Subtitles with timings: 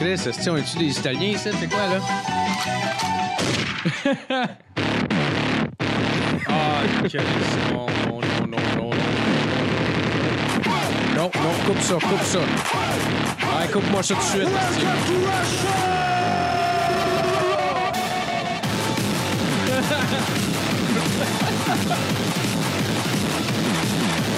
[0.00, 1.50] Chris, est-ce on est-tu des Italiens ici?
[1.60, 2.00] C'est quoi, là?
[6.48, 7.18] ah, Chris.
[7.70, 8.90] Non, non, non, non, non.
[11.14, 12.38] Non, non, coupe ça, coupe ça.
[12.38, 14.48] Ouais, coupe-moi ça tout de suite.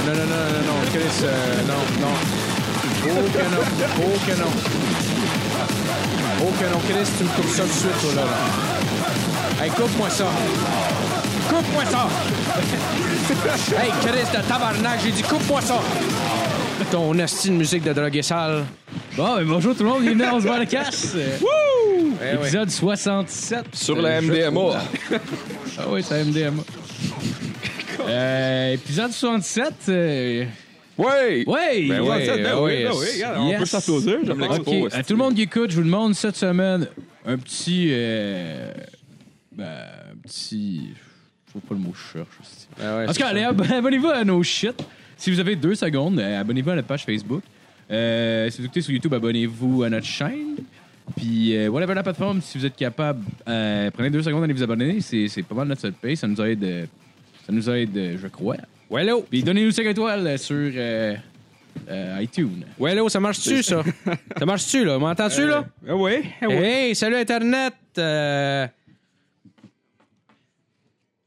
[0.04, 2.14] Non, non, non, non, non, Chris, euh, non, non.
[3.04, 3.62] Oh que non,
[3.98, 4.91] oh que non.
[6.44, 8.22] Oh que non, Chris, tu me coupes ça tout de suite, toi, là.
[8.24, 9.64] là.
[9.64, 10.24] Hey, coupe-moi ça.
[11.48, 12.08] Coupe-moi ça.
[13.82, 15.80] hey, Chris de tabarnak, j'ai dit coupe-moi ça.
[16.90, 18.64] Ton esti de musique de drogue sale.
[19.16, 21.14] Bon, ben, bonjour tout le monde, bienvenue dans On se voit la casse.
[22.24, 22.42] Eh ouais.
[22.42, 23.64] Épisode 67.
[23.72, 24.60] Sur la MDMA.
[25.78, 26.62] Ah oui, c'est MDMA.
[28.06, 29.72] euh, épisode 67.
[29.88, 30.44] euh,
[31.88, 32.08] Ben Ben oui,
[32.62, 34.18] oui, ben oui, regarde, on peut s'applaudir.
[34.22, 36.86] OK, Expo, à tout le monde qui écoute, je vous demande cette semaine
[37.24, 37.88] un petit.
[37.90, 38.72] euh,
[39.56, 40.90] ben, un petit.
[41.48, 42.28] Je vois pas le mot je cherche.
[42.40, 42.66] aussi.
[42.82, 44.74] Ah ouais, En tout cas, allez, ab- abonnez-vous à nos shit.
[45.16, 47.42] Si vous avez deux secondes, euh, abonnez-vous à notre page Facebook.
[47.90, 50.56] Euh, si vous écoutez sur YouTube, abonnez-vous à notre chaîne.
[51.16, 54.62] Puis, euh, voilà, la plateforme, si vous êtes capable, euh, prenez deux secondes, allez vous
[54.62, 55.00] abonner.
[55.00, 56.16] C'est c'est pas mal notre seul paye.
[56.16, 56.86] Ça nous aide, euh,
[57.46, 58.56] ça nous aide, euh, je crois.
[58.92, 59.22] Wello.
[59.28, 61.16] Puis, donnez-nous 5 étoiles euh, sur euh,
[61.88, 62.64] euh, iTunes.
[62.78, 63.82] Wello, ça marche-tu, ça?
[64.38, 64.98] ça marche-tu, là?
[64.98, 65.64] M'entends-tu, là?
[65.88, 66.54] Ah oui, oui.
[66.54, 67.72] Hey, salut Internet!
[67.98, 68.66] Euh,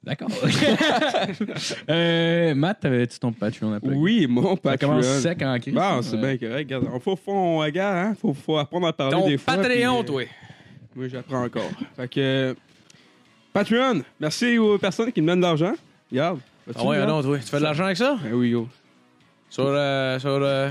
[0.04, 0.30] D'accord.
[1.90, 3.80] euh, Matt, t'avais-tu ton Patreon à?
[3.82, 4.90] Oui, mon Ça Patreon.
[4.90, 5.74] commence sec en crise.
[5.74, 6.58] Bon, c'est bien correct.
[6.70, 9.56] Regarde, on faut, faut, on, regarde, hein, faut, faut apprendre à parler ton des fois.
[9.56, 10.22] Patreon, puis, toi.
[10.22, 10.26] euh,
[10.96, 11.72] Moi, j'apprends encore.
[11.96, 12.20] Fait que.
[12.20, 12.54] euh,
[13.52, 15.74] Patreon, merci aux personnes qui me donnent de l'argent.
[16.12, 16.40] Regarde.
[16.74, 17.10] Ah ouais, regarde?
[17.10, 17.38] non, toi.
[17.38, 18.18] Tu fais de l'argent avec ça?
[18.24, 18.68] Ben oui, yo.
[19.50, 20.70] Sur, euh, sur, euh,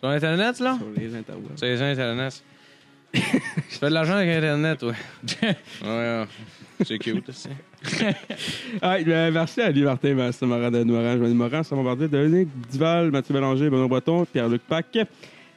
[0.00, 0.76] sur Internet, là?
[0.78, 1.56] Sur les interwebs.
[1.56, 2.42] Sur les Internet.
[3.12, 4.94] tu fais de l'argent avec Internet, ouais,
[5.84, 6.24] ouais.
[6.84, 7.48] C'est cute, aussi.
[8.82, 12.48] Ah, ben, merci à Ali Martin, Vincent Morin, de Morin, Joanne Morin, Simon Bardet, Dominique
[12.70, 14.86] Duval, Mathieu Bélanger, Benoît Breton, Pierre-Luc Pac,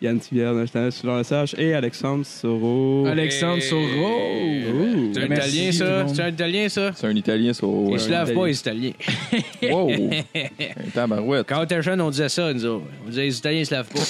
[0.03, 3.06] Yann Thivière, Nathanaël Soulard-Lesage et Alexandre Soro.
[3.08, 3.62] Alexandre.
[3.62, 3.81] Soro.
[3.81, 5.12] Ouh.
[5.14, 6.03] C'est un Merci, Italien, tout le ça?
[6.03, 6.16] monde.
[6.16, 6.91] C'est un Italien, ça?
[6.94, 7.88] C'est un Italien sur.
[7.90, 8.91] Ils se lavent pas, les Italiens.
[9.72, 9.91] Wow!
[9.91, 11.47] un tabarouette.
[11.47, 12.86] Quand on était jeune, on disait ça, nous autres.
[13.06, 14.02] On disait les Italiens, ils se lavent pas.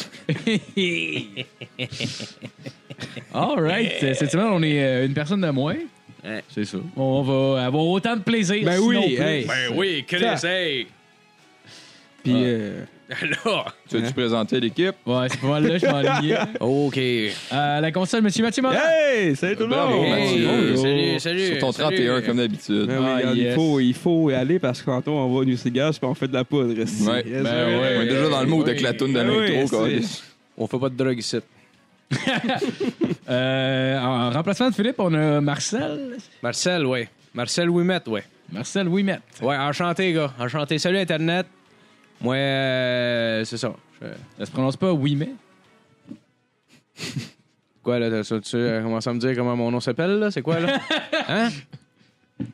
[3.34, 3.92] All right.
[4.04, 5.78] Euh, Cette semaine, on est euh, une personne de moins.
[6.24, 6.44] Ouais.
[6.50, 6.78] C'est ça.
[6.96, 8.64] On va avoir autant de plaisir.
[8.66, 9.24] Ben sinon oui, plus.
[9.24, 9.46] hey.
[9.46, 10.88] Ben oui, Chris, hey!
[12.24, 13.74] Puis, euh, Alors!
[13.90, 14.96] Tu veux-tu présenter l'équipe?
[15.06, 16.38] Ouais, c'est pas mal là, je m'enlignais.
[16.60, 17.00] OK.
[17.52, 18.78] À la console, monsieur Mathieu Morin.
[18.80, 20.08] hey, salut tout le monde!
[20.10, 20.16] Mathieu.
[20.16, 20.82] Hey, Bonjour.
[20.82, 21.48] salut, salut.
[21.48, 21.96] Sur ton salut.
[21.98, 22.86] 31 comme d'habitude.
[22.88, 23.48] Ben oui, Ah, regarde, yes.
[23.52, 26.14] il, faut, il faut y aller parce que quand on envoie du cigare puis on
[26.16, 26.80] fait de la poudre.
[26.80, 27.04] ici.
[27.08, 27.24] Ouais.
[27.28, 27.96] Yes, Ben ouais.
[27.98, 28.62] On est déjà dans le oui.
[28.62, 29.86] avec la toune de Ben oui, l'intro,
[30.58, 31.38] On fait pas de drogue ici.
[33.30, 36.18] Euh, en remplacement de Philippe, on a Marcel.
[36.42, 37.08] Marcel, ouais.
[37.34, 38.24] Marcel Ouimet, ouais.
[38.52, 39.20] Marcel Ouimet.
[39.42, 40.34] Ouais, enchanté, gars.
[40.38, 40.78] Enchanté.
[40.78, 41.46] Salut, Internet.
[42.24, 43.74] Moi, euh, c'est ça.
[44.02, 44.08] Je-
[44.40, 45.34] Ça se prononce pas Ouimet.
[47.84, 50.32] Quoi, là, t'as- tu euh, commences à me dire comment mon nom s'appelle, là?
[50.32, 50.80] C'est quoi, là?
[51.28, 51.50] Hein?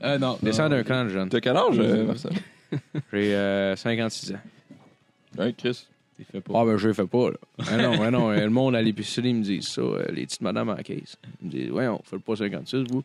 [0.03, 0.37] Euh, non.
[0.41, 1.29] Descends d'un clan, jeune.
[1.29, 2.31] T'as quel âge, euh, Marcel?
[3.13, 4.39] J'ai euh, 56 ans.
[5.37, 5.85] Ouais, Chris.
[6.17, 6.53] Il fait pas.
[6.55, 7.37] Ah, ben, je le fais pas, là.
[7.71, 8.29] Ah non, ah non.
[8.31, 9.81] euh, Le monde à l'épicerie, ils me disent ça.
[9.81, 11.15] euh, les petites madames à la caisse.
[11.41, 13.03] Ils me disent, ouais, on fait pas 56, vous.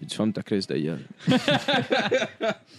[0.00, 1.04] J'ai dit, femme ta crise de gueule.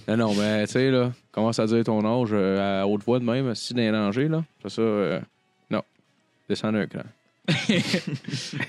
[0.08, 3.20] non, non, mais, tu sais, là, commence à dire ton âge euh, à haute voix
[3.20, 4.44] de même, si d'un danger, là.
[4.64, 5.20] C'est ça, euh,
[5.70, 5.84] non.
[6.50, 7.04] Descends d'un clan.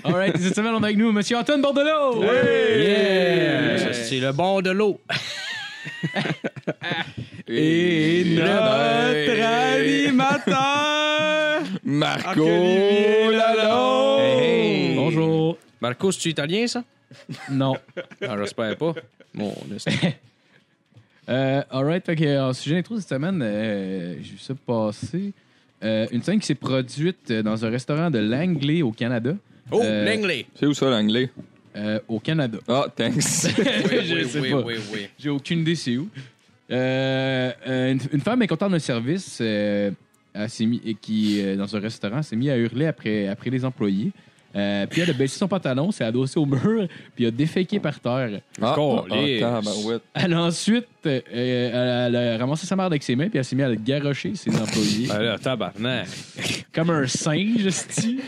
[0.05, 0.37] All right.
[0.37, 2.23] Cette semaine, on a avec nous monsieur Antoine Bordelot.
[2.23, 3.79] Yeah!
[3.79, 5.01] Ça, C'est le bord de l'eau.
[7.49, 10.63] Et notre animateur!
[11.85, 14.21] Marco Marc-Olivier Lalonde!
[14.21, 14.97] Hey, hey.
[14.97, 15.59] Bonjour.
[15.81, 16.83] Marco, c'est-tu italien, ça?
[17.51, 17.77] Non.
[18.21, 18.95] Non, j'espère pas.
[19.35, 19.55] Mon
[21.29, 22.05] Euh, all right.
[22.05, 25.33] Fait que, en sujet d'intro cette semaine, euh, j'ai vu ça passer.
[25.85, 29.35] Euh, une scène qui s'est produite euh, dans un restaurant de Langley au Canada.
[29.71, 30.47] Oh, Euh, l'anglais.
[30.57, 31.31] C'est où ça, l'anglais?
[31.77, 32.59] Euh, au Canada.
[32.67, 33.15] Ah, thanks.
[33.23, 34.61] Je sais pas.
[34.63, 35.09] oui, oui.
[35.19, 36.09] J'ai aucune idée c'est où.
[36.71, 39.91] Euh, euh, une, une femme mécontente d'un service euh,
[40.61, 44.11] mis, et qui, euh, dans un restaurant, s'est mis à hurler après, après les employés.
[44.55, 47.99] Euh, puis elle a baissé son pantalon, s'est adossée au mur, puis a déféqué par
[47.99, 48.41] terre.
[48.61, 49.03] Ah, ah,
[49.41, 50.03] tabarouette.
[50.15, 53.45] Elle a ensuite euh, elle, elle a ramassé sa mère avec ses mains, puis elle
[53.45, 55.09] s'est mise à le garrocher ses employés.
[55.11, 56.07] Ah là, tabarnak.
[56.73, 58.21] Comme un singe, esti.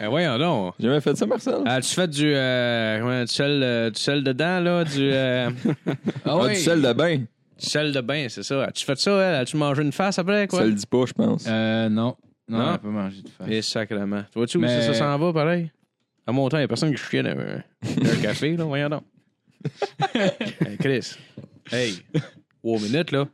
[0.00, 0.74] Eh, voyons donc.
[0.80, 1.56] J'ai jamais fait ça, Marcel?
[1.66, 4.84] As-tu fait du, euh, comment, du sel, euh, du sel dedans, là?
[4.84, 5.50] Du, euh,
[6.24, 7.18] Ah Ah, du sel de bain.
[7.18, 7.26] du
[7.68, 8.64] sel de bain, c'est ça.
[8.64, 9.34] As-tu fait ça, elle?
[9.42, 10.60] As-tu mangé une face après, quoi?
[10.60, 11.44] Ça le dit pas, je pense.
[11.46, 12.16] Euh, non.
[12.48, 12.64] Non, Non?
[12.68, 13.48] elle a pas mangé de face.
[13.48, 14.22] Et sacrement.
[14.32, 15.70] Tu vois-tu où Mais- ça, ça s'en va, pareil?
[16.26, 17.62] À mon temps, il n'y a personne qui dans un,
[18.22, 18.64] café, là.
[18.64, 19.02] Voyons donc.
[20.14, 21.16] hey, Chris.
[21.70, 21.94] Hey.
[22.62, 23.26] Wow, minute, là.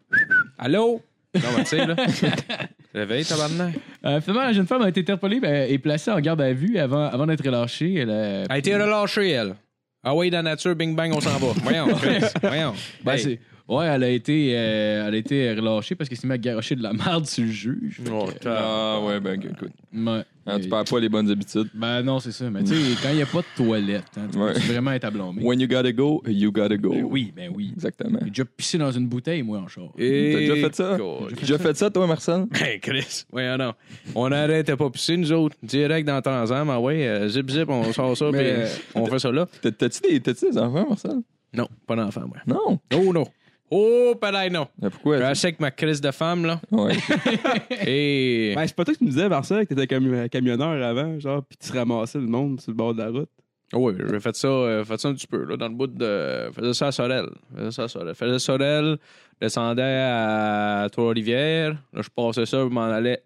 [0.59, 1.03] Allô?
[1.35, 1.95] Non, mais tu sais, là.
[2.95, 3.75] Réveille, tabarnak.
[4.05, 6.79] Euh, finalement, la jeune femme a été interpellée ben, et placée en garde à vue
[6.79, 7.95] avant, avant d'être relâchée.
[7.95, 8.15] Elle a,
[8.45, 9.55] Elle a été relâchée, elle.
[10.03, 11.49] Ah oui, dans la nature, bing bang, on s'en va.
[11.63, 12.25] Voyons, Chris.
[12.43, 12.75] Voyons.
[13.05, 13.19] Ben, Hey.
[13.21, 16.39] c'est- Ouais, elle a été, euh, elle a été relâchée parce qu'elle s'est mise à
[16.39, 18.01] garocher de la merde sur le juge.
[18.03, 19.59] Fait Oh, que, t'as- Ah, ouais, ben, écoute.
[19.95, 20.23] ouais.
[20.51, 21.69] Hein, tu Et- perds pas les bonnes habitudes.
[21.75, 22.49] Ben non, c'est ça.
[22.49, 24.55] Mais tu sais, quand il n'y a pas de toilette, hein, tu Ouais.
[24.55, 25.43] peux vraiment être à blâmer.
[25.43, 26.89] When you gotta go, you gotta go.
[26.93, 27.71] Ben oui, ben oui.
[27.75, 28.19] Exactement.
[28.25, 29.91] J'ai déjà pissé dans une bouteille, moi, en char.
[29.99, 30.97] Et- T'as déjà fait ça?
[31.29, 32.47] T'as déjà fait ça, toi, Marcel?
[32.55, 33.25] Hey, Chris.
[33.31, 33.75] Voyons donc.
[34.15, 35.57] On n'arrêtait pas pisser, nous autres.
[35.63, 39.05] Direct dans Tanzan, ah ouais, euh, zip zip, on sort ça, Mais- puis euh, on
[39.05, 39.47] fait ça là.
[39.61, 41.17] T'as- T'as-tu des, t'as-tu des enfants, Marcel?
[41.53, 42.39] Non, pas d'enfant, moi.
[42.47, 42.79] Non?
[42.95, 43.27] Oh non.
[43.71, 44.67] Oh, pareil, non.
[44.81, 45.29] Mais pourquoi?
[45.29, 46.61] Je suis avec ma crise de femme, là.
[46.71, 46.97] Ouais.
[47.87, 48.53] Et.
[48.57, 51.59] Ben, c'est pas toi qui me disais, Marcel, que t'étais cami- camionneur avant, genre, puis
[51.59, 53.29] tu ramassais le monde sur le bord de la route.
[53.75, 56.51] Oui, j'ai fait ça, euh, fait ça un petit peu, là, dans le bout de.
[56.55, 57.27] Faisais ça à Sorel.
[57.55, 58.15] Faisais ça à Sorel.
[58.15, 58.97] Faisais Sorel,
[59.41, 61.73] descendais à Trois-Rivières.
[61.93, 63.23] Là, je passais ça, je m'en allais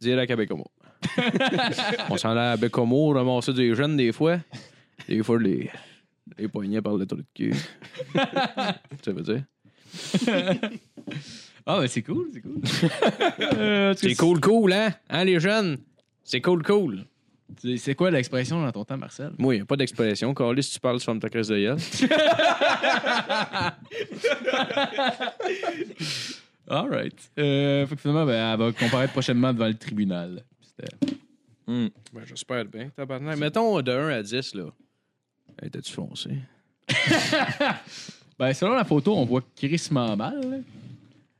[0.00, 0.66] direct à Bécomo.
[2.10, 4.36] On s'en allait à Bécomo, ramassait des jeunes des fois.
[5.08, 5.68] Des fois, les,
[6.38, 7.52] les poignets par le trou de cul.
[8.14, 9.42] ça veut dire?
[11.68, 12.60] Ah, ben c'est cool, c'est cool.
[13.58, 14.92] Euh, C'est cool, cool, hein?
[15.08, 15.78] Hein, les jeunes?
[16.22, 17.04] C'est cool, cool.
[17.60, 19.32] C'est- C'est quoi l'expression dans ton temps, Marcel?
[19.38, 20.32] Moi, il n'y a pas d'expression.
[20.34, 21.78] Carlis, si tu parles, tu fermes ta crise de gueule.
[26.68, 27.30] All right.
[27.38, 30.42] Euh, fait que finalement, ben, elle va comparaître prochainement devant le tribunal.
[30.60, 31.16] C'était-
[31.68, 31.88] Hmm.
[32.12, 33.36] Ben, j'espère bien, tabarnak.
[33.38, 34.66] Mettons de 1 à 10, là.
[35.60, 36.30] Hey, T'as-tu foncé?
[38.38, 40.40] Ben, selon la photo, on voit crissement mal.
[40.50, 40.56] là.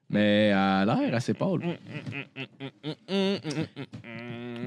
[0.09, 1.61] Mais elle a l'air assez pâle.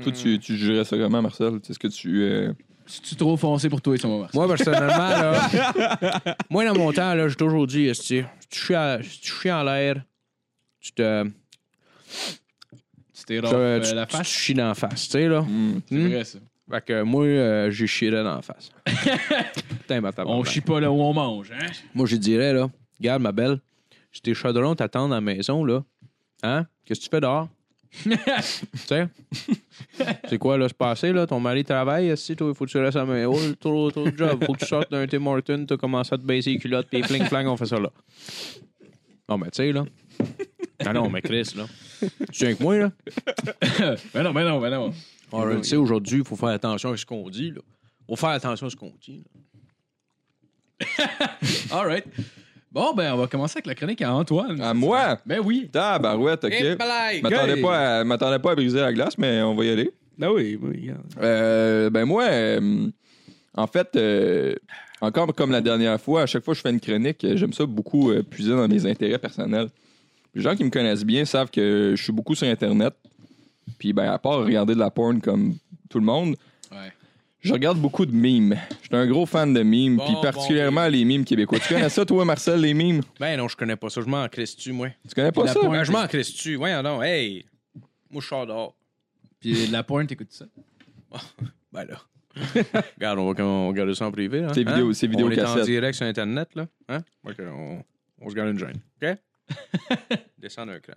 [0.04, 1.60] Toi, tu, tu jugerais ça comment, Marcel?
[1.70, 2.22] Est-ce que tu.
[2.24, 2.54] euh,
[2.86, 4.38] C'est-tu trop foncé pour toi et son Marcel?
[4.40, 5.50] Moi, personnellement, là.
[6.50, 9.32] moi, dans mon temps, là, j'ai toujours dit, esti, si tu chies à- si tu
[9.32, 10.04] chies en l'air,
[10.82, 11.24] tu te.
[13.14, 14.28] Tu t'es tu, rafle, euh, tu- la tu face?
[14.28, 15.42] chies dans la face, tu sais, là.
[15.42, 15.82] hmm.
[15.88, 16.40] C'est vrai, ça.
[16.70, 18.70] Fait que moi, euh, j'ai chierais dans la face.
[19.82, 21.66] Putain, ma On chie pas là où on mange, hein?
[21.96, 22.70] Moi, je dirais, là,
[23.00, 23.60] regarde, ma belle,
[24.12, 25.84] si tes chaudrons t'attendent à la maison, là,
[26.44, 27.48] hein, qu'est-ce que tu fais dehors?
[28.04, 28.12] tu
[28.86, 29.08] sais?
[30.30, 31.26] C'est quoi, là, se passer, là?
[31.26, 33.34] Ton mari travaille, si toi, il faut que tu restes à la maison?
[33.34, 34.44] Oh, trop, trop de job?
[34.46, 37.02] Faut que tu sortes d'un Tim Horton, t'as commencé à te baisser les culottes, puis
[37.02, 37.90] fling flang, on fait ça, là.
[39.28, 39.86] Non, mais tu sais, là.
[40.86, 41.66] Ah non, mais Chris, là.
[42.00, 42.92] Tu viens avec moi, là?
[44.14, 44.94] ben non, ben non, ben non.
[45.32, 47.62] On le sait, aujourd'hui, il faut faire attention à ce qu'on dit, là.
[48.08, 49.24] Faut faire attention à ce qu'on dit.
[51.72, 52.06] All right.
[52.72, 54.62] Bon, ben, on va commencer avec la chronique à Antoine.
[54.62, 55.18] À moi?
[55.26, 55.70] Ben oui.
[55.72, 56.54] Tabarouette, OK.
[56.58, 57.22] Eh, balaye!
[57.22, 57.62] M'attendais Hey.
[57.62, 59.92] pas, à- m'attendais pas à briser la glace, mais on va y aller.
[60.22, 60.92] Ah oui, oui.
[61.22, 62.88] Euh, ben moi, euh,
[63.56, 64.54] en fait, euh,
[65.02, 67.66] encore comme la dernière fois, à chaque fois que je fais une chronique, j'aime ça
[67.66, 69.68] beaucoup euh, puiser dans mes intérêts personnels.
[70.36, 72.94] Les gens qui me connaissent bien savent que je suis beaucoup sur Internet.
[73.78, 75.56] Puis, ben, à part regarder de la porn comme
[75.90, 76.36] tout le monde,
[76.72, 76.92] Ouais.
[77.42, 78.56] je regarde beaucoup de mimes.
[78.82, 81.60] Je suis un gros fan de mimes, Bon, puis bon, particulièrement les mimes québécois.
[81.60, 83.02] Tu connais ça, toi, Marcel, les mimes?
[83.20, 84.02] Ben non, je connais pas ça.
[84.02, 84.90] Je m'en crisse dessus, moi?
[85.08, 85.54] Tu connais pas ça?
[85.60, 86.56] porn- Ben, je m'en crisse dessus.
[86.56, 87.04] Voyons donc.
[87.04, 87.46] Hey!
[88.12, 88.76] Moi, je sors dehors.
[89.40, 90.46] Puis de la porn, t'écoutes ça?
[91.72, 91.96] Ben là.
[92.98, 94.44] Regarde, on va, on regarder ça en privé.
[94.44, 94.52] Hein?
[94.54, 94.94] C'est vidéo- Hein?
[94.94, 96.68] c'est vidéo On est en direct sur Internet, là.
[96.88, 97.00] Hein?
[97.26, 97.84] Ok, on,
[98.22, 98.80] on se garde une gêne.
[99.02, 99.18] OK?
[100.38, 100.94] Descends d'un cran.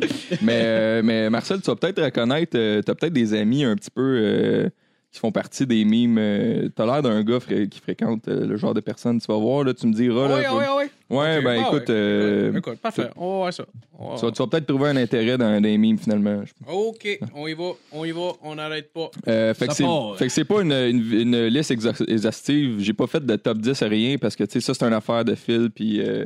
[0.42, 3.90] mais, euh, mais Marcel, tu vas peut-être reconnaître, euh, t'as peut-être des amis un petit
[3.90, 4.68] peu euh,
[5.12, 6.18] qui font partie des mimes.
[6.18, 9.20] euh, t'as l'air d'un gars qui fréquente euh, le genre de personnes.
[9.20, 10.28] Tu vas voir, là, tu me diras.
[10.28, 11.16] là, oui, toi- oui, oui.
[11.16, 11.94] Ouais, ben Ah, écoute, ouais.
[11.94, 13.08] euh, Écoute, parfait.
[13.16, 13.64] On va voir ça.
[13.98, 16.44] Va tu vas, tu vas peut-être trouver un intérêt dans des mimes finalement.
[16.68, 19.10] OK, on y va, on y va, on n'arrête pas.
[19.26, 20.16] Euh, fait, que Ça c'est, part.
[20.16, 22.76] fait que c'est pas une, une- une liste exhaustive.
[22.78, 24.92] J'ai pas fait de top 10 à rien parce que tu sais, ça c'est une
[24.94, 25.70] affaire de Phil.
[25.74, 26.24] Puis euh,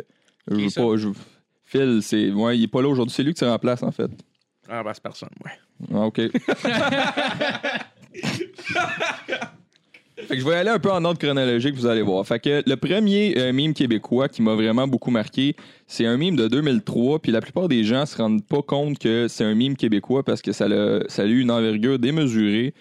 [0.51, 0.83] je veux ça?
[0.83, 0.97] pas.
[0.97, 1.09] je-
[1.75, 3.13] Phil, c'est, ouais, il est pas là aujourd'hui.
[3.15, 4.11] C'est lui que tu remplaces en fait.
[4.69, 5.51] Ah, ben, c'est personne, ouais.
[5.93, 6.17] Ah, OK.
[10.17, 12.25] fait que je vais aller un peu en ordre chronologique, vous allez voir.
[12.27, 16.37] Fait que le premier euh, mime québécois qui m'a vraiment beaucoup marqué, c'est un mime
[16.37, 19.77] de 2003, puis la plupart des gens se rendent pas compte que c'est un mime
[19.77, 22.73] québécois parce que ça a, ça a eu une envergure démesurée.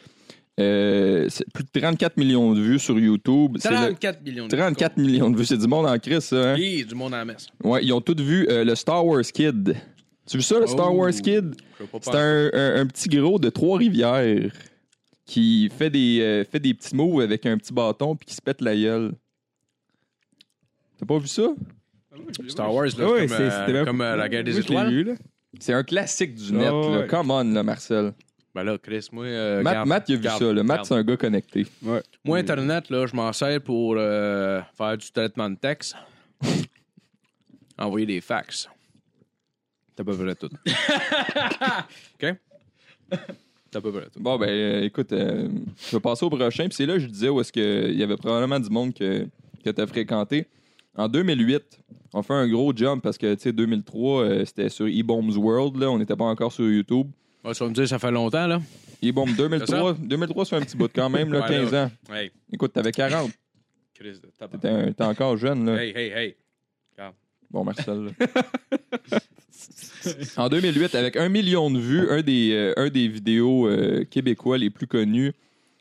[0.60, 3.58] Euh, c'est plus de 34 millions de vues sur YouTube.
[3.60, 6.52] C'est le- 34 millions de 34 millions de vues, c'est du monde en crise, ça.
[6.52, 6.56] Hein?
[6.56, 7.48] Oui, du monde à la messe.
[7.64, 9.76] Ouais, ils ont tous vu euh, le Star Wars Kid.
[10.28, 10.98] Tu as vu ça, le Star Oh.
[11.00, 11.56] Wars Kid?
[11.80, 14.52] Veux pas C'est un, un- un petit gros de Trois-Rivières
[15.26, 18.42] qui fait des, euh, fait des petits mots avec un petit bâton puis qui se
[18.42, 19.14] pète la gueule.
[21.00, 21.48] T'as pas vu ça?
[22.48, 25.16] Star Wars, là, Ah comme, euh, c'était bien- comme euh, la guerre des étoiles.
[25.60, 26.62] C'est un classique du net.
[26.72, 27.00] là.
[27.00, 27.08] ouais.
[27.08, 28.14] Come on, là, Marcel.
[28.56, 29.26] Ben là, Chris, moi.
[29.26, 30.54] euh, Matt, garde- Matt, il a vu garde- ça.
[30.54, 30.64] Là.
[30.64, 31.66] Matt, c'est un gars connecté.
[31.82, 35.96] Moi, Internet, là, je m'en sers pour euh, faire du traitement de texte.
[37.78, 38.70] Envoyer des fax.
[39.98, 40.50] À peu près tout.
[42.16, 42.36] OK?
[43.76, 44.20] À peu près tout.
[44.20, 45.48] Bon, ben, euh, écoute, euh,
[45.90, 46.66] je vais passer au prochain.
[46.66, 49.26] Puis c'est là que je disais où est-ce qu'il y avait probablement du monde que,
[49.64, 50.46] que tu as fréquenté.
[50.96, 51.80] En 2008,
[52.14, 55.78] on fait un gros jump parce que, tu sais, 2003, euh, c'était sur E-Bombs World.
[55.78, 55.90] Là.
[55.90, 57.08] On n'était pas encore sur YouTube.
[57.44, 58.62] Ouais, tu vas me dire, ça fait longtemps, là?
[59.04, 61.86] E-Bomb 2003, 2003, c'est un petit bout de quand même, là, Ouais, 15 là.
[61.86, 61.92] ans.
[62.16, 63.32] Hey, Écoute, t'avais 40.
[63.94, 64.20] Chris
[64.62, 65.84] t'es encore jeune, là.
[65.84, 66.36] Hey, hey, hey.
[67.52, 68.10] Bon, Marcel.
[70.38, 74.58] en 2008, avec un million de vues, un des, euh, un des vidéos euh, québécois
[74.58, 75.34] les plus connus.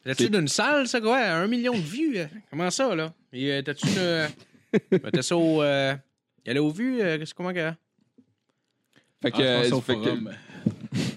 [0.05, 1.19] T'as-tu d'une salle, ça, quoi?
[1.19, 2.19] Un million de vues?
[2.19, 2.27] euh?
[2.51, 3.15] Comment ça, là?
[3.33, 3.87] Et, T'as-tu
[4.93, 4.99] une.
[4.99, 5.63] T'as ça au.
[5.63, 5.95] Euh...
[6.45, 6.99] Il allait aux vues?
[6.99, 7.71] qu'est-ce- comment que.
[9.23, 11.11] Fait que, Ah, je pense au fait que-.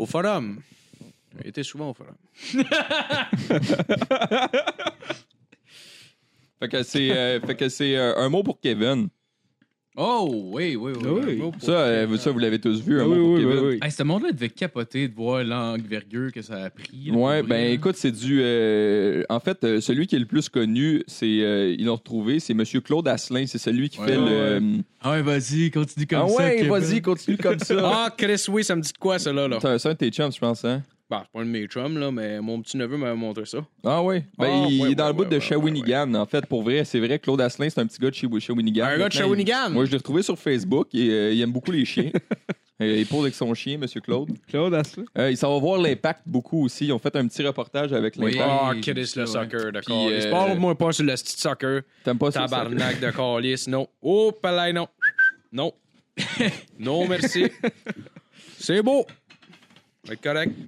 [0.00, 0.62] Au forum.
[1.42, 2.16] Il était souvent au forum.
[6.58, 9.10] fait que c'est euh, fait que c'est euh, un mot pour Kevin.
[10.02, 11.08] Oh, oui, oui, oui.
[11.26, 11.36] Oui.
[11.36, 13.58] Pour- Ça, euh, ça vous l'avez tous vu, un Ah mot oui, pour oui, Kevin.
[13.58, 13.78] oui, oui.
[13.82, 16.88] Hey, ce monde-là devait capoter de voir l'envergure que ça a pris.
[17.10, 17.72] là, Ouais, pour ben hein.
[17.72, 18.40] écoute, c'est du.
[18.42, 22.40] euh, en fait, euh, celui qui est le plus connu, c'est euh, ils l'ont retrouvé,
[22.40, 23.44] c'est Monsieur Claude Asselin.
[23.46, 24.78] C'est celui qui Ouais, fait ouais, le.
[25.02, 26.36] Ah ouais, vas-y, continue comme ah ça.
[26.44, 26.70] ouais, Kevin.
[26.70, 27.74] vas-y, continue comme ça.
[27.84, 29.48] Ah, Chris, oui, ça me dit de quoi, ça, là?
[29.48, 29.58] là?
[29.60, 30.82] C'est un- c'est un de tes chums, je pense, hein?
[31.10, 33.58] Bah, c'est pas un de mes chums, là, mais mon petit neveu m'avait montré ça.
[33.84, 34.20] Ah oui.
[34.38, 36.46] Ben, Ah, il ouais, est dans ouais, le bout ouais, de ouais, Shawinigan, en fait,
[36.46, 36.84] pour vrai.
[36.84, 38.84] C'est vrai, Claude Asselin, c'est un petit gars de Shawinigan.
[38.84, 39.66] Un gars de Shawinigan?
[39.68, 40.88] il- Moi, je l'ai retrouvé sur Facebook.
[40.92, 42.10] Il, euh, il aime beaucoup les chiens.
[42.82, 44.30] Euh, il pose avec son chien, Monsieur Claude.
[44.48, 45.04] Claude Asselin?
[45.18, 46.86] Euh, il s'en va voir l'impact beaucoup aussi.
[46.86, 48.32] Ils ont fait un petit reportage avec Oui.
[48.32, 48.50] l'impact.
[48.50, 50.06] Ah, Chris, vu ça, le soccer, d'accord.
[50.06, 51.82] Puis, Il se euh, parle, moi, pas sur le petit soccer.
[52.02, 52.40] T'aimes pas ça?
[52.46, 53.86] Tabarnak de calice, non.
[54.00, 54.88] Oh, palais, non.
[55.52, 55.74] Non.
[56.78, 57.48] non, merci.
[58.58, 59.04] C'est beau.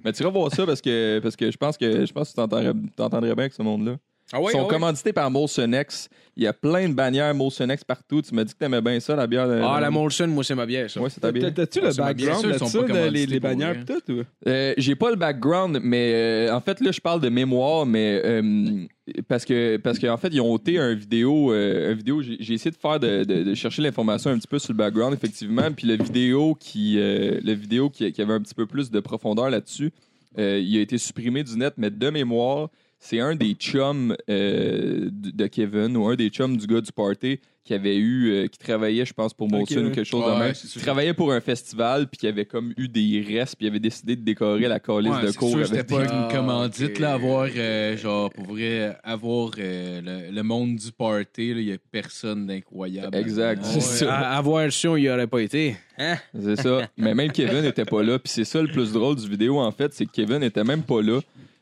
[0.03, 2.71] Mais tu iras voir ça parce que, parce que je pense que je pense que
[2.71, 3.97] tu t'entendrais bien avec ce monde-là.
[4.31, 6.09] Ah Ils sont ah commandités par Molson X.
[6.35, 8.21] Il y a plein de bannières Molson X partout.
[8.23, 9.47] Tu m'as dit que t'aimais bien ça, la bière.
[9.47, 10.99] de- Ah, la Molson, moi, c'est ma bière, ça.
[11.01, 11.53] Ouais, c'est ta bière.
[11.53, 13.83] T'as-tu Ah, le background sont ça, les, les bannières rien.
[13.85, 14.11] pis tout?
[14.13, 14.21] ou?
[14.47, 18.19] Euh, j'ai pas le background, mais euh, en fait, là, je parle de mémoire, mais
[18.25, 18.85] euh,
[19.27, 21.53] parce que, parce qu'en fait, ils ont ôté un vidéo.
[21.53, 24.47] euh, un vidéo j'ai, j'ai essayé de faire de, de- de chercher l'information un petit
[24.47, 25.71] peu sur le background, effectivement.
[25.75, 28.99] Puis le vidéo qui, euh, le vidéo qui, qui avait un petit peu plus de
[28.99, 29.91] profondeur là-dessus,
[30.39, 32.69] euh, il a été supprimé du net, mais de mémoire,
[33.05, 36.91] c'est un des chums euh, de de Kevin ou un des chums du gars du
[36.93, 40.31] party qui avait eu, euh, qui travaillait, je pense, pour Molson ou quelque chose de
[40.31, 40.53] Ouais, même.
[40.53, 43.69] c'est Qui travaillait pour un festival, puis qui avait comme eu des restes, puis il
[43.69, 45.65] avait décidé de décorer la calice Ouais, de c'est cours.
[45.65, 50.75] c'était pas une commandite, là, avoir, euh, genre, pour vrai, avoir euh, le, le monde
[50.75, 53.15] du party, là, il y a personne d'incroyable.
[53.15, 54.07] Exact, ouais.
[54.07, 55.77] À, avoir su, il n'y aurait pas été.
[55.97, 56.17] Hein?
[56.37, 56.89] C'est ça.
[56.97, 58.19] Mais même Kevin n'était pas là.
[58.19, 60.83] Puis c'est ça le plus drôle du vidéo, en fait, c'est que Kevin n'était même
[60.83, 61.21] pas là.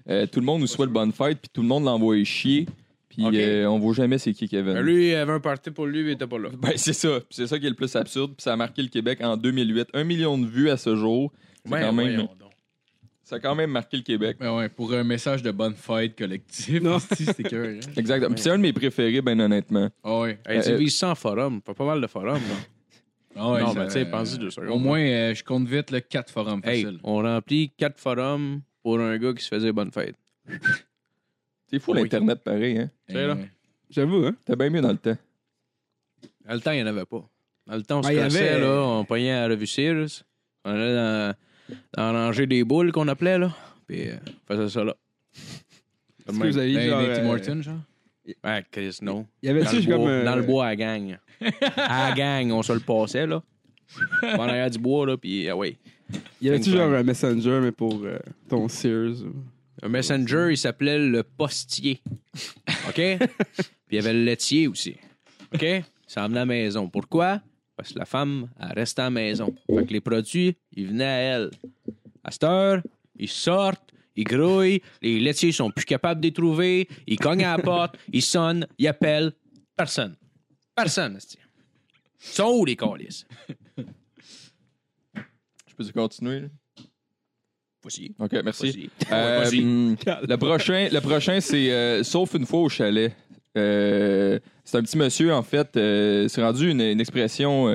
[0.10, 2.68] Euh, tout le monde nous souhaite bonne fête, puis tout le monde l'envoie chier.
[3.10, 3.34] Puis Ok.
[3.36, 4.74] euh, on voit jamais c'est qui Kevin.
[4.74, 6.50] Ben, lui, il avait un party pour lui, il était pas là.
[6.58, 7.20] Ben, c'est ça.
[7.20, 8.32] Puis c'est ça qui est le plus absurde.
[8.38, 9.90] Puis ça a marqué le Québec en 2008.
[9.94, 11.32] Un million de vues à ce jour.
[11.66, 12.52] C'est Ben, quand même, voyons donc.
[13.24, 14.38] ça a quand même marqué le Québec.
[14.40, 17.00] Ben ouais, pour un message de bonne fête collective, Non.
[17.50, 17.66] cœur.
[17.68, 17.80] Hein?
[17.98, 18.34] Exactement.
[18.34, 19.90] Puis c'est un de mes préférés, ben honnêtement.
[20.06, 20.40] Ah ouais.
[20.48, 21.62] Hey, tu Euh, vises ça en forum.
[21.62, 22.56] Pas pas mal de forums, là.
[23.36, 24.70] Ah ouais, non, ça- mais tu sais, pense-y deux secondes.
[24.72, 27.00] Au moins, euh, je compte vite le 4 forums Hey, facile.
[27.04, 30.16] on remplit quatre forums pour un gars qui se faisait bonne fête.
[31.68, 32.02] C'est fou Oui.
[32.02, 32.90] l'Internet pareil, hein.
[33.08, 33.38] tu sais, là.
[33.90, 34.36] J'avoue, hein?
[34.46, 35.18] T'as bien mieux dans le temps.
[36.46, 37.24] Dans le temps, il n'y en avait pas.
[37.68, 39.54] Dans le temps, on se Ben, il y crossait, avait- là, on pognait à la
[39.56, 40.24] revue Sears.
[40.66, 41.36] On allait dans,
[41.98, 43.54] dans ranger des boules qu'on appelait, là.
[43.88, 44.16] Puis euh,
[44.50, 44.96] on faisait ça là.
[46.28, 47.80] Est-ce que vous avez Ben, genre, des Tim euh, Hortons, genre?
[48.44, 49.26] Ah, Chris, non.
[49.42, 50.08] Il y avait Dans le, bois, comme.
[50.08, 51.18] euh, dans le bois à la gang.
[51.76, 53.42] à la gang, on se le passait, là.
[54.24, 55.78] En arrière du bois, là, puis ah ouais.
[56.42, 56.96] Il y genre pong.
[56.96, 58.18] un messenger, mais pour euh,
[58.50, 59.22] ton Sears?
[59.24, 59.36] ou-
[59.84, 62.02] Un messenger, il s'appelait le postier.
[62.90, 62.96] OK?
[62.96, 63.18] puis
[63.92, 64.96] il y avait le laitier aussi.
[65.54, 65.66] OK?
[66.08, 66.90] Ça emmenait à la maison.
[66.90, 67.42] Pourquoi?
[67.76, 69.56] Parce que la femme, elle restait à la maison.
[69.68, 71.52] Fait que les produits, ils venaient à elle.
[72.24, 72.82] À cette heure,
[73.18, 77.58] ils sortent, ils grouillent, les laitiers sont plus capables de les trouver, ils cognent à
[77.58, 79.32] la porte, ils sonnent, ils appellent.
[79.76, 80.16] Personne.
[80.76, 81.38] Personne, esti.
[82.24, 83.26] Ils sont où les colis?
[85.82, 86.40] Je peux continuer?
[86.42, 86.48] là?
[87.84, 88.14] Voici.
[88.20, 88.90] OK, merci.
[89.12, 89.44] Euh,
[90.28, 93.12] le prochain, le prochain c'est euh, Sauf une fois au chalet.
[93.58, 95.70] Euh, c'est un petit monsieur, en fait.
[95.74, 97.74] c'est rendu une, une expression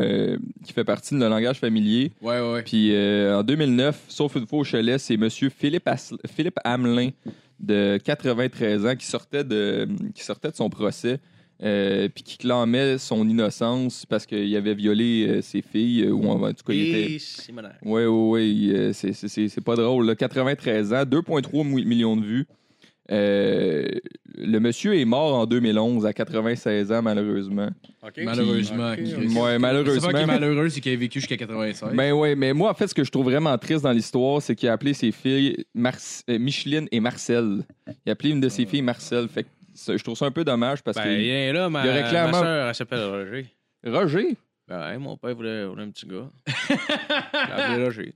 [0.64, 2.12] qui fait partie de notre langage familier.
[2.22, 2.62] Ouais, ouais.
[2.62, 7.10] Puis en 2009, Sauf une fois au chalet, c'est monsieur Philippe, As- Philippe Hamelin
[7.58, 11.18] de 93 ans qui sortait de, qui sortait de son procès.
[11.62, 16.28] Euh, puis qui clamait son innocence parce qu'il avait violé euh, ses filles, euh, ou
[16.28, 17.18] en tout cas, il était.
[17.82, 18.94] Oui, oui, oui.
[18.94, 20.06] C'est, c'est- c'est- c'est pas drôle.
[20.06, 20.14] là.
[20.14, 22.46] 93 ans, 2,3 mi- millions de vues.
[23.12, 23.86] Euh,
[24.36, 27.68] le monsieur est mort en 2011 à 96 ans, malheureusement.
[28.02, 28.20] OK.
[28.25, 28.90] Malheureusement.
[28.90, 29.22] Ouais, C'est pas
[29.52, 30.10] qu'il malheureusement.
[30.10, 31.94] est malheureux, c'est qu'il a vécu jusqu'à 85.
[31.94, 34.56] Ben ouais, mais moi, en fait, ce que je trouve vraiment triste dans l'histoire, c'est
[34.56, 35.94] qu'il a appelé ses filles Mar-
[36.28, 37.62] Micheline et Marcel.
[38.04, 39.28] Il a appelé une de ses filles Marcel.
[39.28, 41.14] Fait que je trouve ça un peu dommage parce Ben, que.
[41.21, 43.47] viens là, ma, il y aurait clairement- ma soeur, elle s'appelle Roger.
[43.87, 44.37] Roger?
[44.68, 46.28] Ben, ouais, mon père voulait, voulait un petit gars.
[46.68, 48.12] Il a appelé Roger.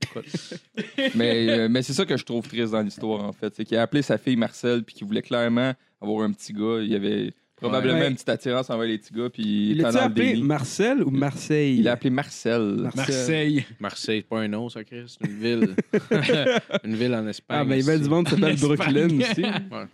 [1.14, 3.54] Mais euh, mais c'est ça que je trouve triste dans l'histoire, en fait.
[3.54, 6.78] C'est qu'il a appelé sa fille Marcel, puis qu'il voulait clairement avoir un petit gars.
[6.80, 8.08] Il y avait probablement Ouais.
[8.08, 10.42] une petite attirance envers les petits gars, puis il Il le appelé déni.
[10.42, 11.76] Marcel ou Marseille?
[11.78, 12.88] Il a appelé Marcel.
[12.96, 13.64] Marseille.
[13.78, 15.04] Marseille, c'est pas un nom, ça, Chris.
[15.20, 15.76] C'est une ville.
[16.84, 17.58] une ville en Espagne.
[17.60, 19.42] Ah, ben il y a du monde qui s'appelle Brooklyn aussi.
[19.42, 19.86] Ouais.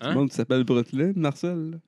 [0.00, 0.14] Hein?
[0.14, 1.80] monde qui s'appelle Brooklyn, Marcel.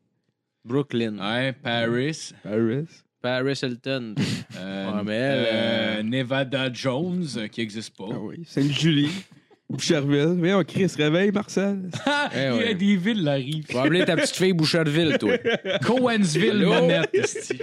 [0.65, 1.19] Brooklyn.
[1.19, 2.33] Ouais, Paris.
[2.43, 2.87] Paris.
[3.21, 4.15] Paris Hilton.
[4.57, 8.05] Euh, Ouais, mais elle, euh, Nevada Jones, euh, qui n'existe pas.
[8.13, 8.45] Ah oui.
[8.47, 9.11] Sainte-Julie.
[9.69, 10.37] Boucherville.
[10.39, 11.91] Voyons, Chris, réveille, Marcel.
[12.07, 12.75] Ah, Eh il y a ouais.
[12.77, 13.65] des villes, la rive.
[13.67, 15.37] Tu vas appeler ta petite fille Boucherville, toi.
[15.85, 16.71] Cowansville, Allô?
[16.71, 17.11] Manette.
[17.15, 17.59] esti.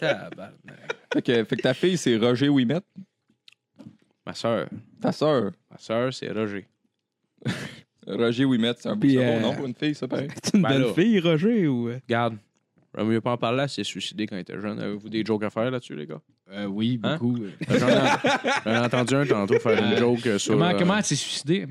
[0.00, 0.54] Tabarnak.
[1.12, 2.80] Fait que, fait que ta fille, c'est Roger Ouimet?
[4.26, 4.68] Ma soeur.
[5.00, 6.66] Ta sœur, Ma soeur, c'est Roger.
[8.06, 10.06] Roger Ouimet, c'est un beau Puis, c'est un beau euh, nom pour une fille, ça,
[10.08, 10.28] pareil.
[10.42, 10.92] C'est une Ben belle là.
[10.94, 11.88] fille, Roger, ou?
[11.88, 11.98] euh?
[12.06, 12.36] Regarde.
[12.96, 14.78] J'aurais mieux pas en parler, elle s'est suicidée quand elle était jeune.
[14.78, 16.20] Avez-vous des jokes à faire là-dessus, les gars?
[16.52, 17.16] Euh, oui, Hein?
[17.18, 17.38] beaucoup.
[17.68, 18.00] J'en ai,
[18.64, 20.52] j'en ai entendu un tantôt faire une Euh, joke euh, sur.
[20.52, 21.66] Comment, euh, comment elle s'est suicidée?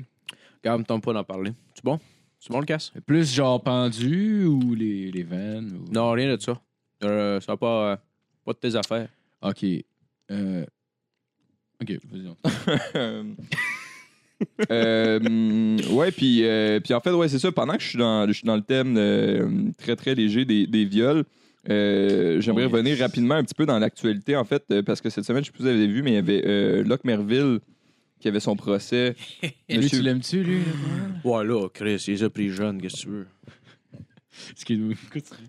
[0.62, 1.52] Regarde, me tombe pas d'en parler.
[1.74, 1.98] C'est bon?
[2.38, 2.92] C'est bon le casse?
[3.06, 5.72] Plus genre pendu ou les, les veines?
[5.88, 5.90] Ou...
[5.92, 6.60] Non, rien de ça.
[7.02, 7.96] Euh, ça n'a pas, euh,
[8.44, 9.08] pas de tes affaires.
[9.40, 9.64] OK.
[10.30, 10.66] Euh...
[11.80, 12.28] OK, vas-y.
[12.28, 12.36] on-
[12.96, 13.24] Euh,
[14.70, 17.52] hum, ouais, puis, euh, puis en fait, ouais, c'est ça.
[17.52, 19.48] Pendant que je suis dans, je suis dans le thème euh,
[19.78, 21.24] très, très léger des, des viols,
[21.70, 22.72] euh, j'aimerais Oui.
[22.72, 25.46] revenir rapidement un petit peu dans l'actualité, en fait, euh, parce que cette semaine, je
[25.46, 27.60] sais pas si vous avez vu, mais il y avait euh, Locke Merville
[28.20, 29.14] qui avait son procès.
[29.42, 30.58] Lui, Monsieur- tu l'aimes-tu, lui?
[31.24, 33.26] Ouais, là, Chris, il a pris jeunes, qu'est-ce que tu veux?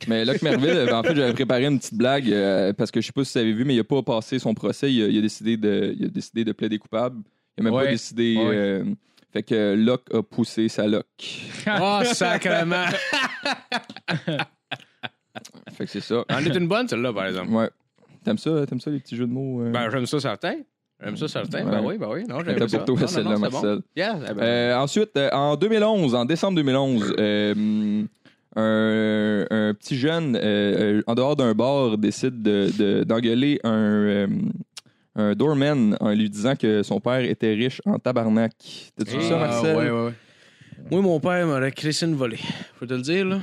[0.08, 3.08] Mais Locke Merville, euh, en fait, j'avais préparé une petite blague euh, parce que je
[3.08, 4.94] sais pas si vous avez vu, mais il a pas passé son procès.
[4.94, 7.22] Il a, il a décidé de, il a décidé de plaider coupable.
[7.58, 7.86] Il a même Ouais.
[7.86, 8.36] pas décidé.
[8.38, 8.44] Ouais.
[8.56, 8.84] euh,
[9.32, 11.06] fait que Locke a poussé sa Locke.
[11.82, 12.86] Oh, sacrement!
[15.74, 16.24] Fait que c'est ça.
[16.32, 17.52] En est une bonne, celle-là, par exemple.
[17.52, 17.70] Ouais.
[18.24, 19.62] T'aimes ça, t'aimes ça les petits jeux de mots?
[19.64, 19.72] euh?
[19.72, 20.56] Ben, j'aime ça certain.
[21.04, 21.66] J'aime ça certain.
[21.66, 22.24] Ben oui, ben oui.
[22.28, 22.80] Non, j'aime ça.
[22.80, 23.76] pour toi, celle-là, Marcel.
[23.78, 23.82] Bon.
[23.98, 28.04] Yeah, eh ben, Euh, ensuite, euh, en 2011, en décembre 2011, euh,
[28.56, 30.38] un, un petit jeune,
[31.06, 34.28] en dehors d'un bar, décide de- de- d'engueuler un,
[35.16, 38.52] un doorman en lui disant que son père était riche en tabarnak.
[38.96, 39.78] T'as-tu vu ça, Ah, Marcel?
[39.78, 40.14] Ouais, ouais, ouais.
[40.92, 42.40] Moi, mon père m'aurait crissé une volée.
[42.76, 43.40] Faut te le dire, là.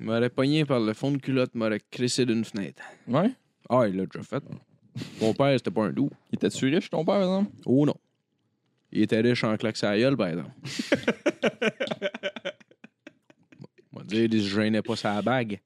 [0.00, 2.82] Il m'aurait pogné par le fond de culotte, m'aurait crissé d'une fenêtre.
[3.08, 3.30] Ouais?
[3.70, 4.42] Ah, il l'a déjà fait.
[5.20, 6.10] Mon père, c'était pas un doux.
[6.30, 7.50] Il était-tu riche, ton père, par exemple?
[7.64, 7.94] Oh non.
[8.92, 10.50] Il était riche en claques à la gueule, par exemple.
[13.92, 15.58] On va dire, il se gênait pas sa bague.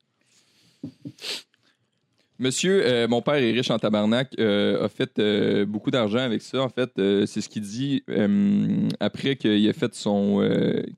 [2.41, 6.41] Monsieur, euh, mon père est riche en tabarnak, euh, a fait euh, beaucoup d'argent avec
[6.41, 6.63] ça.
[6.63, 6.91] En fait,
[7.27, 8.05] c'est ce qu'il dit
[9.01, 10.39] après qu'il a fait son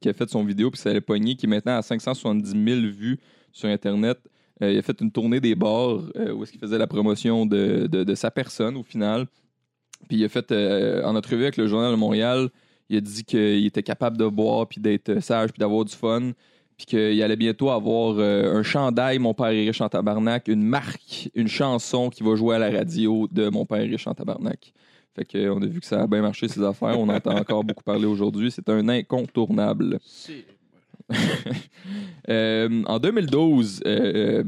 [0.00, 2.80] qu'il a fait son vidéo puis ça allait pogner, qui est maintenant à 570 000
[2.92, 3.18] vues
[3.52, 4.18] sur Internet.
[4.60, 6.02] Il a fait une tournée des bars
[6.34, 9.26] où est-ce qu'il faisait la promotion de, sa personne au final.
[10.08, 12.50] Puis il a fait en entrevue avec le Journal de Montréal,
[12.90, 16.32] il a dit qu'il était capable de boire puis d'être sage puis d'avoir du fun
[16.80, 20.62] puis qu'il allait bientôt avoir euh, un chandail Mon père est riche en tabarnak, une
[20.62, 24.14] marque, une chanson qui va jouer à la radio de Mon père est riche en
[24.14, 24.72] tabarnak.
[25.14, 26.98] Fait que, euh, on a vu que ça a bien marché ces affaires.
[26.98, 28.50] On entend encore beaucoup parler aujourd'hui.
[28.50, 29.98] C'est un incontournable.
[32.28, 34.44] Euh, en 2012, euh, euh,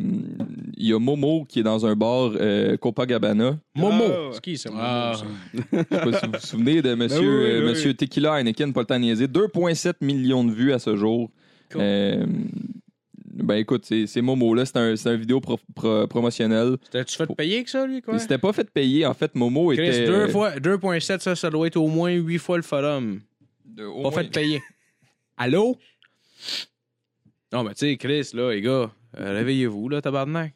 [0.76, 3.58] il y a Momo qui est dans un bar euh, Copacabana.
[3.74, 4.04] Momo!
[4.06, 4.28] Ah.
[4.32, 4.70] C'est qui, ça?
[4.76, 5.14] Ah?
[5.52, 7.70] Je sais pas si vous vous souvenez de monsieur, Ben oui, euh, oui, oui.
[7.70, 9.26] monsieur Tequila Heineken, pas le temps de niaiser.
[9.26, 11.30] 2,7 millions de vues à ce jour.
[11.72, 11.80] Cool.
[11.82, 12.26] Euh,
[13.34, 16.76] ben écoute, c'est c'est Momo là, c'est un, un vidéo pro- pro- promotionnel.
[16.90, 18.14] T'as-tu fait payer que ça, lui, quoi?
[18.14, 19.06] Il s'était pas fait payer.
[19.06, 20.06] En fait, Momo Chris, était.
[20.06, 23.20] deux fois- 2.7, ça, ça doit être au moins 8 fois le forum.
[23.64, 24.62] de- Pas moins- fait payer.
[25.38, 25.78] Allô?
[27.52, 30.54] Non, mais tu sais, Chris, là, les gars, euh, réveillez-vous, là, tabarnak.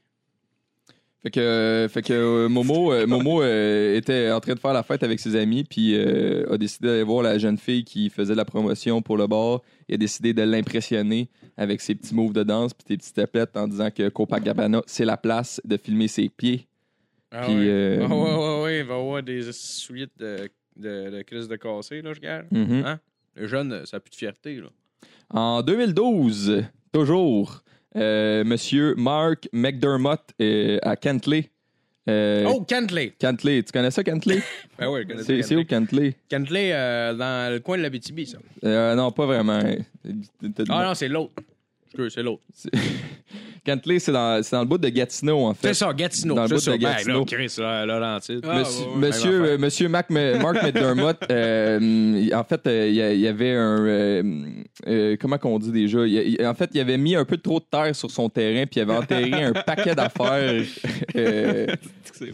[1.27, 4.85] Fait que, euh, fait que euh, Momo, euh, Momo était en train de faire la
[4.85, 8.45] fête avec ses amis, puis a décidé d'aller voir la jeune fille qui faisait la
[8.45, 9.61] promotion pour le bar.
[9.89, 13.57] Il a décidé de l'impressionner avec ses petits moves de danse puis des petites taplettes
[13.57, 16.69] en disant que Copacabana, c'est la place de filmer ses pieds.
[17.33, 17.67] Ah Puis, ouais.
[17.71, 21.57] euh, ouais, ouais, ouais, il va y avoir des souliers de, de, de Chris de
[21.57, 22.47] cassé, là, je garde.
[22.53, 22.85] Mhm.
[22.87, 23.01] Hein?
[23.35, 24.69] Le jeune, ça a plus de fierté, là.
[25.31, 26.63] En 2012,
[26.93, 27.65] toujours,
[27.97, 31.51] Euh, Monsieur Mark McDermott euh, à Kentley.
[32.09, 33.15] Euh, Oh, Kentley.
[33.19, 34.41] Kentley, tu connais ça, Kentley?
[34.79, 36.15] Ben oui, je connais c'est ça, c'est où Kentley.
[36.29, 36.71] Kentley?
[36.73, 38.39] Euh, dans le coin de la BTB, ça.
[38.95, 39.61] Non, pas vraiment.
[40.69, 41.33] Ah non, c'est l'autre.
[42.11, 42.43] C'est l'autre.
[43.67, 45.69] Kentley, c'est dans, c'est dans le bout de Gatineau, en fait.
[45.69, 46.35] C'est ça, Gatineau.
[46.37, 47.25] Dans le c'est bout de Ben, Gatineau.
[47.25, 48.47] Chris, Laurentide.
[49.59, 53.85] Monsieur, Mark McDermott, euh, en fait, euh, il y avait un.
[53.87, 56.07] euh, comment qu'on dit déjà?
[56.07, 58.81] Y En fait, il avait mis un peu trop de terre sur son terrain, puis
[58.81, 60.63] il avait enterré un paquet d'affaires
[61.17, 61.67] euh,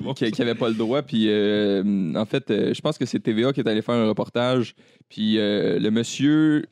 [0.01, 0.12] bon.
[0.14, 1.03] qui n'avait pas le droit.
[1.03, 4.75] Puis, en fait, je pense que c'est TVA qui est allé faire un reportage.
[5.09, 6.66] Puis, euh, le monsieur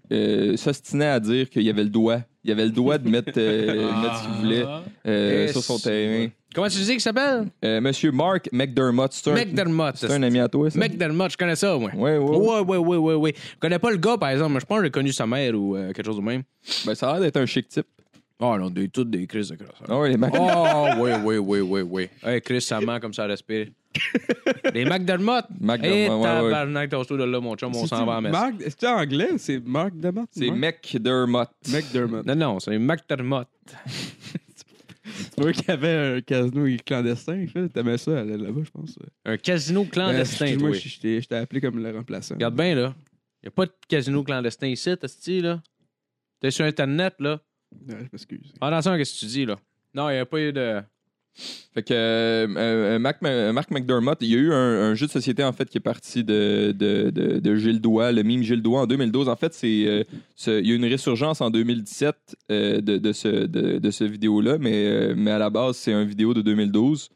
[0.57, 2.21] s'ostinait à dire qu'il y avait le doigt.
[2.43, 4.65] Il y avait le droit de mettre, euh, mettre ce qu'il voulait
[5.07, 6.29] euh, sur son terrain.
[6.55, 7.49] Comment tu dis qu'il s'appelle?
[7.65, 9.97] Euh, monsieur Mark McDermott, c'est un, McDermott.
[9.97, 10.79] c'est un ami à toi, ça?
[10.79, 11.91] McDermott, je connais ça, moi.
[11.95, 12.37] Ouais, ouais.
[12.37, 13.35] Ouais, ouais, ouais, ouais, ouais.
[13.37, 15.55] Je connais pas le gars, par exemple, mais je pense que j'ai connu sa mère
[15.55, 16.43] ou euh, quelque chose de même.
[16.87, 17.87] Ben, ça a l'air d'être un chic type.
[18.43, 19.77] Oh non, des, toutes des crises de crosse.
[19.87, 20.33] Ah ouais, les Mac.
[20.37, 22.09] Oh, oui, oui, oui, oui, oui.
[22.23, 23.67] Hey, Chris, ça ment comme ça respire.
[24.75, 25.45] Les McDermott.
[25.61, 26.23] McDermott, Hey, ouais, ouais.
[26.23, 28.33] tabarnak, t'as de là, mon chum, on s'en va en messe.
[28.33, 30.29] Mark, est-ce anglais ou c'est Mark Demott?
[30.31, 31.51] C'est McDermott.
[31.69, 32.25] McDermott.
[32.25, 33.49] Non, non, c'est McDermott.
[35.35, 37.47] Tu vois qu'il y avait un casino clandestin.
[37.73, 38.97] T'aimais ça, aller là-bas, je pense.
[39.25, 42.35] Un casino clandestin, Moi, je t'ai appelé comme le remplaçant.
[42.35, 42.95] Regarde bien, là.
[43.43, 45.09] Il a pas de casino clandestin ici, t'as
[45.41, 45.63] là?
[46.41, 47.41] T'es sur Internet, là.
[47.89, 48.53] Ouais, je m'excuse.
[48.61, 49.57] Attention, qu'est-ce que tu dis, là?
[49.95, 50.81] Non, il n'y a pas eu de.
[51.73, 54.57] Fait que euh, euh, Mac- Mark McDermott, il y a eu un,
[54.91, 58.11] un jeu de société en fait qui est parti de, de, de, de Gilles Doigt,
[58.11, 59.29] le mime Gilles Doigt en 2012.
[59.29, 60.03] En fait, c'est euh,
[60.35, 63.91] ce- il y a eu une résurgence en 2017 euh, de, de ce, de, de
[63.93, 67.11] ce vidéo-là, mais, euh, mais à la base, c'est un vidéo de 2012.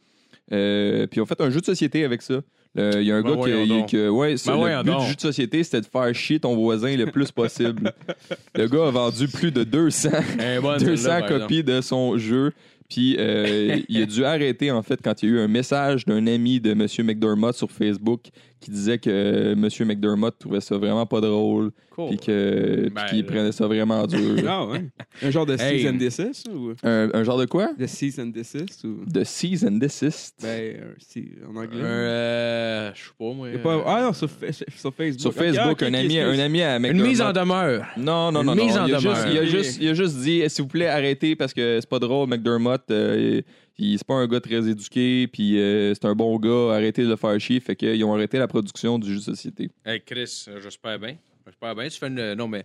[0.52, 2.40] Euh, puis on fait un jeu de société avec ça.
[2.74, 3.86] Le- Il y a un Ben gars qui, donc.
[3.86, 5.00] qui- ouais, Ben le but donc.
[5.02, 7.92] du jeu de société, c'était de faire chier ton voisin le plus possible.
[8.54, 10.08] le gars a vendu plus de 200
[10.40, 11.40] Eh, bonne, 200 celle-là, par exemple.
[11.42, 12.52] copies de son jeu.
[12.88, 16.04] Puis euh, il a dû arrêter, en fait, quand il y a eu un message
[16.04, 16.86] d'un ami de M.
[17.06, 18.20] McDermott sur Facebook
[18.64, 19.68] qui disait que euh, M.
[19.86, 21.70] McDermott trouvait ça vraiment pas drôle.
[21.90, 22.08] Cool.
[22.08, 24.36] Puis que- Ben, qu'il prenait ça vraiment dur.
[24.48, 24.84] Ah ouais.
[25.22, 25.80] Un genre de Hey.
[25.82, 26.72] cease and desist ou?
[26.82, 27.68] Un, un genre de quoi?
[27.78, 29.04] De cease and desist ou?
[29.06, 30.34] De cease and desist.
[30.42, 31.80] ben un- si en anglais.
[31.82, 33.48] Euh, je sais pas, moi.
[33.62, 35.20] Pas- euh, Ah non, sur, fa- sur Facebook.
[35.20, 37.06] Sur Ok, Facebook, ok, un, ami, un ami à Une McDermott.
[37.08, 37.86] mise en demeure.
[37.96, 38.64] Non, non, Une non, non.
[38.64, 39.14] mise en il, a demeure.
[39.14, 41.88] juste, il, a juste, il a juste dit, s'il vous plaît, arrêtez parce que c'est
[41.88, 42.82] pas drôle, McDermott.
[42.90, 43.44] euh, il-
[43.78, 46.74] c'est pas un gars très éduqué, puis euh, c'est un bon gars.
[46.74, 47.60] Arrêtez de le faire chier.
[47.60, 49.70] Fait qu'ils ont arrêté la production du jeu de société.
[49.84, 51.16] Hey, Chris, j'espère bien.
[51.46, 51.88] J'espère bien.
[51.88, 52.34] Tu fais une.
[52.34, 52.64] Non, mais.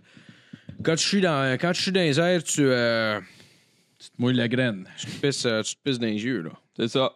[0.82, 3.20] Quand je suis dans, quand je suis dans les airs, tu, euh,
[3.98, 4.88] Tu te mouilles la graine.
[4.98, 6.50] tu, te pisses, euh, tu te pisses dans les yeux, là.
[6.76, 7.12] C'est ça.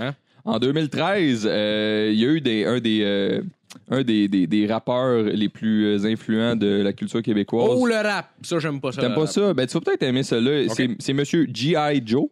[0.00, 0.14] Hein?
[0.44, 3.42] En 2013, euh, il y a eu des, un des, euh,
[3.90, 7.68] un des, des, des rappeurs les plus influents de la culture québécoise.
[7.76, 8.30] Oh, le rap!
[8.42, 9.02] Ça, j'aime pas ça.
[9.02, 9.28] T'aimes pas rap.
[9.30, 9.52] ça?
[9.52, 10.66] Ben, tu vas peut-être aimer ça là.
[10.74, 12.02] C'est, c'est Monsieur G.I.
[12.06, 12.28] Joe.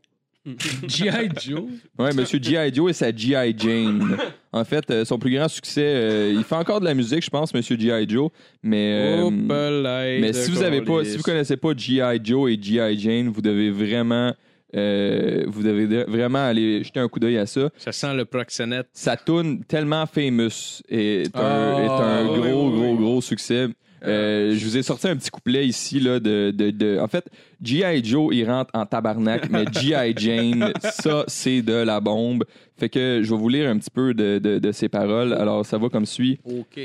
[0.88, 1.28] G.I.
[1.38, 1.64] Joe?
[1.98, 2.72] Ouais, Monsieur G.I.
[2.74, 3.54] Joe et sa G.I.
[3.56, 4.16] Jane.
[4.52, 7.30] En fait, euh, son plus grand succès, euh, il fait encore de la musique, je
[7.30, 8.08] pense, Monsieur G.I.
[8.08, 8.30] Joe.
[8.62, 12.20] Mais, euh, Oh, mais si vous avez pas, si vous connaissez pas G.I.
[12.24, 12.98] Joe et G.I.
[12.98, 14.32] Jane, vous devez vraiment,
[14.72, 17.68] vous devez de- vraiment aller jeter un coup d'œil à ça.
[17.76, 18.88] Ça sent le proxénète.
[18.94, 22.96] sa tune tellement famous est un, Ah, est un oui, gros, oui, gros, oui.
[22.98, 23.66] gros succès.
[24.04, 27.26] Euh, je vous ai sorti un petit couplet ici là de, de, de- en fait
[27.62, 28.02] G.I.
[28.04, 30.14] Joe il rentre en tabarnak mais G.I.
[30.16, 32.44] Jane ça c'est de la bombe
[32.78, 35.66] fait que je vais vous lire un petit peu de, de, de ses paroles alors
[35.66, 36.80] ça va comme suit OK.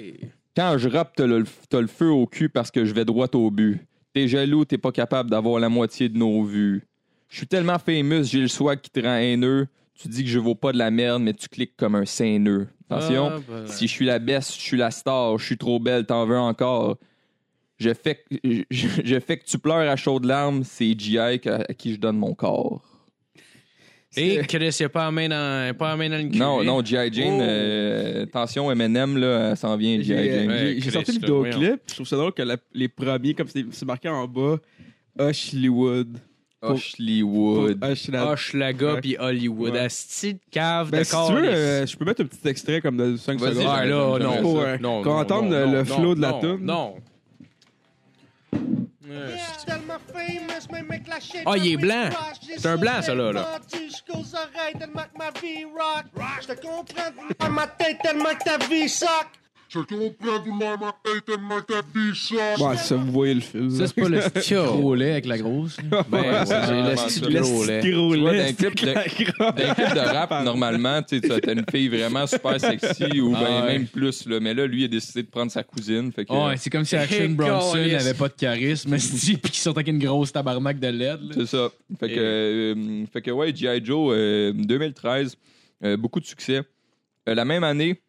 [0.57, 3.27] quand je rappe, t'as le, t'as le feu au cul parce que je vais droit
[3.33, 3.79] au but.
[4.13, 6.83] T'es jaloux, t'es pas capable d'avoir la moitié de nos vues.
[7.29, 9.67] Je suis tellement famous, j'ai le swag qui te rend haineux.
[9.93, 12.67] Tu dis que je vaux pas de la merde, mais tu cliques comme un saineux.
[12.89, 13.67] Attention, Ah, ben.
[13.67, 16.37] si je suis la best, je suis la star, je suis trop belle, t'en veux
[16.37, 16.97] encore.
[17.77, 18.35] Je fais, que-
[18.69, 21.17] je, je fais que tu pleures à chaudes larmes, c'est G.I.
[21.49, 22.81] à qui je donne mon corps.
[24.17, 26.37] Et Chris, il a pas main dans, pas dans le cul.
[26.37, 27.11] Non, non, G.I.
[27.11, 27.41] Jane, Oh.
[27.41, 30.05] euh, attention, M&M, là, s'en vient, G.I.
[30.05, 30.47] J'ai Jane.
[30.47, 31.81] Ouais, j'ai- sorti le vidéoclip.
[31.89, 34.57] Je trouve ça drôle que la- les premiers, comme c'est c'est marqué en bas,
[35.19, 36.17] Hollywood.
[36.69, 37.83] Hollywood.
[38.13, 39.73] Hochelaga puis Hollywood.
[39.73, 39.79] Ouais.
[39.79, 42.81] Asti de cave Ben, de si tu veux, euh, je peux mettre un petit extrait
[42.81, 43.67] comme de 5 Vas-y, secondes.
[43.69, 44.41] Ah, là, non.
[44.41, 46.59] Pour, euh, non, qu'on non, entende non, le- flow de la tune.
[46.61, 46.95] Non.
[51.45, 52.09] Ah, il est blanc.
[52.57, 53.59] C'est un blanc, ça, là, là.
[56.41, 59.09] Je te comprends ma tête tellement que ta vie soque.
[62.59, 63.69] Ouais, ça, vous voyez le film.
[63.69, 65.77] Ça, c'est pas le petit gros lait avec la grosse.
[65.91, 66.05] là.
[66.09, 67.81] Ben, Ouais, c'est ouais, le petit gros lait.
[67.91, 71.49] gros Tu vois, lait, dans un clip de- clip de rap, normalement, tu sais, tu
[71.49, 73.73] as une fille vraiment super sexy ou ben, Ah ouais.
[73.73, 74.25] même plus.
[74.27, 74.39] Là.
[74.39, 76.11] Mais là, lui, il a décidé de prendre sa cousine.
[76.11, 79.51] Fait que, Ouais, c'est comme si Action Hey, Bronson n'avait pas de charisme, esti, puis
[79.51, 80.99] qu'il sortait avec une grosse tabarnak de LED.
[81.21, 81.33] là.
[81.33, 81.69] C'est ça.
[81.99, 83.83] Fait que, euh, fait que ouais, G.I.
[83.83, 85.35] Joe, euh, 2013,
[85.83, 86.61] euh, beaucoup de succès.
[87.27, 88.01] Euh, la même année,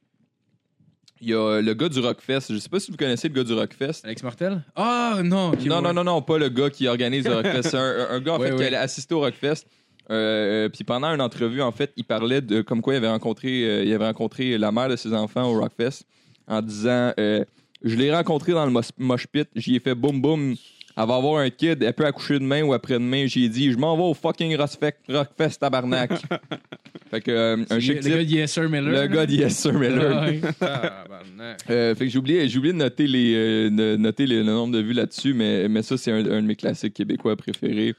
[1.21, 2.53] il y a le gars du Rockfest.
[2.53, 4.01] Je sais pas si vous connaissez le gars du Rockfest.
[4.05, 4.63] Alex Martel?
[4.75, 5.49] Ah, non.
[5.53, 5.83] ok, non, ouais.
[5.83, 7.63] non, non, non, pas le gars qui organise le Rockfest.
[7.71, 8.67] C'est un, un gars, en Ouais, fait, qui ouais.
[8.69, 9.65] allait assister au Rockfest.
[10.11, 13.65] Euh, puis pendant une entrevue, en fait, il parlait de comme quoi il avait rencontré,
[13.65, 16.05] euh, il avait rencontré la mère de ses enfants au Rockfest
[16.47, 17.45] en disant euh,
[17.83, 20.55] Je l'ai rencontré dans le mos- mosh pit, j'y ai fait boum boum.
[20.99, 23.27] Elle va avoir un kid, elle peut accoucher demain ou après-demain.
[23.27, 26.11] J'ai dit Je m'en vais au fucking Rockfest, tabarnak.
[27.11, 29.03] fait que, euh, un chic Le gars de Yes Sir Miller.
[29.03, 30.23] Le gars de Yes Sir Miller.
[30.23, 30.41] Ouais.
[30.59, 31.59] Tabarnak.
[31.69, 34.45] Euh, fait que j'ai oublié, j'ai oublié de noter, les, euh, de noter les- le
[34.45, 37.95] nombre de vues là-dessus, mais, mais ça, c'est un, un de mes classiques québécois préférés.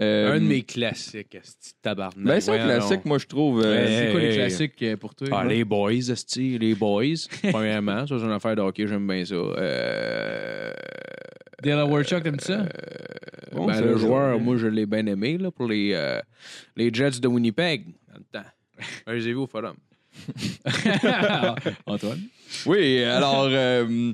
[0.00, 2.24] Euh, Un de mes classiques, esti, tabarnak.
[2.24, 3.62] Ben, c'est un classique, moi, je trouve.
[3.64, 3.86] euh.
[4.06, 4.34] C'est quoi les Hey.
[4.36, 5.26] classiques euh, pour toi?
[5.32, 7.14] Ah, les boys, esti, les boys.
[7.50, 9.34] Premièrement, ça, c'est une affaire de hockey, j'aime bien ça.
[9.34, 10.72] Euh...
[11.62, 12.66] Delaware Chuck, t'aimes ça?
[13.52, 16.20] Bon, ben, le joueur, moi, je l'ai bien aimé là, pour les, euh,
[16.76, 18.48] les Jets de Winnipeg dans le temps.
[19.06, 19.76] Ben, je les ai vus au forum.
[21.86, 22.20] Antoine?
[22.66, 24.12] Oui, alors, euh,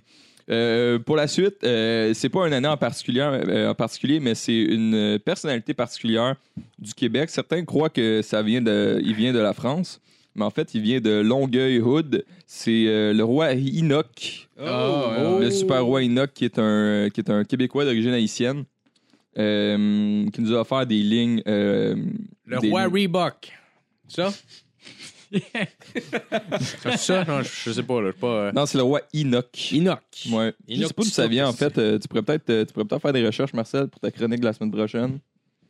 [0.51, 4.35] euh, pour la suite, euh, c'est pas une année en particulier, euh, en particulier mais
[4.35, 6.37] c'est une personnalité particulière
[6.79, 7.31] du Québec.
[7.31, 10.01] Certains croient que ça vient de, il vient de la France,
[10.35, 12.25] mais en fait, il vient de Longueuil-Hood.
[12.47, 14.49] C'est euh, le roi Enoch.
[14.61, 18.65] Oh, Le super roi Enoch, qui est un, qui est un Québécois d'origine haïtienne,
[19.39, 21.43] euh, qui nous a offert des lignes.
[21.47, 21.95] euh,
[22.47, 23.53] Le des roi lignes- Reebok.
[24.09, 24.33] Ça?
[25.33, 27.25] c'est ça?
[27.25, 28.01] Non, je, je sais pas.
[28.01, 29.71] Là, je sais pas euh, Non, c'est le roi Enoch.
[29.73, 29.99] Enoch.
[30.31, 30.55] Ouais.
[30.69, 31.77] Je Enoch sais pas d'où ça vient, en fait.
[31.79, 34.41] Euh, tu pourrais peut-être euh, tu pourrais peut-être faire des recherches, Marcel, pour ta chronique
[34.41, 35.19] de la semaine prochaine.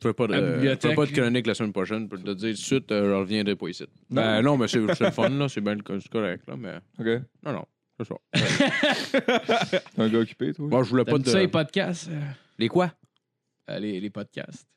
[0.05, 2.35] Je fais pas de, je fais pas de chronique la semaine prochaine pour te dire
[2.35, 3.85] tout de suite, euh, je reviendrai pas ici.
[4.11, 4.21] Non.
[4.21, 5.49] Non, non mais c'est c'est le fun, là.
[5.49, 6.55] C'est bien c'est correct, là.
[6.57, 7.21] Mais OK.
[7.43, 7.65] non, non.
[7.99, 8.15] C'est ça.
[9.71, 10.67] T'es un gars occupé, toi?
[10.67, 11.27] Moi, je voulais pas de.
[11.27, 12.09] ça, les podcasts?
[12.11, 12.19] euh?
[12.59, 12.91] Les quoi?
[13.69, 14.67] Euh, les, les podcasts.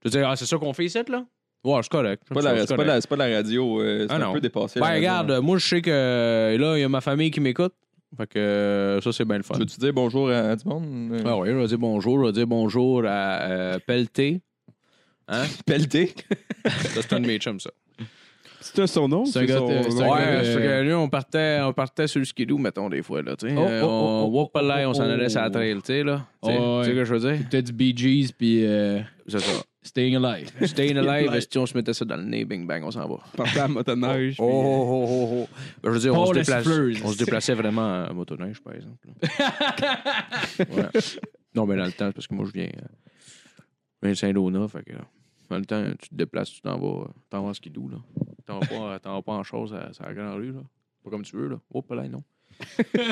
[0.00, 1.26] Tu veux dire, ah, c'est ça qu'on fait ici, là?
[1.64, 2.22] Ouais, c'est correct.
[2.28, 3.80] C'est pas, la, c'est, pas la, c'est pas la radio.
[3.82, 4.32] euh, c'est Ah un non.
[4.34, 4.78] peu dépassé.
[4.80, 7.40] Ben, regarde, euh, moi, je sais que euh, là, il y a ma famille qui
[7.40, 7.74] m'écoute.
[8.16, 9.58] Fait que euh, ça, c'est bien le fun.
[9.58, 11.10] Veux-tu dire bonjour à, à du monde?
[11.12, 12.20] Euh, Ah oui, je vais dire bonjour.
[12.20, 14.40] Je vais dire bonjour à euh, Pelleté.
[15.28, 15.44] Hein?
[15.66, 16.14] Pelleté.
[16.66, 17.70] Ça, c'est un de mes chums, ça.
[18.60, 19.26] C'était son nom?
[19.26, 22.56] C'est un gars son Ouais, c'est que lui, on partait, on partait sur le skidoo,
[22.56, 23.54] mettons, des fois, là, tu sais.
[23.54, 25.50] Oh, Euh, oh, on, oh, oh, whoop, là, on s'en oh, allait sur la oh.
[25.50, 26.26] trail, tu sais, là.
[26.42, 27.46] Tu sais Oh, ce que je veux dire?
[27.50, 29.52] Peut-être du Bee Gees, puis euh, C'est ça.
[29.82, 30.50] Staying Alive.
[30.66, 33.16] Staying alive, si on se mettait ça dans le nez, bing bang, on s'en va.
[33.36, 34.36] Partait à motoneige.
[34.38, 35.56] Oh, oh, oh, oh, oh.
[35.84, 36.66] Je veux dire, on se, déplace,
[37.04, 38.96] on se déplaçait vraiment à motoneige, par exemple.
[40.58, 41.00] Ouais.
[41.54, 42.70] Non, mais dans le temps, c'est parce que moi, je viens,
[44.04, 44.92] euh, je viens de Saint-Donat, fait que
[45.50, 47.96] dans le temps, tu te déplaces, tu t'en vas, t'en vas en skidoo, là.
[48.46, 50.60] T'en vas pas, t'en vas pas en chose à, à la grande rue, là.
[51.04, 51.56] Pas comme tu veux, là.
[51.72, 52.22] Oh, pas là, non.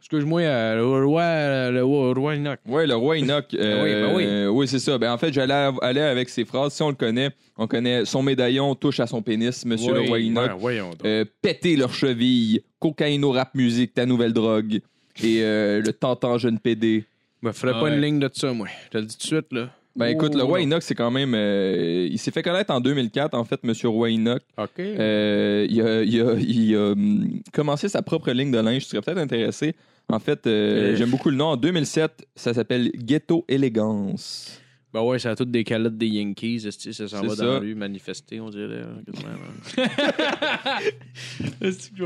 [0.00, 2.60] Excuse-moi, euh, le roi, le roi, le roi Enoch.
[2.66, 3.46] Ouais, le roi Enoch.
[3.54, 4.24] euh, oui, ben oui.
[4.26, 4.96] euh, oui, c'est ça.
[4.96, 6.72] Ben, en fait, j'allais aller avec ses phrases.
[6.72, 10.18] Si on le connaît, on connaît son médaillon touche à son pénis, monsieur le roi
[10.20, 10.52] Enoch.
[10.58, 11.04] Voyons donc.
[11.04, 14.80] Euh, péter leurs chevilles, cocaïno rap musique, ta nouvelle drogue.
[15.22, 17.04] Et euh, le tentant jeune PD.
[17.42, 17.94] Me ferais Ah pas ouais.
[17.94, 18.66] une ligne de ça, moi.
[18.86, 19.70] Je te le dis tout de suite, là.
[19.96, 20.42] Ben écoute, le.
[20.62, 21.34] Enoch, c'est quand même.
[21.34, 24.42] euh, il s'est fait connaître en 2004, en fait, monsieur Enoch.
[24.56, 24.68] OK.
[24.78, 28.82] Euh, il a, il a- il a, hum, commencé sa propre ligne de linge.
[28.84, 29.74] Tu serais peut-être intéressé.
[30.08, 30.94] En fait, Euh.
[30.94, 31.46] j'aime beaucoup le nom.
[31.46, 34.60] En 2007, ça s'appelle Ghetto Élégance.
[34.98, 36.60] Ben ouais, ça a toutes des calottes des Yankees,
[36.92, 37.44] ça s'en va ça.
[37.44, 38.82] dans la rue manifester, on dirait.
[39.06, 39.28] quasiment,
[39.74, 39.84] là.
[41.60, 42.04] Est-ce que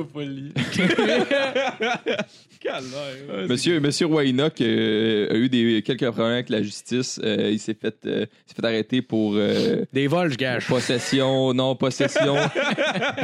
[3.42, 3.46] je?
[3.48, 7.20] Monsieur, monsieur Roy Enoch euh, a eu des, quelques problèmes avec la justice.
[7.22, 10.66] Euh, il s'est fait, euh, fait arrêter pour euh, Des vols, je gâche.
[10.68, 12.36] possession, non possession.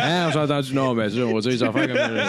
[0.00, 1.96] Hein, on s'est entendu, non, mais ça, on va dire des affaires comme.
[1.96, 2.24] euh,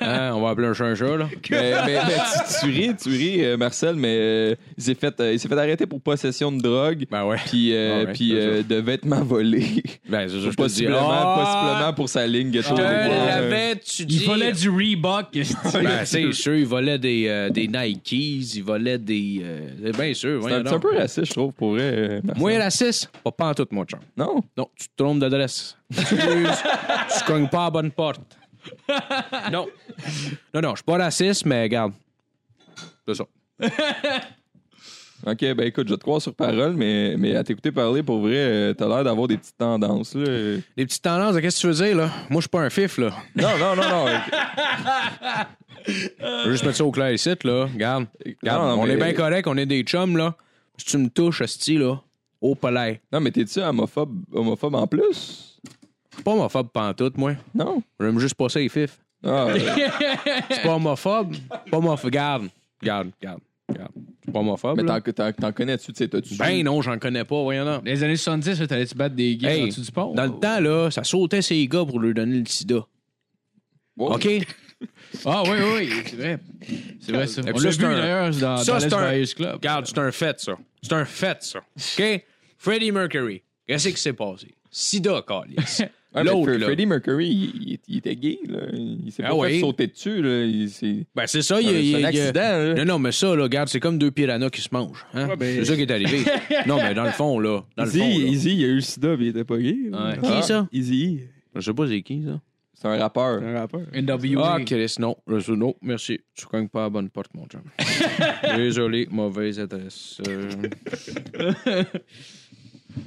[0.00, 1.28] Hein, on va appeler un chat un chat, là.
[1.50, 2.14] mais mais- mais
[2.60, 5.48] tu, tu ris, tu ris, euh, Marcel, mais euh, il s'est fait, euh, il s'est
[5.48, 7.06] fait arrêter pour possession de drogue.
[7.10, 7.36] Ben ouais.
[7.46, 9.82] Puis, euh, Ah ouais, puis euh, de vêtements volés.
[10.08, 10.56] Ben, je te dis.
[10.56, 12.74] possiblement, possiblement pour sa ligne ghetto.
[12.76, 14.16] Je l'avais, tu dis.
[14.16, 15.28] Il fallait du Reebok.
[15.74, 18.12] Ben, c'est sûr, il volait des, euh, des Nikes,
[18.56, 19.40] il volait des.
[19.42, 22.20] euh, c'est bien sûr, C'est un, un peu raciste, je trouve, pour vrai.
[22.36, 24.00] Moi, raciste, pas, pas en tout, mon chum.
[24.16, 24.42] Non?
[24.56, 25.76] Non, tu te trompes d'adresse.
[25.96, 28.20] Tu, tu cognes pas à la bonne porte.
[29.50, 29.66] Non.
[30.54, 31.92] Non, non, je suis pas raciste, mais regarde.
[33.06, 33.24] C'est ça.
[35.26, 38.36] OK, ben écoute, je te croire sur parole, mais, mais à t'écouter parler, pour vrai,
[38.36, 40.14] euh, t'as l'air d'avoir des petites tendances.
[40.14, 40.24] Là.
[40.76, 42.10] Les petites tendances, qu'est-ce que tu veux dire, là?
[42.30, 43.10] Moi, je suis pas un fif, là.
[43.36, 44.06] Non, non, non, non.
[45.86, 47.66] Je veux juste mettre ça au clair ici, là.
[47.72, 48.06] Regarde.
[48.24, 50.34] Regarde, Non, non, on mais- est bien correct, on est des chums, là.
[50.76, 51.96] Si tu me touches, esti, là,
[52.40, 53.00] au palais.
[53.12, 55.58] non, mais t'es-tu homophobe, homophobe en plus?
[56.10, 57.34] Je suis pas homophobe pantoute, moi.
[57.54, 57.82] Non?
[58.00, 58.98] J'aime juste pas ça, les fifs.
[59.24, 59.60] Ah, ouais.
[60.50, 61.36] C'est pas homophobe.
[61.70, 62.10] Pas homophobe.
[62.10, 62.48] Garde.
[62.82, 63.92] Garde, garde, garde.
[64.30, 65.00] C'est pas homophobe, mais là.
[65.00, 65.92] t'en, t'en, t'en connais-tu?
[65.92, 67.82] t'sais, T'as-tu Ben non, j'en connais pas, voyons donc.
[67.84, 70.14] Les années 70, là, t'allais-tu battre des gays Hey, du pont?
[70.14, 72.84] Dans le temps, là, ça sautait ces gars pour leur donner le sida.
[73.96, 74.14] Wow.
[74.14, 74.28] OK?
[75.26, 76.38] Ah oui, oui, c'est vrai.
[77.00, 77.42] C'est vrai, ça.
[77.42, 79.52] Et On l'a ça, vu c'est un- d'ailleurs dans, ça, dans c'est Les un- Club.
[79.56, 80.52] Regarde, c'est un fait, ça.
[80.80, 81.58] C'est un fait, ça.
[81.58, 82.24] OK?
[82.56, 83.42] Freddie Mercury.
[83.66, 84.54] Qu'est-ce qui s'est passé?
[84.70, 85.56] Sida, Carlis.
[86.12, 86.58] Ouais, mais L'autre.
[86.64, 88.38] Freddie Mercury, il, il- il était gay.
[88.48, 88.58] Là.
[88.72, 90.20] Il s'est Ah pas fait sauter dessus.
[90.22, 90.44] Là.
[90.44, 91.98] Il, c'est, Ben, c'est ça, il y a.
[91.98, 92.40] c'est un accident.
[92.40, 92.74] là.
[92.74, 95.06] Non, non, mais ça, là, regarde, c'est comme deux piranhas qui se mangent.
[95.14, 95.28] Hein?
[95.28, 96.18] Ouais, ben- C'est ça qui est arrivé.
[96.66, 97.62] non, mais dans le fond, là.
[97.76, 98.24] Dans le Easy, fond, là.
[98.26, 99.76] Easy, il a eu le sida, mais il était pas gay.
[99.92, 100.18] Ouais.
[100.40, 100.68] Qui, ça?
[100.72, 101.20] Easy,
[101.54, 102.40] Je sais pas c'est qui, ça.
[102.74, 103.40] C'est un rappeur.
[103.40, 103.82] c'est un rappeur.
[103.92, 104.54] NWA.
[104.54, 105.14] Ah, Chris, non.
[105.48, 106.18] Non, merci.
[106.34, 107.60] Tu cognes pas à la bonne porte, mon chum.
[108.56, 110.18] Désolé, mauvaise adresse.
[110.26, 111.82] Euh,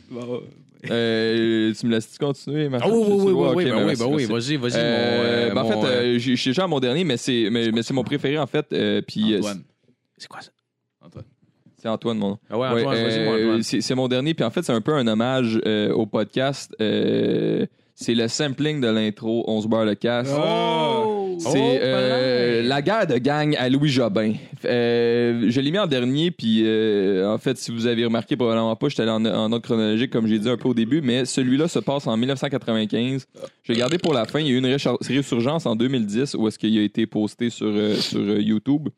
[0.10, 0.42] Bon,
[0.90, 2.88] Euh, tu me laisses continuer, Martin?
[2.90, 4.74] Ah oui, oui, oui, oui, Ok, oui, ben, ben oui, ben oui, vas-y, vas-y.
[4.76, 7.72] Euh, euh, ben, en fait, euh, je suis déjà à mon dernier, mais c'est, mais,
[7.72, 8.68] mais mon préféré, en fait.
[9.08, 9.64] puis, Antoine.
[10.18, 10.52] C'est quoi ça?
[11.78, 12.40] c'est Antoine, mon nom.
[12.50, 13.64] Ah ouais, Ouais, Antoine, Antoine.
[13.64, 15.60] c'est, mon dernier, puis en fait, c'est un peu un hommage
[15.94, 16.76] au podcast.
[17.96, 20.30] C'est le sampling de l'intro On se barre le casse.
[20.36, 21.20] Oh!
[21.40, 22.68] C'est Oh, euh, palais.
[22.68, 24.34] la guerre de gang à Louis Jobin.
[24.66, 28.76] Euh, je l'ai mis en dernier, puis euh, en fait, si vous avez remarqué, probablement
[28.76, 31.26] pas, j'étais allé en, en ordre chronologique, comme j'ai dit un peu au début, mais
[31.26, 33.26] celui-là se passe en 1995.
[33.64, 34.40] Je l'ai gardé pour la fin.
[34.42, 34.68] Il y a eu une
[35.10, 38.90] résurgence en 2010 où est-ce qu'il a été posté sur, euh, sur euh, YouTube.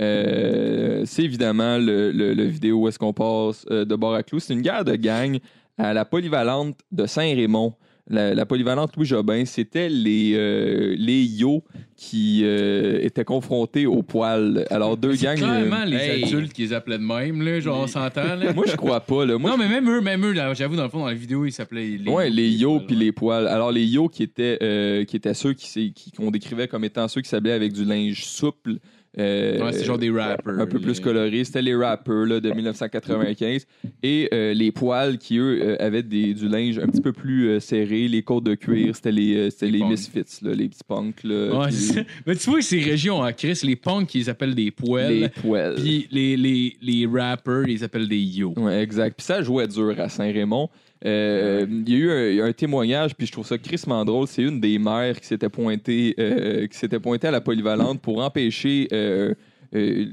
[0.00, 4.22] Euh, c'est évidemment le, le- le vidéo où est-ce qu'on passe euh, de bord à
[4.22, 4.38] clou.
[4.40, 5.38] C'est une guerre de gang
[5.76, 7.74] à la polyvalente de Saint-Raymond.
[8.10, 11.62] La, la polyvalente Louis Jobin, c'était les, euh, les yo
[11.94, 14.64] qui euh, étaient confrontés au poil.
[14.70, 15.36] Alors, deux C'est gangs.
[15.36, 16.24] clairement les Hey.
[16.24, 18.34] adultes qui les appelaient de même, là, genre on s'entend.
[18.36, 18.52] Là.
[18.54, 19.26] Moi, je crois pas.
[19.26, 19.36] Là.
[19.36, 21.44] Moi, non, mais même eux, même eux, là, j'avoue, dans le fond, dans la vidéo,
[21.44, 22.10] ils s'appelaient les.
[22.10, 23.46] Ouais, les yo puis les poils.
[23.46, 26.84] Alors les yo qui étaient euh, qui étaient ceux qui s'est- qui- qu'on décrivait comme
[26.84, 28.76] étant ceux qui s'habllaient avec du linge souple.
[29.18, 30.58] Euh, Ouais, c'est genre des rappers.
[30.58, 31.44] un peu plus colorés.
[31.44, 33.66] C'était les rappers là, de 1995.
[34.02, 37.60] Et euh, les poils qui, eux, euh, avaient des, du linge un petit peu plus
[37.60, 38.08] serré.
[38.08, 41.22] Les côtes de cuir, c'était les, les misfits, là, les petits punks.
[41.24, 41.70] Là, Ouais.
[42.26, 45.30] Mais tu vois, ces régions en Chris, les punks, ils appellent des les poils.
[45.42, 45.74] poils.
[45.76, 48.52] Puis les, les, les rappers, ils appellent des yo.
[48.56, 49.16] Ouais, exact.
[49.16, 50.68] Puis ça jouait dur à Saint-Raymond.
[51.04, 54.26] Euh, Il y a eu un, un témoignage, puis je trouve ça crissement drôle.
[54.26, 58.22] C'est une des mères qui s'était pointée, euh, qui s'était pointée à la polyvalente pour
[58.22, 59.34] empêcher, euh,
[59.74, 60.06] euh,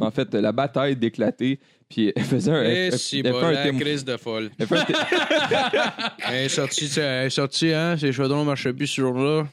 [0.00, 1.58] en fait, la bataille d'éclater.
[1.88, 4.16] Puis elle faisait un, elle- Eh, elle- elle fait bon, un la témo- crise de
[4.16, 4.50] folle.
[4.58, 4.84] elle fait un
[6.30, 7.96] Elle est sortie, elle est sortie, hein?
[7.96, 9.46] Ses cheveux ne marchaient plus ce jour-là.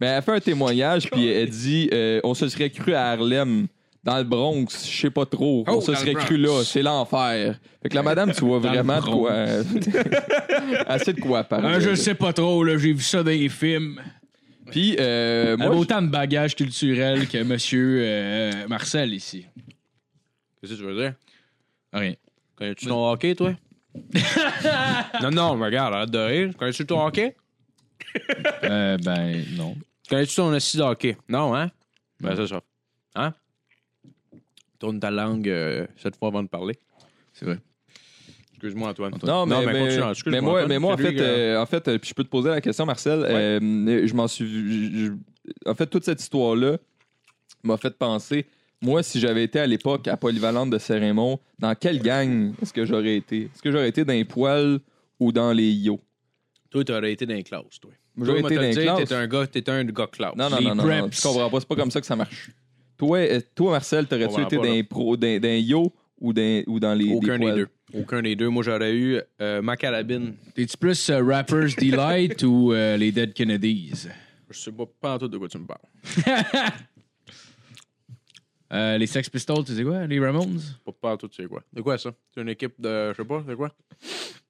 [0.00, 3.66] mais elle fait un témoignage, puis elle dit, euh, on se serait cru à Harlem.
[4.04, 5.64] Dans le Bronx, je sais pas trop.
[5.66, 6.62] Oh, on se serait cru là.
[6.62, 7.58] C'est l'enfer.
[7.82, 9.32] Fait que la madame, tu vois vraiment de quoi.
[10.86, 11.68] Assez de quoi parler.
[11.72, 14.00] Ah, je sais pas trop, là, j'ai vu ça dans les films.
[14.70, 19.46] Puis, euh, moi, autant de bagages culturels que monsieur euh, Marcel ici.
[20.60, 21.14] Qu'est-ce que tu veux dire?
[21.92, 22.14] Rien.
[22.56, 23.54] Connais-tu ton hockey, toi?
[25.22, 26.50] non, non, mais regarde, arrête de rire.
[26.58, 27.36] Connais-tu ton hockey?
[28.64, 29.76] Euh, ben, non.
[30.08, 31.16] Connais-tu ton assis de hockey?
[31.28, 31.70] Non, hein?
[32.20, 32.60] Ben, c'est ça.
[33.14, 33.32] Hein?
[34.78, 36.78] Tourne ta langue euh, cette fois avant de parler.
[37.32, 37.58] C'est vrai.
[38.54, 39.12] Excuse-moi, Antoine.
[39.24, 40.10] Non, mais, mais, continue.
[40.10, 40.68] Excuse-moi, mais moi, Antoine.
[40.68, 42.48] mais moi en C'est lui fait, euh, en fait, euh, puis je peux te poser
[42.48, 43.24] la question, Marcel.
[43.24, 45.12] euh, je m'en suis, je- je-
[45.70, 46.78] en fait, toute cette histoire-là
[47.62, 48.46] m'a fait penser.
[48.80, 52.84] Moi, si j'avais été à l'époque à Polyvalente de Saint-Raymond, dans quelle gang est-ce que
[52.84, 53.42] j'aurais été?
[53.44, 54.78] Est-ce que j'aurais été dans les poils
[55.20, 56.00] ou dans les yo?
[56.70, 57.90] Toi, t'aurais été dans les classes, toi.
[58.20, 59.08] J'aurais été dans les classes.
[59.08, 60.34] T'es un gars, t'es un gars classe.
[60.36, 61.60] Non, non, Les non, non, non, tu comprends pas.
[61.60, 62.50] C'est pas comme ça que ça marche.
[62.96, 64.74] Toi, euh, toi Marcel, t'aurais-tu été pas, dans là.
[64.74, 67.54] les pro, les yo ou dans, ou dans les Aucun des poils?
[67.56, 67.68] deux.
[67.92, 68.48] Aucun des deux.
[68.48, 70.34] Moi, j'aurais eu euh, ma carabine.
[70.54, 74.08] T'es-tu plus euh, Rappers Delight ou euh, les Dead Kennedys?
[74.50, 75.80] Je sais pas, pas en tout de quoi tu me parles.
[78.72, 80.04] Euh, les Sex Pistols, tu sais quoi?
[80.06, 80.60] Les Ramones?
[80.84, 81.62] Pas, pas en tout, c'est quoi?
[81.72, 82.12] C'est quoi ça?
[82.34, 83.12] C'est une équipe de.
[83.12, 83.70] Je sais pas, c'est quoi?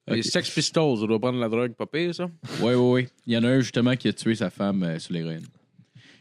[0.09, 0.23] Les.
[0.23, 2.31] Sex Pistols, ça doit prendre la drogue, pas pire, ça?
[2.61, 3.09] Ouais, ouais, ouais.
[3.27, 5.45] Il y en a un justement qui a tué sa femme euh, sur l'héroïne.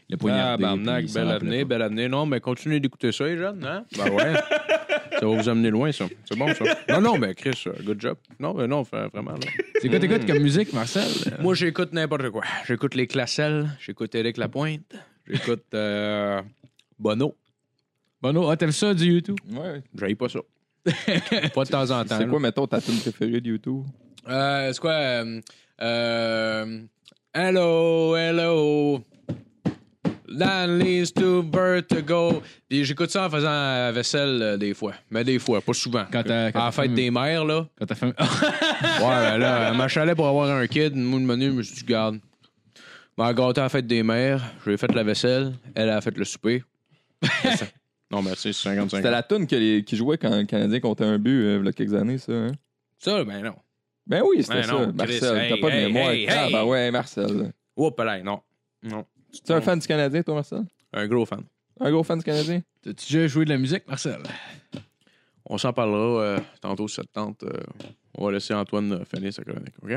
[0.08, 1.64] Il a Ah, barnac, avenue, pas.
[1.64, 2.08] belle avenue.
[2.08, 3.84] Non, mais continuez d'écouter ça, les jeunes, hein?
[3.96, 4.34] Ben ouais.
[5.18, 6.06] ça va vous amener loin, ça.
[6.28, 6.64] C'est bon, ça.
[6.90, 8.16] Non, non, mais Chris, euh, good job.
[8.38, 9.38] Non, mais non, vraiment, là.
[9.80, 11.08] C'est quoi t'écoutes comme musique, Marcel?
[11.40, 12.42] Moi, j'écoute n'importe quoi.
[12.66, 14.94] J'écoute les Classelles, j'écoute Éric Lapointe,
[15.26, 16.42] j'écoute euh,
[16.98, 17.34] Bono.
[18.20, 19.36] Bono, ah, t'aimes ça du YouTube?
[19.52, 19.82] Ouais.
[19.98, 20.40] J'aille pas ça.
[21.54, 22.18] pas de temps en temps.
[22.18, 23.84] C'est quoi, mettons, ta tune préférée de YouTube?
[24.28, 24.92] Euh, c'est quoi?
[24.92, 25.40] Euh,
[25.80, 26.80] euh,
[27.32, 29.00] hello, hello.
[30.36, 32.42] Land leads to vertigo.
[32.68, 34.94] Puis j'écoute ça en faisant la vaisselle euh, des fois.
[35.10, 36.04] Mais des fois, pas souvent.
[36.10, 37.66] Quand t'as- quand à la t'as fête fait- des mères, là.
[37.78, 38.06] Quand t'as fait.
[38.06, 38.14] Ouais,
[39.00, 40.94] ben là, elle m'a chalé pour avoir un kid.
[40.96, 42.18] Moi, le menu, je me suis dit, garde.
[43.16, 44.42] M'a gâté à la fête des mères.
[44.66, 45.52] J'ai fait la vaisselle.
[45.74, 46.62] Elle a fait le souper.
[47.42, 47.66] C'est ça.
[48.10, 51.04] non, merci, c'est 55 C'était la tune que les- qui jouait quand le Canadien comptait
[51.04, 52.32] un but euh, il y a quelques années, ça.
[52.32, 52.52] Hein?
[52.98, 53.54] Ça, ben non.
[54.06, 54.72] Ben oui, c'était Ben ça.
[54.72, 56.10] non, Marcel, Chris, t'as hey, pas de hey, mémoire.
[56.10, 56.52] hey, ah, hey.
[56.52, 57.52] ben ouais, Marcel.
[57.76, 58.40] Oups, là, non.
[58.82, 59.04] Non.
[59.44, 60.62] Tu es un fan du Canadien, toi, Marcel?
[60.92, 61.42] Un gros fan.
[61.80, 62.60] Un gros fan du Canadien?
[62.82, 64.18] T'as-tu déjà joué de la musique, Marcel?
[65.46, 67.42] On s'en parlera euh, tantôt cette tente.
[67.42, 67.50] euh,
[68.16, 69.90] on va laisser Antoine euh, finir sa chronique, OK?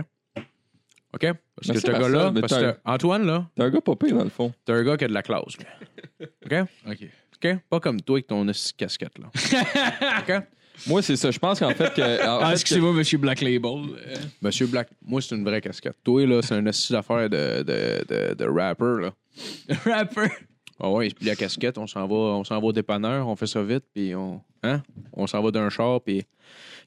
[1.14, 1.22] OK?
[1.56, 3.80] Parce Merci, que ce Marcel, gars-là, mais parce que t'as- Antoine, là, T'es un gars
[3.82, 4.54] pire, dans le fond.
[4.66, 5.58] t'es un gars qui a de la classe.
[5.58, 6.28] lui.
[6.46, 6.68] OK?
[6.90, 7.08] OK.
[7.44, 7.58] OK?
[7.70, 9.28] Pas comme toi avec ton esti de casquette, là.
[10.20, 10.44] OK?
[10.86, 11.32] Moi, c'est ça.
[11.32, 12.28] Je pense qu'en fait que.
[12.28, 13.64] en Ah, fait, excusez-moi, monsieur Black Label.
[13.66, 15.96] Euh, Monsieur Black, moi, c'est une vraie casquette.
[16.04, 19.12] Toi, là, c'est un esti d'affaire de, de, de, de rapper, là.
[19.86, 20.28] Rapper.
[20.80, 23.28] Ah ouais, il se plie la casquette, on s'en va, on s'en va au dépanneur,
[23.28, 24.84] on fait ça vite, puis on, hein?
[25.14, 26.24] On s'en va d'un char, puis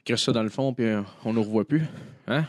[0.05, 1.83] crisse ça dans le fond, puis euh, on nous revoit plus,
[2.29, 2.45] hein?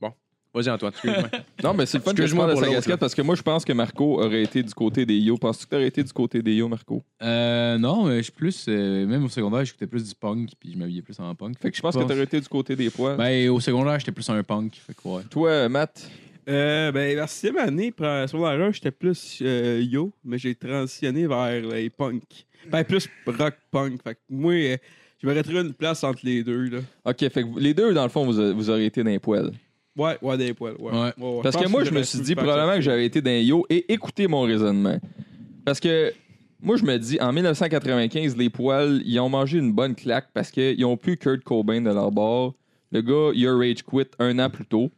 [0.00, 0.12] Bon,
[0.54, 1.28] vas-y Antoine, excuse-moi.
[1.64, 3.42] Non, mais c'est le fun que je parle de sa casquette parce que moi, je
[3.42, 5.36] pense que Marco aurait été du côté des Yo.
[5.36, 7.02] Penses-tu que t'aurais été du côté des Yo, Marco?
[7.20, 8.66] Euh, non, mais je suis plus.
[8.68, 11.58] euh, même au secondaire, j'écoutais plus du punk, puis je m'habillais plus en punk.
[11.58, 13.16] Fait que je pense que t'aurais été du côté des poils.
[13.16, 14.74] Ben, au secondaire, j'étais plus un punk.
[14.76, 15.22] Fait que, ouais.
[15.28, 16.08] Toi, Matt,
[16.48, 17.90] Euh, ben, la sixième année,
[18.44, 22.22] la run, j'étais plus euh, yo, mais j'ai transitionné vers les punk.
[22.70, 24.00] Ben, plus rock punk.
[24.02, 24.76] Fait que moi, euh,
[25.20, 26.78] je me une place entre les deux, là.
[27.04, 29.18] OK, fait que les deux, dans le fond, vous, a- vous auriez été dans les
[29.18, 29.50] poils.
[29.96, 30.76] Ouais, ouais, des poils.
[30.78, 30.92] Ouais.
[30.92, 31.12] Ouais.
[31.16, 31.40] ouais.
[31.42, 33.20] Parce que pense moi, je me j'aurais suis pu dit faire probablement que j'avais été
[33.20, 34.98] dans les Yo et écoutez mon raisonnement.
[35.64, 36.12] Parce que
[36.60, 40.50] moi, je me dis, en 1995, les poils, ils ont mangé une bonne claque parce
[40.50, 42.54] qu'ils ont plus Kurt Cobain de leur bord.
[42.92, 44.90] Le gars, il a rage quit un an plus tôt.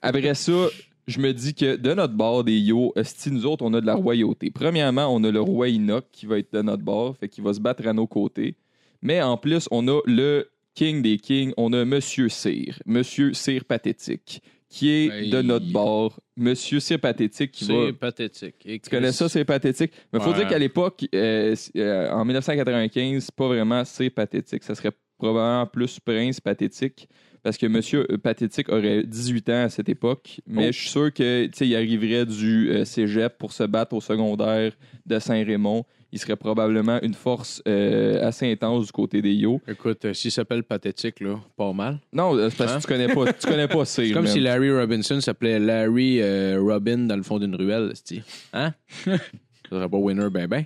[0.00, 0.68] Après ça,
[1.06, 3.86] je me dis que de notre bord des Yo, si nous autres, on a de
[3.86, 4.50] la royauté.
[4.50, 7.52] Premièrement, on a le roi Enoch qui va être de notre bord, fait qu'il va
[7.52, 8.56] se battre à nos côtés.
[9.02, 13.64] Mais en plus, on a le king des kings, on a Monsieur Cyr, Monsieur Cyr
[13.64, 15.30] pathétique, qui est Hey.
[15.30, 16.18] de notre bord.
[16.36, 17.86] Monsieur Cyr pathétique qui va...
[17.88, 18.54] C'est pathétique.
[18.64, 19.92] Et Tu connais ça, c'est pathétique?
[20.12, 24.62] Mais il faut dire qu'à l'époque, euh, euh, en 1995, c'est pas vraiment c'est pathétique.
[24.62, 27.08] Ça serait probablement plus prince pathétique.
[27.42, 30.40] Parce que Monsieur euh, Pathétique aurait 18 ans à cette époque.
[30.46, 30.72] Mais Oh.
[30.72, 34.00] je suis sûr que tu sais, il arriverait du euh, cégep pour se battre au
[34.00, 34.72] secondaire
[35.06, 35.84] de Saint-Raymond.
[36.12, 39.60] Il serait probablement une force euh, assez intense du côté des Yo.
[39.66, 41.98] Écoute, euh, s'il s'appelle pathétique, là, pas mal.
[42.12, 42.76] Non, c'est parce Hein?
[42.76, 46.20] que tu connais pas, tu connais pas C'est comme si Larry Robinson s'appelait Larry
[46.58, 48.22] Robin dans le fond d'une ruelle, esti.
[48.52, 48.72] Hein?
[49.04, 49.18] ça
[49.70, 50.64] serait pas winner, ben ben.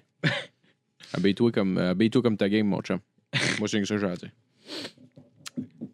[1.14, 1.80] Habille-toi comme,
[2.22, 2.98] comme ta game, mon chum.
[3.58, 4.30] Moi, c'est ça que j'ai à dire.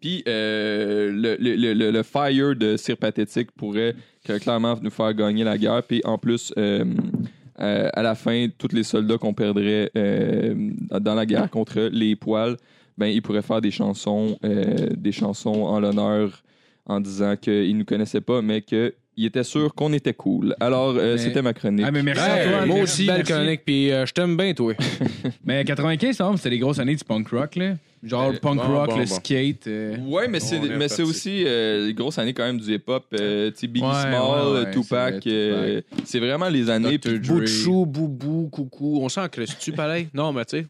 [0.03, 3.95] Puis euh, le, le, le- fire de Cyr Pathétique pourrait
[4.25, 5.81] que- clairement nous faire gagner la guerre.
[5.81, 6.83] Puis en plus, euh,
[7.61, 12.57] euh, à la fin, tous les soldats qu'on perdrait dans la guerre contre les poils,
[12.97, 16.43] ben, ils pourraient faire des chansons, des chansons en l'honneur
[16.85, 18.61] en disant qu'ils ne nous connaissaient pas, mais
[19.15, 20.55] qu'ils étaient sûrs qu'on était cool.
[20.59, 21.85] Alors, euh, Mais- c'était ma chronique.
[21.87, 22.67] Ah, mais merci Hey, Antoine.
[22.67, 23.31] moi merci, aussi, belle merci.
[23.33, 24.73] chronique, puis euh, je t'aime bien, toi.
[25.45, 27.73] Mais 95, ça, c'était les grosses années du punk rock, là.
[28.03, 29.15] Genre le Euh, punk bon, rock, bon, le bon.
[29.15, 29.67] skate.
[29.67, 32.59] euh, Ouais, mais c'est On est mais c'est aussi euh, les grosses années quand même
[32.59, 33.05] du hip-hop.
[33.13, 35.13] euh, tu sais, Biggie Ouais, Small, ouais, ouais, Tupac.
[35.23, 36.97] c'est vrai, euh, c'est vraiment les années.
[36.97, 37.11] Dr.
[37.11, 37.33] puis- Dre.
[37.35, 38.99] Boutchou, Boubou, Coucou.
[39.01, 40.09] On s'en crée-tu pareil?
[40.13, 40.65] Non, mais tu sais.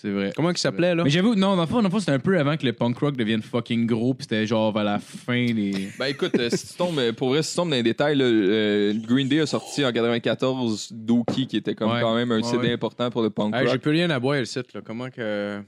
[0.00, 0.30] C'est vrai.
[0.36, 1.02] Comment il s'appelait, là?
[1.02, 2.72] Mais j'avoue, non, dans le fond, dans le fond, c'était un peu avant que le
[2.72, 5.88] punk rock devienne fucking gros, puis c'était genre vers la fin des.
[5.98, 8.14] Ben écoute, euh, si tu tombes, euh, pour vrai, si tu tombes dans les détails,
[8.16, 12.00] là, euh, Green Day a sorti en 94 Dookie, qui était comme Ouais.
[12.00, 12.72] quand même un Ouais, CD ouais.
[12.74, 13.80] important pour le punk Hey, j'ai rock.
[13.80, 14.82] plus rien à boire, le site, là.
[14.84, 15.60] Comment que.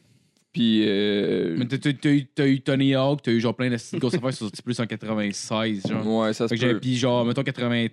[0.52, 3.68] Puis, euh, Mais t'as- t'as t'as eu, t'as eu Tony Hawk, t'as eu genre plein
[3.70, 6.06] de grosses affaires qui sont sorties plus en 96, genre.
[6.20, 6.80] ouais, ça se Fait que j'avais, peut.
[6.80, 7.86] puis genre, mettons 80.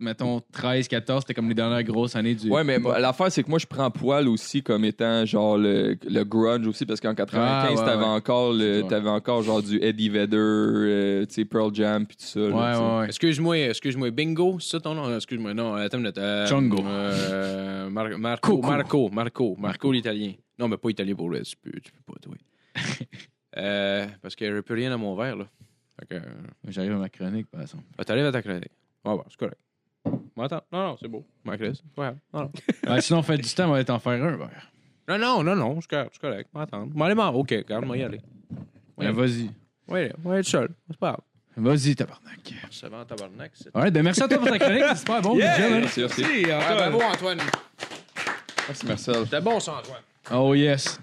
[0.00, 2.48] Mettons 13, 14, c'était comme les dernières grosses années du.
[2.50, 6.24] Ouais, mais l'affaire, c'est que moi, je prends poil aussi comme étant genre le, le
[6.24, 8.08] grunge aussi, parce qu'en 95, Ah, ouais, t'avais ouais.
[8.08, 12.24] encore, le, t'avais encore genre du Eddie Vedder, euh, tu sais, Pearl Jam, puis tout
[12.24, 12.40] ça.
[12.40, 13.06] Ouais, ouais, ouais.
[13.06, 15.14] Excuse-moi, excuse-moi, Bingo, c'est ça ton nom?
[15.14, 16.18] Excuse-moi, non, attends une minute.
[16.18, 16.82] Euh, Chongo.
[16.84, 18.60] euh, Mar- Marco.
[18.62, 20.32] Marco, Marco, Marco l'italien.
[20.58, 22.34] Non, mais pas italien pour lui, tu peux, tu peux pas, toi.
[23.58, 25.46] euh, parce qu'il n'y avait plus rien à mon verre, là.
[26.12, 26.20] Euh,
[26.68, 27.84] J'arrive à ma chronique, par exemple.
[27.98, 28.70] ah, t'arrives à ta chronique.
[29.04, 29.58] Ah, bon, c'est correct.
[30.40, 31.22] Bon, attends, non, non, c'est beau.
[31.44, 32.16] Ma crise, c'est pas grave.
[32.32, 32.50] Non, non.
[32.94, 34.38] Ouais, sinon, on fait du temps, on va t'en faire un.
[34.38, 34.48] ben.
[35.06, 36.48] non, non, non, non, c'est correct, c'est correct.
[36.54, 36.86] Bon, attends.
[36.86, 38.22] Bon, allez, bon, ok, regarde, moi y aller.
[38.96, 39.50] Ben, vas-y.
[39.86, 41.20] Oui, on va être seul, c'est pas grave.
[41.58, 42.54] Vas-y, tabarnak.
[42.70, 43.76] Ça va en tabarnak, c'est.
[43.76, 45.36] Ouais, ben merci à toi pour ta chronique, c'est super bon.
[45.36, 45.56] Yeah!
[45.56, 45.80] hein.
[45.80, 46.22] Merci, merci.
[46.22, 46.90] Merci, Ah, Antoine.
[46.92, 47.38] bravo, Antoine.
[48.66, 49.24] Merci, Marcel.
[49.24, 50.00] C'était bon, ça, Antoine.
[50.32, 50.98] Oh yes.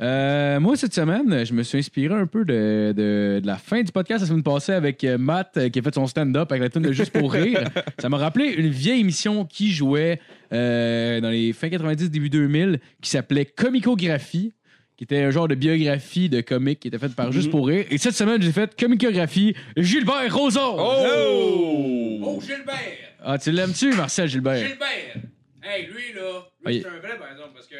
[0.00, 3.82] Euh, moi, cette semaine, je me suis inspiré un peu de, de- de la fin
[3.82, 6.62] du podcast la semaine passée avec euh, Matt euh, qui a fait son stand-up avec
[6.62, 7.64] la tune de Juste pour rire.
[7.98, 10.20] Ça m'a rappelé une vieille émission qui jouait
[10.52, 14.52] euh, dans les fins 90, début 2000 qui s'appelait Comicographie
[14.98, 17.84] qui était un genre de biographie de comique qui était faite par Juste pour rire.
[17.90, 20.76] Et cette semaine, j'ai fait Comicographie Gilbert Rozon.
[20.78, 22.18] Oh!
[22.22, 22.74] Oh, Gilbert!
[23.22, 24.56] Ah, tu l'aimes-tu, Marcel Gilbert?
[24.56, 25.16] Gilbert!
[25.62, 27.74] Hey, lui, là, Ah, il- c'est un vrai, par exemple, parce que.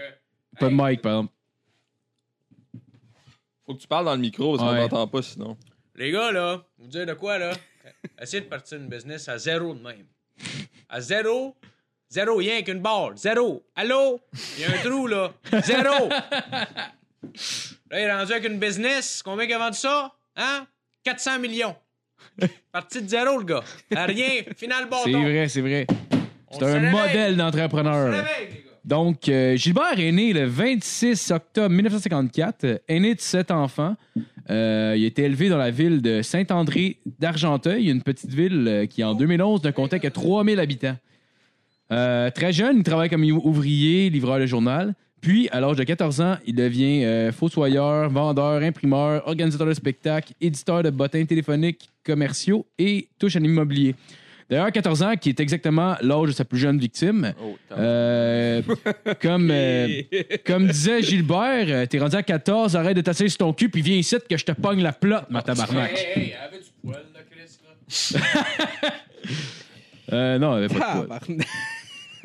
[0.61, 1.33] Pas de mic, par exemple.
[3.67, 4.89] Faut que tu parles dans le micro, parce qu'on Ouais.
[4.89, 5.57] t'entend pas sinon.
[5.97, 7.53] Les gars, là, vous dire de quoi, là?
[8.21, 10.07] Essayez de partir une business à zéro de même.
[10.89, 11.57] À zéro,
[12.09, 13.17] zéro, rien qu'une barre.
[13.17, 13.65] Zéro.
[13.75, 14.21] Allô?
[14.57, 15.33] Il y a un trou, là.
[15.65, 16.09] Zéro.
[16.09, 16.67] Là,
[17.93, 19.23] il est rendu avec une business.
[19.25, 20.13] Combien il a vendu ça?
[20.37, 20.67] Hein?
[21.05, 21.75] 400 millions.
[22.73, 23.63] Parti de zéro, le gars.
[23.95, 24.43] À rien.
[24.57, 25.05] Final bâton.
[25.05, 25.87] C'est vrai, c'est vrai.
[26.49, 26.91] On C'est un réveille.
[26.93, 28.11] modèle On se d'entrepreneur.
[28.13, 28.66] réveille, les gars.
[28.87, 33.97] Donc, euh, Gilbert est né le 26 octobre 1954, euh, aîné de sept enfants.
[34.49, 38.87] Euh, il a été élevé dans la ville de Saint-André d'Argenteuil, une petite ville euh,
[38.87, 40.97] qui, en 2011, ne comptait que 3000 habitants.
[41.89, 44.95] Très jeune, il travaille comme ouvrier, livreur de journal.
[45.21, 50.83] Puis, à l'âge de 14 ans, il devient fossoyeur, vendeur, imprimeur, organisateur de spectacles, éditeur
[50.83, 53.95] de bottins téléphoniques commerciaux et touche à l'immobilier.
[54.49, 57.33] D'ailleurs, 14 ans, qui est exactement l'âge de sa plus jeune victime.
[57.43, 58.63] Oh, Euh,
[59.21, 60.03] comme, euh,
[60.45, 63.83] comme disait Gilbert, euh, t'es rendu à 14, arrête de t'asseoir sur ton cul, puis
[63.83, 65.93] viens ici que je te pogne la plotte, ma tabarnak.
[65.93, 67.59] Hey, hey, hey, avait du poil, là, Chris,
[70.13, 70.39] là.
[70.39, 71.39] Non, avait pas de poil.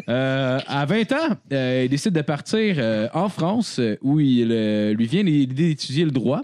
[0.09, 4.47] Euh, à 20 ans, euh, il décide de partir euh, en France, où il
[4.95, 6.41] lui vient l'idée d'étudier le droit.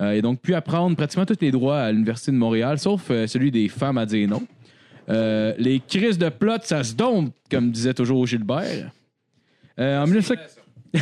[0.00, 3.50] Il a donc pu apprendre pratiquement tous les droits à l'Université de Montréal, sauf celui
[3.50, 4.42] des femmes à dire non.
[5.10, 8.92] Euh, les crises de plot, ça se dompte, comme disait toujours Gilbert.
[9.78, 10.34] Euh, en 1900...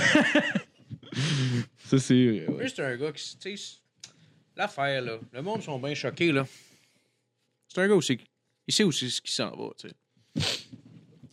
[1.85, 2.15] Ça, c'est...
[2.15, 2.47] ouais.
[2.63, 3.79] Lui, c'est un gars qui, tu sais,
[4.55, 6.47] l'affaire, là, le monde sont bien choqués, là.
[7.67, 8.19] C'est un gars aussi,
[8.67, 9.95] il sait aussi ce qui s'en va, tu sais.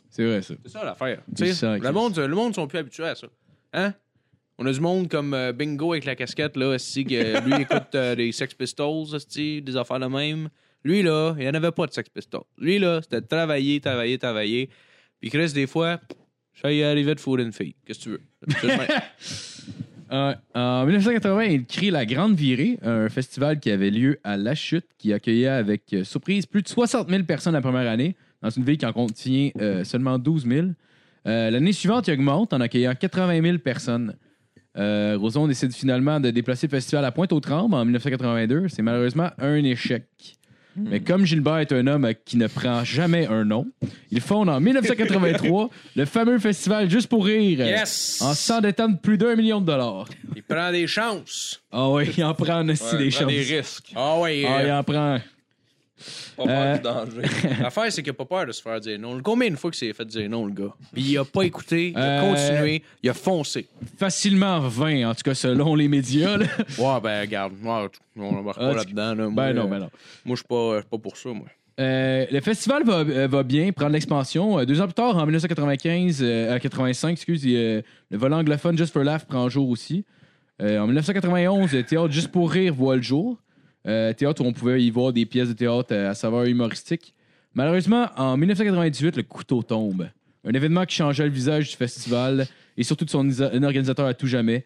[0.10, 0.54] C'est vrai, ça.
[0.64, 1.22] C'est ça l'affaire.
[1.28, 3.28] Le monde, le monde sont plus habitués à ça.
[3.74, 3.94] Hein?
[4.58, 7.94] On a du monde comme euh, Bingo avec la casquette, là, esti, que lui écoute
[7.96, 10.50] euh, des Sex Pistols, esti, des affaires de même.
[10.86, 12.44] Lui, là, il n'y en avait pas de Sex Pistols.
[12.60, 14.70] Lui, là, c'était travailler, travailler, travailler.
[15.20, 16.00] Puis Chris, des fois,
[16.62, 17.74] ça y arrivait de fourrer une fille.
[17.86, 18.22] Qu'est-ce que tu veux?
[20.12, 24.54] Euh, en 1980, il crée La Grande Virée, un festival qui avait lieu à La
[24.54, 28.52] Chute, qui accueillait avec euh, surprise plus de 60 000 personnes la première année, dans
[28.52, 30.68] une ville qui en contient euh, seulement 12 000.
[31.26, 34.16] Euh, L'année suivante, il augmente en accueillant 80 000 personnes.
[34.76, 38.68] Roson décide finalement de déplacer le festival à Pointe-aux-Trembles en 1982.
[38.68, 40.06] C'est malheureusement un échec.
[40.78, 43.66] Mais comme Gilbert est un homme qui ne prend jamais un nom,
[44.12, 47.66] il fonde en 1983 le fameux festival Juste pour rire.
[47.66, 48.22] Yes!
[48.22, 50.08] en s'endettant de plus d'un million de dollars.
[50.36, 51.62] Il prend des chances.
[51.72, 53.28] Ah oui, il en prend aussi Ouais, des prends choses.
[53.28, 53.94] des risques.
[53.96, 55.20] Ah ouais, Ah, il euh, en prend.
[56.38, 57.22] Pas peur Euh, du danger.
[57.62, 59.20] l'affaire, c'est qu'il a pas peur de se faire dire non.
[59.22, 60.74] Combien de fois qu'il s'est fait dire non, le gars?
[60.94, 63.68] Puis il a pas écouté, il a Euh, continué, il a foncé.
[63.98, 66.38] Facilement 20, en tout cas, selon les médias.
[66.38, 66.46] là.
[66.78, 69.16] Ouais, ben, regarde, moi, on embarque Ah, pas là-dedans.
[69.16, 69.30] Là.
[69.32, 69.90] Ben non, euh, ben non.
[70.26, 71.48] Moi, je suis pas, je suis pas pour ça, moi.
[71.78, 74.60] Euh, le festival va, euh, va bien, prendre l'expansion.
[74.60, 77.82] Euh, deux ans plus tard, en 1995, euh, à 85, excuse, euh,
[78.12, 80.06] le volet anglophone Just for Laugh prend jour aussi.
[80.62, 83.38] Euh, en 1991, le théâtre Juste pour rire voit le jour.
[83.88, 87.14] Euh, théâtre où on pouvait y voir des pièces de théâtre euh, à saveur humoristique.
[87.54, 90.10] Malheureusement, en 1998, le couteau tombe.
[90.44, 93.30] Un événement qui changeait le visage du festival et surtout de son
[93.64, 94.66] organisateur à tout jamais.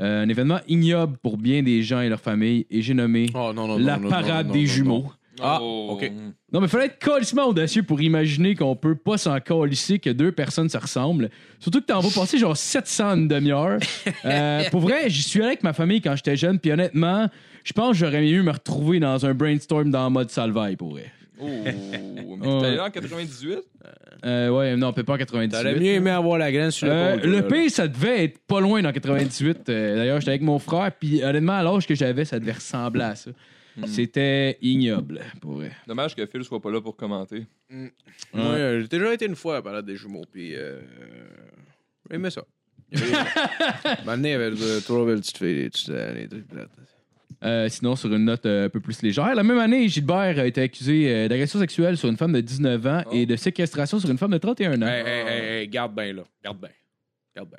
[0.00, 3.52] Euh, un événement ignoble pour bien des gens et leurs familles, et j'ai nommé Oh,
[3.54, 5.02] non, non, la non, parade non, des non, jumeaux.
[5.02, 5.10] non.
[5.40, 5.60] Ah.
[5.60, 6.10] OK.
[6.52, 10.30] Non, mais fallait être colissement audacieux pour imaginer qu'on peut pas s'en calisser que deux
[10.32, 11.28] personnes se ressemblent.
[11.58, 13.78] Surtout que t'en vas passer genre 700 en une demi-heure.
[14.24, 17.28] Euh, pour vrai, j'y suis allé avec ma famille quand j'étais jeune, puis honnêtement,
[17.64, 20.90] je pense que j'aurais mieux me retrouver dans un brainstorm dans le mode salvaille, pour
[20.92, 21.10] vrai.
[21.40, 21.46] Oh,
[22.38, 23.58] mais t'es allé en 98?
[24.24, 25.50] Euh, ouais, non, peut pas en 98.
[25.50, 27.42] T'aurais mieux aimé avoir la graine sur Euh, le là.
[27.42, 29.68] pire, ça devait être pas loin dans 98.
[29.68, 33.02] Euh, D'ailleurs, j'étais avec mon frère, puis honnêtement, à l'âge que j'avais, ça devait ressembler
[33.02, 33.30] à ça.
[33.86, 35.72] C'était ignoble, pour vrai.
[35.88, 37.44] Dommage que Phil soit pas là pour commenter.
[37.68, 37.90] Moi,
[38.44, 40.80] euh, j'ai déjà été une fois à parade des jumeaux, puis euh,
[42.08, 42.44] j'ai aimé ça.
[44.06, 44.52] Maintenant, il y avait
[44.82, 46.68] trois belles petites filles, tout ça, les trucs plates.
[47.42, 50.46] Euh, sinon, sur une note euh, un peu plus légère, la même année, Gilbert a
[50.46, 54.10] été accusé euh, d'agression sexuelle sur une femme de 19 ans et de séquestration sur
[54.10, 54.86] une femme de 31 ans.
[54.86, 56.22] Hey, hey, hey, hey, garde bien, là.
[56.42, 56.70] Garde bien.
[57.34, 57.58] Garde bien.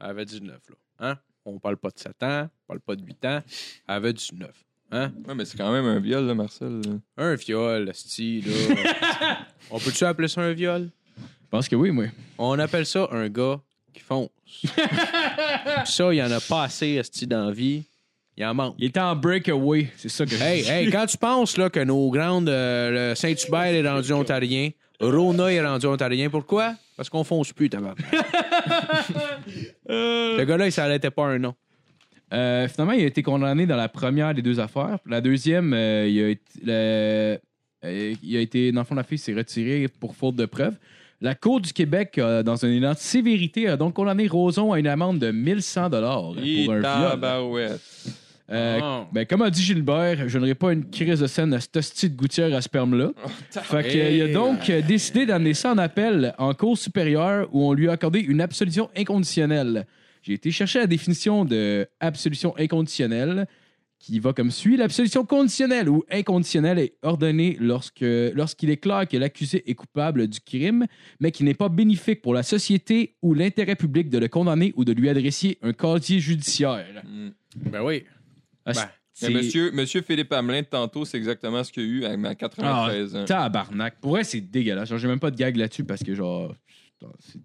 [0.00, 0.76] Elle avait 19, là.
[0.98, 1.18] Hein?
[1.44, 3.42] On parle pas de 7 ans, on parle pas de 8 ans.
[3.88, 4.50] Elle avait 19.
[4.90, 5.12] Hein?
[5.26, 6.80] Ouais, mais c'est quand même un viol, là, Marcel.
[6.84, 6.92] là.
[7.16, 9.38] Un viol, style, là.
[9.70, 10.90] on peut-tu appeler ça un viol?
[11.18, 12.06] Je pense que oui, moi.
[12.38, 13.60] On appelle ça un gars
[13.92, 14.02] qui.
[14.62, 14.68] Puis
[15.84, 17.84] ça, il y en a pas assez, esti, dans la vie.
[18.38, 18.74] Il en manque.
[18.78, 20.70] Il est en breakaway, c'est ça que je Hey, dis.
[20.70, 22.48] hey, quand tu penses là, que nos grandes.
[22.50, 24.70] euh, le Saint-Hubert est rendu ontarien,
[25.00, 26.74] Rona est rendu ontarien, pourquoi?
[26.96, 27.98] Parce qu'on fonce plus, tabarnak.
[29.88, 31.54] Le gars-là, il s'arrêtait pas un nom.
[32.32, 34.98] Euh, finalement, il a été condamné dans la première des deux affaires.
[35.06, 37.38] La deuxième, euh, il, a été, le-
[37.84, 38.72] euh, il a été.
[38.72, 40.74] Dans le fond, la fille s'est retirée pour faute de preuves.
[41.20, 44.78] La Cour du Québec, euh, dans un élan de sévérité, a donc condamné Roson à
[44.80, 46.82] une amende de 1100 dollars pour un viol.
[46.82, 47.80] tabarouette.
[48.50, 49.06] Euh, Oh.
[49.12, 52.08] ben, comme a dit Gilbert, je n'aurai pas une crise de scène à cette hostie
[52.08, 53.10] de gouttière à sperme-là.
[53.50, 57.48] fait que, euh, il a donc euh, décidé d'amener ça en appel en cour supérieure
[57.52, 59.86] où on lui a accordé une absolution inconditionnelle.
[60.22, 63.46] J'ai été chercher la définition de absolution inconditionnelle
[63.98, 64.76] qui va comme suit.
[64.76, 70.40] L'absolution conditionnelle ou inconditionnelle est ordonnée lorsque, lorsqu'il est clair que l'accusé est coupable du
[70.40, 70.86] crime,
[71.18, 74.84] mais qui n'est pas bénéfique pour la société ou l'intérêt public de le condamner ou
[74.84, 77.02] de lui adresser un casier judiciaire.
[77.04, 77.28] Mm.
[77.70, 78.04] Ben oui.
[78.66, 78.72] Ah,
[79.22, 82.16] Ben, Mais monsieur, monsieur Philippe Hamelin, tantôt, c'est exactement ce qu'il y a eu à
[82.18, 83.20] ma 93 ans.
[83.22, 83.98] Ah, tabarnak.
[84.00, 84.90] Pour vrai, c'est dégueulasse.
[84.90, 86.54] Genre, j'ai même pas de gag là-dessus parce que, genre,
[87.20, 87.38] c'est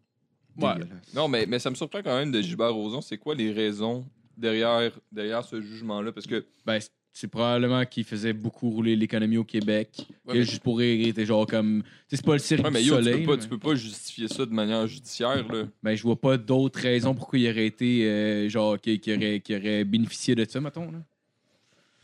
[0.61, 0.73] Ouais.
[0.75, 1.13] dégueulasse.
[1.15, 2.99] Non, mais, mais ça me surprend quand même de Gilbert Rozon.
[2.99, 4.05] C'est quoi les raisons
[4.35, 6.11] derrière, derrière ce jugement-là?
[6.11, 6.79] Parce que Ben,
[7.13, 9.89] c'est- probablement qu'il faisait beaucoup rouler l'économie au Québec.
[10.27, 11.83] Ouais, Et mais- juste pour rire, était genre comme.
[12.09, 13.21] C'est pas le cirque Ouais, mais du yo, tu, soleil.
[13.21, 15.47] peux pas, mais- tu peux pas justifier ça de manière judiciaire.
[15.47, 15.63] Là.
[15.83, 19.41] Ben, je vois pas d'autres raisons pourquoi il aurait été, euh, genre, qui, qui aurait,
[19.51, 20.91] aurait bénéficié de ça, mettons.
[20.91, 20.99] Là.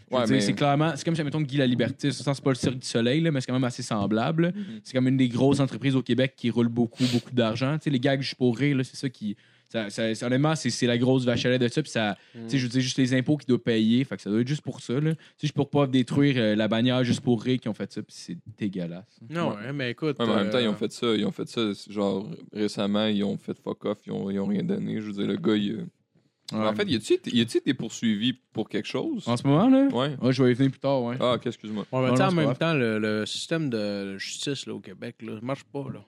[0.09, 2.11] Je Ouais, mais- C'est clairement, c'est comme, mettons, Guy La Liberté.
[2.11, 4.53] Ça, c'est pas le Cirque du Soleil, là, mais c'est quand même assez semblable.
[4.55, 4.79] Mhm.
[4.83, 7.77] C'est comme une des grosses entreprises au Québec qui roule beaucoup, beaucoup d'argent.
[7.77, 9.35] Tu sais, les gags juste pour rire, là, c'est ça qui.
[9.69, 11.81] Ça, ça- ça- honnêtement, c'est, c'est la grosse vache à lait de ça.
[11.81, 14.01] Puis ça, tu sais, je veux dire, juste les impôts qu'il doit payer.
[14.05, 14.97] Fait que ça doit être juste pour ça.
[14.97, 15.11] Là.
[15.41, 18.01] Juste pour pas détruire euh, la bannière juste pour rire qui ont fait ça.
[18.01, 19.19] Puis c'est dégueulasse.
[19.29, 20.17] Non, ouais, mais écoute.
[20.19, 21.13] Ouais, mais en même temps, euh, ils ont fait ça.
[21.13, 24.45] Ils ont fait ça, genre, récemment, ils ont fait fuck off, ils ont, ils ont
[24.47, 25.01] rien donné.
[25.01, 25.85] Je veux dire, le gars, il.
[26.53, 26.59] Ouais.
[26.65, 27.13] En fait, y a-tu
[27.57, 29.27] été- poursuivi pour quelque chose?
[29.27, 30.15] en ce moment, là, Ouais.
[30.21, 31.03] ouais, je vais y venir plus tard.
[31.03, 31.17] Ouais.
[31.19, 31.85] Ah, ok, excuse-moi.
[31.91, 34.73] Ouais, mais Non, tu sais, non, en même temps, le, le système de justice là,
[34.73, 35.85] au Québec là, marche pas.
[35.93, 35.99] Là.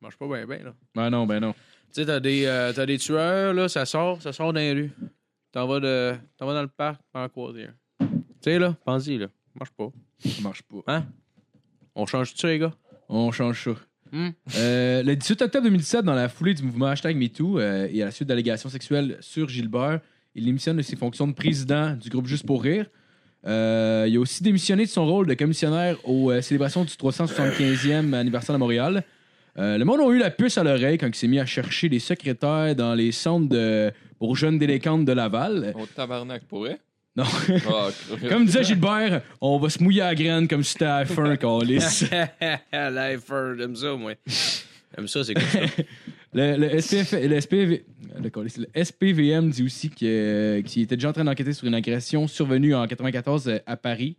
[0.00, 0.64] marche pas bien, bien.
[0.64, 0.74] Là.
[0.94, 1.52] Ben non, ben non.
[1.54, 4.72] Tu sais, t'as des, euh, t'as des tueurs, là, ça sort, ça sort dans les
[4.72, 4.90] rues.
[5.50, 8.06] T'en vas, de, t'en vas dans le parc, t'en croiser un.
[8.06, 8.06] Tu
[8.42, 9.26] sais, là, pense-y, là.
[9.58, 9.88] Marche pas.
[10.18, 11.02] Ça marche pas.
[11.94, 12.74] On change tout ça, les gars?
[13.08, 13.70] On change ça.
[14.56, 18.06] Euh, le 18 octobre 2017, dans la foulée du mouvement hashtag MeToo euh, et à
[18.06, 20.00] la suite d'allégations sexuelles sur Gilbert,
[20.34, 22.86] il démissionne de ses fonctions de président du groupe Juste pour rire.
[23.46, 28.54] Euh, il a aussi démissionné de son rôle de commissionnaire aux célébrations du 375e anniversaire
[28.54, 29.04] de Montréal.
[29.56, 32.00] Le monde a eu la puce à l'oreille quand il s'est mis à chercher des
[32.00, 35.72] secrétaires dans les centres de, pour jeunes délinquantes de Laval.
[35.76, 36.80] On tabarnak pour vrai?
[37.16, 37.24] Non.
[37.68, 37.88] Ah,
[38.28, 41.06] Comme disait Gilbert, on va se mouiller à la graine comme si c'était à la
[41.06, 42.04] fin qu'on lisse.
[42.72, 44.12] J'aime ça, moi.
[44.96, 45.60] J'aime ça, c'est comme ça.
[46.36, 47.84] Le, le SPF le, SPV
[48.20, 52.74] le SPVM dit aussi que- qu'il était déjà en train d'enquêter sur une agression survenue
[52.74, 54.16] en 94 euh, à Paris.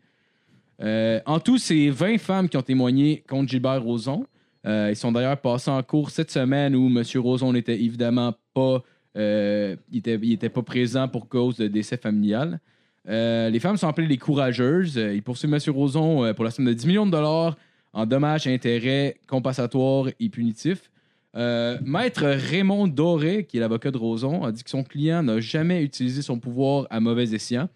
[0.82, 4.26] Euh, en tout, c'est 20 femmes qui ont témoigné contre Gilbert Rozon.
[4.66, 7.04] Euh, ils sont d'ailleurs passés en cours cette semaine où M.
[7.22, 8.82] Rozon n'était évidemment pas,
[9.18, 12.62] euh, il était, il était pas présent pour cause de décès familial.
[13.08, 14.98] Euh, les femmes sont appelées les courageuses.
[14.98, 15.60] Euh, Ils poursuivent M.
[15.68, 17.56] Rozon euh, pour la somme de 10 millions de dollars
[17.94, 20.92] en dommages, intérêts compensatoires et punitifs.
[21.34, 25.84] Maître Raymond Doré, qui est l'avocat de Roson, a dit que son client n'a jamais
[25.84, 27.68] utilisé son pouvoir à mauvais escient.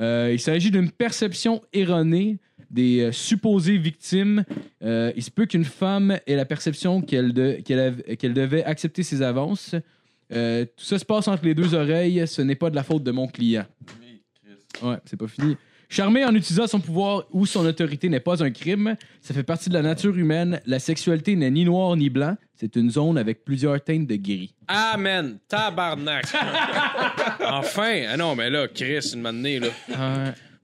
[0.00, 2.38] Il s'agit d'une perception erronée
[2.70, 4.44] des supposées victimes.
[4.80, 9.76] Il se peut qu'une femme ait la perception qu'elle devait accepter ses avances.
[10.30, 12.26] Tout ça se passe entre les deux oreilles.
[12.26, 13.64] Ce n'est pas de la faute de mon client.
[14.82, 15.56] Ouais, c'est pas fini.
[15.90, 18.94] Charmer en utilisant son pouvoir ou son autorité n'est pas un crime.
[19.22, 20.60] Ça fait partie de la nature humaine.
[20.66, 22.36] La sexualité n'est ni noir ni blanc.
[22.54, 24.54] C'est une zone avec plusieurs teintes de gris.
[24.68, 25.38] Amen.
[25.48, 26.26] Tabarnak.
[27.40, 28.02] enfin.
[28.10, 29.68] Ah non, mais là, Chris, une manée, là.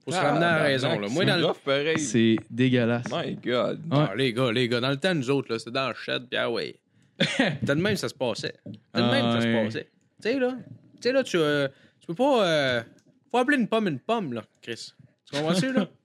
[0.03, 1.07] Faut se ramener à la raison, là.
[1.09, 1.47] Moi, dans le.
[1.65, 1.97] pareil.
[1.99, 3.05] C'est dégueulasse.
[3.11, 3.81] My God.
[3.91, 6.27] Ah, les gars, les gars, dans le temps, nous autres, là, c'était dans le shed,
[6.29, 6.75] puis ah ouais.
[7.63, 8.53] De même, ça se passait.
[8.65, 9.65] C'était de même, Ah, ça se ouais.
[9.65, 9.87] passait.
[10.21, 11.67] Tu sais, là, tu sais, là, tu, euh,
[11.99, 12.45] tu peux pas.
[12.45, 12.81] euh,
[13.35, 14.93] faut appeler une pomme une pomme, là, Chris.
[15.31, 15.87] Tu comprends-tu, là?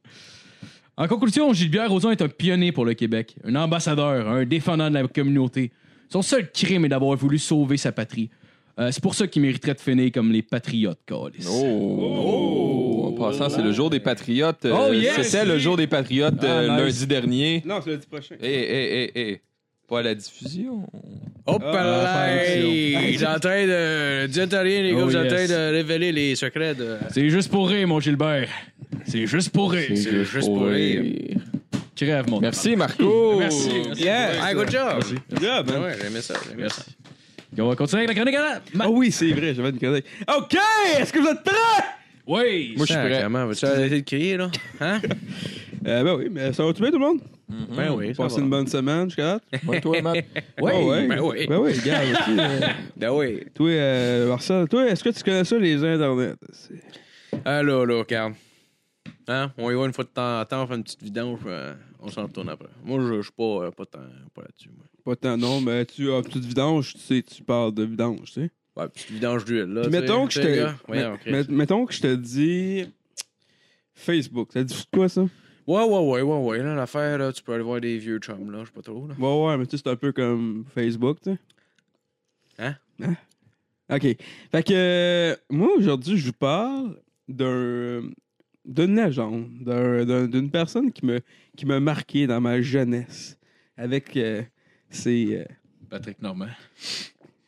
[0.97, 4.95] En conclusion, Gilbert Rozon est un pionnier pour le Québec, un ambassadeur, un défendant de
[4.95, 5.71] la communauté.
[6.11, 8.29] Son seul crime est d'avoir voulu sauver sa patrie.
[8.79, 11.47] Euh, c'est pour ça qu'il mériterait de finir comme les patriotes, Calis.
[11.49, 13.07] Oh!
[13.09, 14.65] En passant, c'est le jour des Patriotes.
[14.67, 15.23] Euh, Oh, yes!
[15.27, 16.97] C'était le jour des Patriotes euh, Ah, nice.
[17.01, 17.63] lundi dernier.
[17.65, 18.37] Non, c'est lundi prochain.
[18.41, 19.41] Eh, eh, eh, eh.
[19.91, 20.87] Pas à la diffusion.
[21.47, 23.35] Hop Ah, là!
[23.35, 24.27] en train de.
[24.29, 25.51] Dites rien, les gars, Oh, vous êtes en train yes.
[25.51, 26.97] de révéler les secrets de.
[27.13, 28.49] C'est juste pour rire, mon Gilbert.
[29.07, 29.91] C'est juste pour rire.
[29.97, 31.03] C'est juste pour rire.
[31.97, 33.37] Crève, mon Merci, Marco.
[33.39, 33.69] Merci.
[33.97, 34.31] Yeah!
[34.43, 35.03] Ah, good job!
[35.43, 35.83] Yeah, Ah man.
[35.83, 36.83] ouais, j'ai aimé ça, j'ai aimé ça.
[37.59, 39.79] on va continuer avec la chronique à la- Ma- Ah oui, c'est vrai, j'avais une
[39.79, 40.07] chronique.
[40.35, 40.57] OK!
[40.99, 41.85] Est-ce que vous êtes prêts?
[42.27, 42.75] Oui!
[42.77, 43.21] Moi, je suis prêt.
[43.23, 43.45] Comment?
[43.47, 44.51] Vas-tu arrêter de crier, là?
[44.81, 45.01] Hein?
[45.87, 47.21] Euh, ben oui, mais ça va-tu bien, tout le monde?
[47.77, 49.43] Ben oui, Passez une bonne semaine date?
[49.67, 50.25] Ouais, toi, Matt.
[50.61, 51.07] Oui, ouais.
[51.09, 51.47] ben oui.
[51.47, 52.07] Ben oui, regarde.
[52.11, 52.61] aussi, euh,
[52.97, 53.41] Ben oui.
[53.55, 56.37] toi, euh, Marcel, toi, est-ce que tu connais ça, les Internet?
[56.53, 56.83] C'est-
[57.45, 58.35] Ah là, là, regarde.
[59.29, 59.53] Hein?
[59.59, 61.75] On y va une fois de temps en temps, on fait une petite vidange, euh,
[62.01, 62.69] on s'en retourne après.
[62.85, 63.99] Moi, je je suis pas, euh, pas, tant-
[64.35, 64.71] pas là-dessus.
[64.77, 64.85] Moi.
[65.05, 68.33] Pas tant, non, mais tu as petite vidange, tu sais, tu parles de vidange, tu
[68.43, 68.51] sais.
[68.77, 69.83] Ouais, petite vidange d'huile, là.
[69.83, 70.91] Puis tu sais, mettons que je te.
[70.93, 72.85] met- met- mettons que je te dis.
[73.95, 75.27] Facebook, ça te dit quoi ça?
[75.71, 76.59] Ouais, ouais, ouais, ouais, ouais.
[76.63, 78.61] Là, l'affaire, là, tu peux aller voir des vieux chums, là.
[78.61, 79.15] Je sais pas trop, là.
[79.19, 81.39] Ouais, ouais, mais tu sais, c'est un peu comme Facebook, tu sais.
[82.59, 82.75] Hein?
[83.03, 83.15] Hein?
[83.93, 84.03] OK.
[84.53, 86.97] Fait que euh, moi, aujourd'hui, je vous parle
[87.29, 88.03] d'un
[88.65, 91.21] d'une légende, d'un- d'un- d'une personne qui me
[91.57, 93.39] qui m'a marqué dans ma jeunesse
[93.77, 94.43] avec euh,
[94.91, 95.45] ses euh,
[95.89, 96.47] Patrick Normand.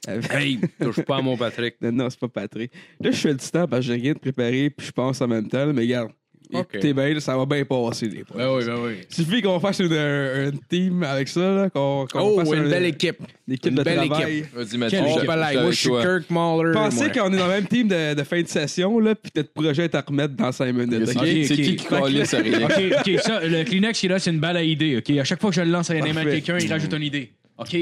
[0.06, 1.76] avec- Hey, touche pas à mon Patrick.
[1.82, 2.72] Non, non, c'est pas Patrick.
[3.00, 5.28] Là, je fais le temps parce que j'ai rien de préparé puis je pense en
[5.28, 6.12] même temps, là, mais regarde.
[6.60, 8.36] Écoutez bien, là, ça va bien passer, les points.
[8.38, 8.92] Ben oui, ben oui.
[9.08, 12.52] Il suffit qu'on fasse une, un, un team avec ça, là, qu'on qu'on Oh, fasse
[12.52, 13.18] une un- belle équipe.
[13.48, 14.38] une équipe une de belle travail.
[14.38, 14.54] équipe.
[14.54, 15.00] Vas-y, Mathieu.
[15.00, 15.88] Moi, je suis.
[15.90, 16.72] Kirk Mahler.
[16.72, 17.08] Pensez moi.
[17.10, 19.84] qu'on est dans le même team de, de fin de session, là, puis notre projet
[19.84, 21.06] est à remettre dans 5 minutes.
[21.06, 22.24] C'est qui- c'est qui à rien?
[22.64, 24.98] OK, OK, ça, le Kleenex qui est là, c'est une balle à idée.
[24.98, 26.92] OK, à chaque fois que je le lance à un aimant à quelqu'un, il rajoute
[26.92, 27.32] une idée.
[27.58, 27.76] OK?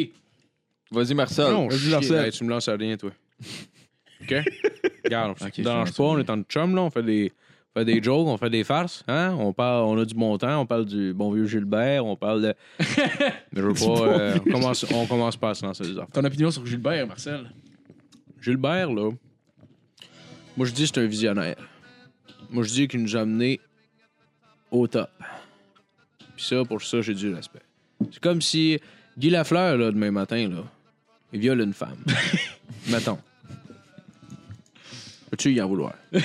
[0.93, 1.53] Vas-y, Marcel.
[1.53, 2.25] Non, Vas-y, Marcel.
[2.25, 3.11] hey, tu me lances à rien, toi.
[4.23, 4.35] OK?
[5.05, 7.33] Regarde, on dérange pas, on est en chum, là, on fait des,
[7.75, 9.37] on fait des jokes, on fait des farces, hein?
[9.39, 12.43] On, parle, on a du bon temps, on parle du bon vieux Gilbert, on parle
[12.43, 12.55] de...
[12.79, 12.87] Mais
[13.57, 14.03] je veux pas...
[14.09, 16.11] euh, on, commence, on commence pas à se lancer des affaires.
[16.12, 17.51] Ton opinion sur Gilbert, Marcel?
[18.41, 19.11] Gilbert, là,
[20.57, 21.57] moi, je dis que c'est un visionnaire.
[22.51, 23.61] Moi, je dis qu'il nous a amené
[24.71, 25.11] au top.
[26.37, 27.62] Puis ça, pour ça, j'ai du respect.
[28.11, 28.81] C'est comme si
[29.16, 30.64] Guy Lafleur, là, demain matin, là,
[31.33, 32.05] il viole une femme.
[32.89, 33.18] Mettons.
[35.31, 35.95] Peux-tu y en vouloir?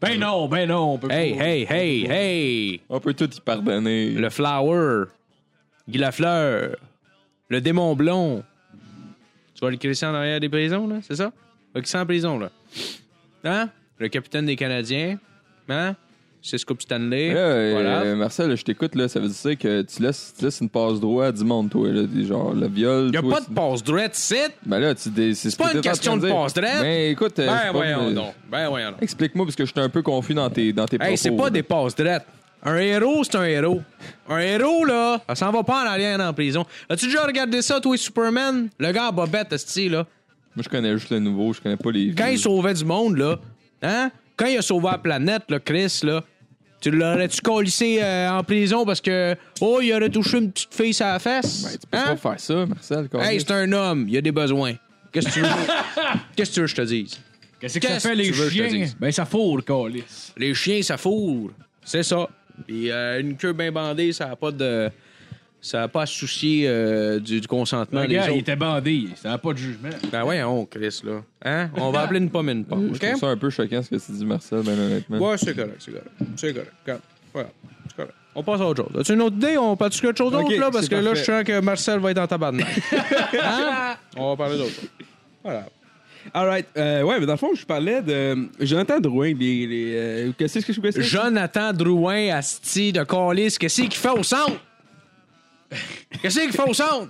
[0.00, 1.44] Ben non, ben non, on peut Hey, pas.
[1.44, 2.80] hey, hey, hey!
[2.88, 4.10] On peut tout y pardonner.
[4.10, 5.04] Le Flower.
[5.88, 6.76] Guy Lafleur.
[7.48, 8.42] Le démon blond.
[9.54, 10.96] Tu vas le crisser en arrière des prisons, là?
[11.02, 11.30] C'est ça?
[11.72, 12.50] Le crisser en prison, là.
[13.44, 13.70] Hein?
[13.98, 15.18] Le capitaine des Canadiens.
[15.68, 15.94] Hein?
[16.44, 17.32] C'est Scoop Stanley.
[17.32, 18.14] Là, euh, voilà.
[18.16, 21.28] Marcel, je t'écoute, là, ça veut dire que tu laisses, tu laisses une passe droite
[21.28, 21.88] à du monde, toi.
[21.88, 23.06] Là, des- genre, le viol.
[23.06, 24.50] Il n'y a toi, pas de passe droite, c'est.
[24.66, 26.80] Ben là, tu c'est ce pas une question de passe droite.
[26.80, 28.34] Ben écoute, euh, Ben pas- voyons euh, donc.
[28.50, 28.94] Ben voyons.
[29.00, 31.12] Explique-moi, parce que je suis un peu confus dans tes, dans tes propos.
[31.12, 31.50] Hey, c'est pas là.
[31.50, 32.26] des passes droites.
[32.64, 33.80] Un héros, c'est un héros.
[34.28, 36.64] Un héros, là, ça s'en va pas en arrière en prison.
[36.88, 38.68] As-tu déjà regardé ça, toi, Superman?
[38.78, 40.06] Le gars à bobette, ce là.
[40.56, 42.12] Moi, je connais juste le nouveau, je connais pas les.
[42.14, 43.38] Quand il sauvait du monde, là,
[43.82, 44.10] hein?
[44.36, 46.24] Quand il a sauvé la planète, là, Chris, là,
[46.82, 50.92] tu l'aurais-tu collissé euh, en prison parce que, oh, il aurait touché une petite fille
[50.92, 51.62] sur la fesse?
[51.62, 52.04] Ben, tu peux Hein?
[52.06, 53.08] pas faire ça, Marcel.
[53.20, 54.74] Hey, c'est un homme, il a des besoins.
[55.12, 55.48] Qu'est-ce que tu veux?
[56.36, 57.20] Qu'est-ce que tu veux que je te dise?
[57.60, 58.78] Qu'est-ce que ça Qu'est-ce fait, que les tu veux que je te chiens?
[58.80, 58.96] dise?
[58.98, 59.60] Ben, ça fourre.
[60.36, 61.50] Les chiens, ça fourre.
[61.84, 62.28] C'est ça.
[62.66, 64.90] Puis euh, une queue bien bandée, ça n'a pas de.
[65.64, 68.56] Ça n'a pas à se soucier euh, du, du consentement Le des gars, il était
[68.56, 69.06] bandé.
[69.14, 69.90] Ça n'a pas de jugement.
[70.10, 71.22] Ben voyons, Chris, là.
[71.44, 71.70] Hein?
[71.76, 73.00] On va appeler une pomme une pomme, Je OK?
[73.00, 75.18] trouve ça un peu choquant ce que tu dis, Marcel, ben honnêtement.
[75.18, 76.10] Ouais, c'est correct, c'est correct.
[76.36, 76.72] C'est correct.
[77.32, 77.48] Voilà.
[77.88, 78.14] C'est correct.
[78.34, 79.00] On passe à autre chose.
[79.00, 79.56] As-tu une autre idée?
[79.56, 80.70] On parle de quelque chose d'autre, là?
[80.72, 82.66] Parce que là, je sens que Marcel va être en tabarnak.
[83.40, 83.94] hein?
[84.16, 84.90] On va parler d'autre chose.
[85.44, 85.66] Voilà.
[86.34, 86.66] Alright.
[86.76, 89.32] Euh, ouais, mais dans le fond, je parlais de Jonathan Drouin.
[89.34, 91.00] Les, les, euh, qu'est-ce que je?
[91.02, 94.58] Jonathan Drouin, Asti de Calis, qu'est-ce qu'il fait au centre?
[96.22, 97.08] Qu'est-ce qu'il fait au centre?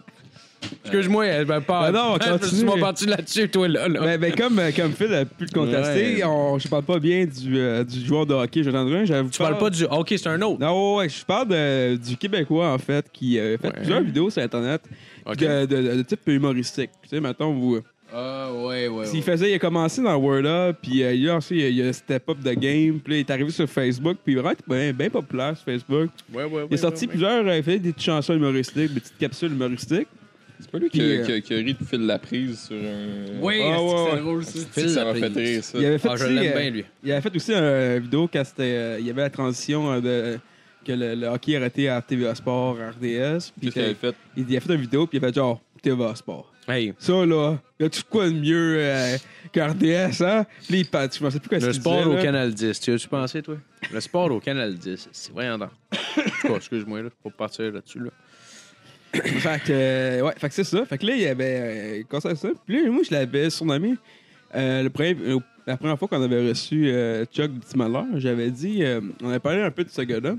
[0.85, 1.91] Excuse-moi, elle va pas.
[1.91, 2.61] Ben non, on continue.
[2.61, 3.89] Tu m'as parti là-dessus, toi, là.
[3.89, 4.01] là.
[4.01, 6.25] Ben, ben, comme, euh, comme Phil a pu le contester, Ouais.
[6.25, 9.05] on, je parle pas bien du, euh, du joueur de hockey Jonathan Drouin.
[9.29, 9.85] Tu parles pas du.
[9.87, 10.61] Ok, c'est un autre.
[10.61, 13.73] Non, ouais, je parle de- du Québécois, en fait, qui a fait Ouais.
[13.73, 14.83] plusieurs vidéos sur Internet
[15.27, 16.91] de, de- de type humoristique.
[17.03, 17.81] Tu sais, mettons, vous...
[18.15, 19.07] Ah, ouais, ouais.
[19.07, 21.93] S'il faisait, il a commencé dans Word Up, puis euh, il a aussi, il a
[21.93, 24.57] Step Up the Game, puis là, il est arrivé sur Facebook, puis il est vraiment
[24.69, 26.11] bien, bien populaire sur Facebook.
[26.33, 26.67] Ouais, ouais, ouais.
[26.71, 30.09] Il a sorti plusieurs, euh, il fait des petites chansons humoristiques, des petites capsules humoristiques.
[30.61, 32.77] C'est pas lui qui, euh, qui a- qui a ri de fil la prise sur
[32.77, 33.41] un.
[33.41, 34.21] Oui, Ah, c'est- ouais, c'est ouais.
[34.21, 34.89] drôle, ça.
[34.89, 35.79] Ça m'a fait rire, ça.
[35.79, 36.85] Il avait fait Ah, je aussi, l'aime euh, bien, lui.
[37.03, 40.01] Il avait fait aussi une vidéo quand c'était, euh, il y avait la transition euh,
[40.01, 40.39] de
[40.87, 43.51] que le, le hockey arrêté à TVA Sport, à RDS.
[43.59, 44.15] Puis Qu'est-ce qu'il avait fait?
[44.37, 46.51] il, il a fait une vidéo, puis il a fait genre TVA Sport.
[46.69, 49.17] Hey, Ça, là, y a-tu quoi de mieux euh,
[49.53, 50.47] que RDS, hein?
[50.69, 52.23] Puis il pat- je sais plus quoi le sport disait, au là.
[52.23, 52.81] Canal 10.
[52.81, 53.57] Tu as-tu pensé, toi?
[53.93, 55.09] Le sport au Canal 10.
[55.11, 55.71] C'est voyons donc.
[55.93, 58.11] En tout cas, excuse-moi, là, pour partir là-dessus, là.
[59.13, 60.85] Fait que, euh, ouais, fait que c'est ça.
[60.87, 62.49] Fait que là, il y avait euh, conseillé ça.
[62.65, 63.95] Puis là, moi, je l'avais surnommé.
[64.55, 66.93] euh, le premier, euh, la première fois qu'on avait reçu
[67.33, 68.83] Chuck du Petit Malheur, j'avais dit,
[69.23, 70.37] on avait parlé un peu de ce gars-là.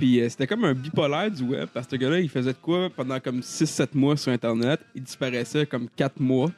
[0.00, 2.58] Puis euh, c'était comme un bipolaire du web, parce que ce gars-là, il faisait de
[2.60, 4.80] quoi pendant comme 6-7 mois sur Internet.
[4.94, 6.50] Il disparaissait comme 4 mois.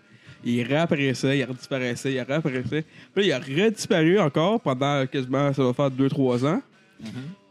[0.44, 2.84] Il réapparaissait, il redisparaissait, il réapparaissait.
[3.12, 6.62] Puis là, il a redisparu encore pendant quasiment, ça va faire 2-3 ans.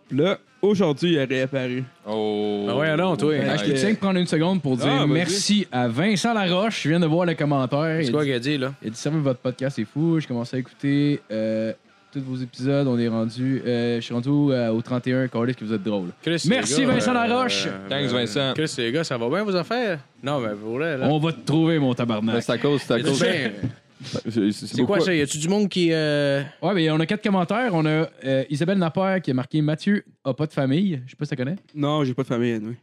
[0.07, 1.83] Puis là, aujourd'hui, il a réapparu.
[2.07, 2.67] Oh.
[2.69, 3.29] Ah ouais, non, toi.
[3.29, 3.45] Ouais.
[3.49, 5.07] Ah, je te tiens de prendre une seconde pour dire Ah, vas-y.
[5.09, 6.83] merci à Vincent Laroche.
[6.83, 7.99] Je viens de voir le commentaire.
[8.01, 8.73] C'est quoi qu'il a dit, là?
[8.81, 10.21] Il a dit ça, votre podcast est fou.
[10.21, 11.73] J'ai commencé à écouter euh,
[12.12, 12.88] tous vos épisodes.
[12.88, 13.62] On est rendu.
[13.66, 15.28] euh, je suis rendu euh, au 31.
[15.28, 16.09] Carlis, que vous êtes drôle.
[16.22, 17.68] Chris, Merci, Vincent Laroche.
[17.89, 18.53] Thanks, Vincent.
[18.55, 19.99] Chris, les gars, ça va bien, vos affaires?
[20.24, 21.07] Non, mais pour vrai, là.
[21.09, 22.41] On va te trouver, mon tabarnak.
[22.43, 23.24] C'est à cause, c'est à C'est cause.
[24.30, 25.14] C'est C'est quoi ça?
[25.14, 25.89] Y a-tu du monde qui.
[25.91, 27.70] euh, Ouais, mais on a quatre commentaires.
[27.74, 31.01] On a euh, Isabelle Napper qui a marqué Mathieu a pas de famille.
[31.05, 31.55] Je sais pas si tu connais.
[31.76, 32.74] Non, j'ai pas de famille, oui.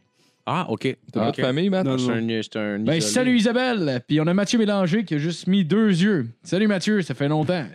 [0.45, 0.97] Ah, OK.
[1.11, 1.85] T'as pas de famille, Matt?
[1.85, 2.33] Non, C'est non.
[2.33, 4.01] un, c'est un Ben, salut Isabelle.
[4.07, 6.27] Puis on a Mathieu Mélanger qui a juste mis deux yeux.
[6.41, 7.65] Salut Mathieu, ça fait longtemps.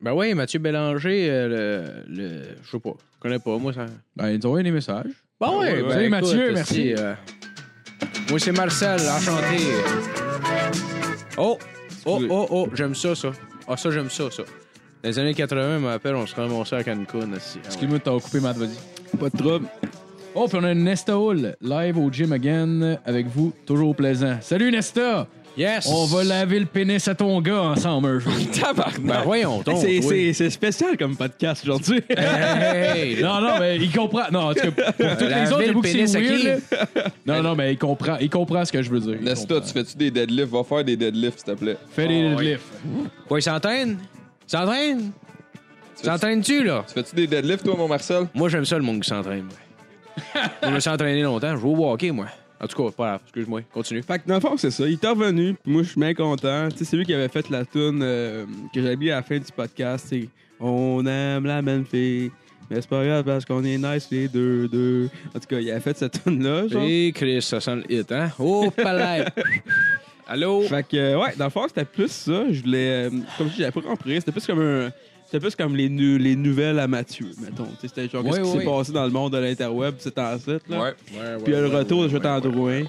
[0.00, 2.42] Ben oui, Mathieu Bélanger, euh, le, le.
[2.62, 2.92] Je sais pas.
[3.14, 3.56] Je connais pas.
[3.58, 3.86] Moi, ça.
[4.14, 5.06] Ben, ils nous ont envoyé des messages.
[5.40, 5.82] Bon, ouais, ouais.
[5.82, 6.94] ben, Salut, écoute, Mathieu, merci.
[6.98, 7.14] euh,
[8.30, 9.56] Moi, c'est Marcel, enchanté.
[11.38, 11.58] Oh,
[12.04, 13.30] oh, oh, oh, j'aime ça, ça.
[13.68, 14.42] Ah, ça, j'aime ça, ça.
[15.02, 17.32] Dans les années 80, je m'appelle, on se ramassait à Cancun.
[17.32, 17.58] aussi.
[17.62, 17.66] Ah.
[17.66, 19.16] Excuse-moi de t'avoir coupé, Matt, vas-y.
[19.18, 19.66] Pas de trouble.
[20.34, 24.36] Oh, puis on a Nesta Hall, live au gym again, avec vous, toujours plaisant.
[24.42, 25.26] Salut Nesta!
[25.56, 25.86] Yes!
[25.90, 28.32] On va laver le pénis à ton gars ensemble un jour.
[29.00, 29.78] Ben voyons donc.
[29.80, 30.26] C'est- oui.
[30.28, 32.02] C'est c'est spécial comme podcast aujourd'hui.
[32.10, 34.24] Hey, hey, non, non, mais il comprend.
[34.30, 36.26] Non, en tout cas, pour toutes les autres, le j'avoue que c'est pénis à qui?
[36.46, 36.60] weird.
[36.70, 37.04] là.
[37.26, 39.16] Non, non, mais il comprend, il comprend ce que je veux dire.
[39.22, 40.50] Nesta, tu fais-tu des deadlifts?
[40.52, 41.76] Va faire des deadlifts, s'il te plaît.
[41.90, 42.44] Fais des Oh, oui.
[42.44, 42.64] deadlifts.
[43.28, 43.98] Quoi, il s'entraîne?
[44.46, 45.10] Il s'entraîne?
[46.02, 46.84] S'entraîne-tu, là?
[46.86, 48.24] Tu fais-tu des deadlifts, toi, mon Marcel?
[48.34, 49.46] Moi, j'aime ça, le monde qui s'entraîne.
[50.62, 51.54] je me suis entraîné longtemps.
[51.56, 52.26] Je joue au hockey, moi.
[52.60, 53.20] En tout cas, pas grave.
[53.24, 53.60] Excuse-moi.
[53.72, 54.02] Continue.
[54.02, 54.86] Fait que dans le fond, c'est ça.
[54.86, 56.68] Il est revenu, puis moi, je suis bien content.
[56.70, 59.22] Tu sais, c'est lui qui avait fait la tune euh, que j'avais mis à la
[59.22, 60.06] fin du podcast.
[60.08, 60.28] C'est
[60.58, 62.30] On aime la même fille,
[62.70, 65.10] mais c'est pas grave parce qu'on est nice les deux, deux.
[65.34, 66.82] En tout cas, il a fait cette tune-là, genre.
[66.86, 68.30] Et Chris, ça sent le hit, hein?
[68.38, 69.26] Oh, palais!
[70.28, 70.62] Allô?
[70.62, 72.50] Fait que, euh, ouais, dans le fond, c'était plus ça.
[72.50, 73.06] Je voulais.
[73.06, 74.14] euh, comme je dis, j'avais pas compris.
[74.16, 74.90] C'était plus comme un.
[75.26, 77.68] C'était plus comme les, nu- les nouvelles à Mathieu, mettons.
[77.80, 78.58] C'était genre Ouais, qu'est-ce qui ouais.
[78.60, 80.80] s'est passé dans le monde de l'interweb, c'est en site, là.
[80.80, 80.94] Ouais.
[81.04, 81.16] Puis
[81.48, 82.84] il y a le retour de Jean Drouin.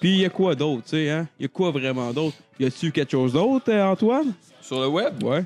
[0.00, 1.28] Puis il y a quoi d'autre, tu sais, hein?
[1.38, 2.36] Il y a quoi vraiment d'autre?
[2.58, 4.32] Y a-tu quelque chose d'autre, euh, Antoine?
[4.60, 5.22] Sur le web?
[5.22, 5.44] Ouais.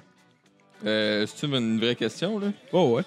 [0.87, 2.49] Euh, C'est-tu une vraie question, là?
[2.73, 3.03] Oh, ouais.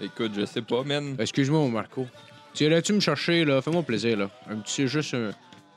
[0.00, 1.16] Écoute, je sais pas, man.
[1.18, 2.06] Excuse-moi, mon Marco.
[2.52, 3.60] Tu irais-tu me chercher, là?
[3.62, 4.30] Fais-moi plaisir, là.
[4.50, 5.30] Un petit, juste un,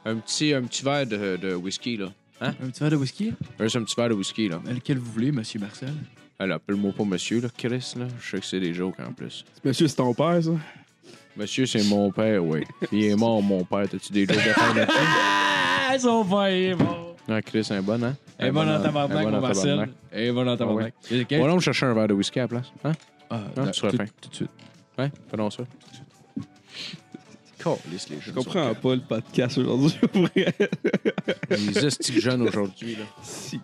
[0.05, 2.07] un petit, un petit verre de, de whisky, là.
[2.41, 2.53] Hein?
[2.63, 3.34] Un petit verre de whisky?
[3.59, 4.61] Juste un petit verre de whisky, là.
[4.65, 5.93] Lequel vous voulez, monsieur Marcel?
[6.40, 8.06] Alors, appelle-moi pas monsieur, là, Chris, là.
[8.20, 9.44] Je sais que c'est des jokes, en plus.
[9.64, 10.52] Monsieur, c'est ton père, ça?
[11.36, 12.64] Monsieur, c'est mon père, oui.
[12.92, 13.90] Il est mort, mon père.
[13.90, 14.98] T'as-tu des jokes à faire là-dessus?
[15.90, 17.16] Ah, son père est bon.
[17.30, 18.16] Ah, Chris, c'est un bon, hein?
[18.38, 19.90] Elle est bonne en Un tabarnak, bon mon Marcel.
[20.12, 20.94] Elle est bonne en tabarnak.
[21.32, 22.72] On va donc me chercher un verre de whisky à la place.
[22.84, 22.92] Hein?
[23.30, 23.42] Ah,
[23.74, 24.06] seras tout, fin.
[24.22, 24.52] tout de suite.
[24.98, 25.64] Ouais, fais donc ça.
[27.58, 29.97] Calisse, les Je comprends pas le podcast aujourd'hui.
[31.49, 33.05] Les estis jeunes aujourd'hui, là.
[33.24, 33.60] Si.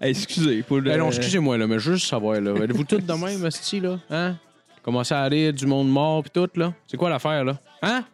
[0.00, 0.96] Hey, excusez, pour le...
[0.96, 2.54] Non, excusez-moi, là, mais juste savoir, là.
[2.62, 3.98] Êtes-vous tous de même, esti, là?
[4.10, 4.36] Hein?
[4.82, 6.72] Commencez à rire du monde mort pis tout, là?
[6.86, 7.58] C'est quoi l'affaire, là?
[7.82, 8.04] Hein?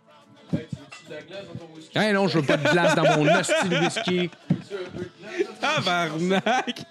[1.94, 4.30] Hey, non, je veux pas de glace dans mon esti de whisky.
[5.60, 6.84] Tabarnak!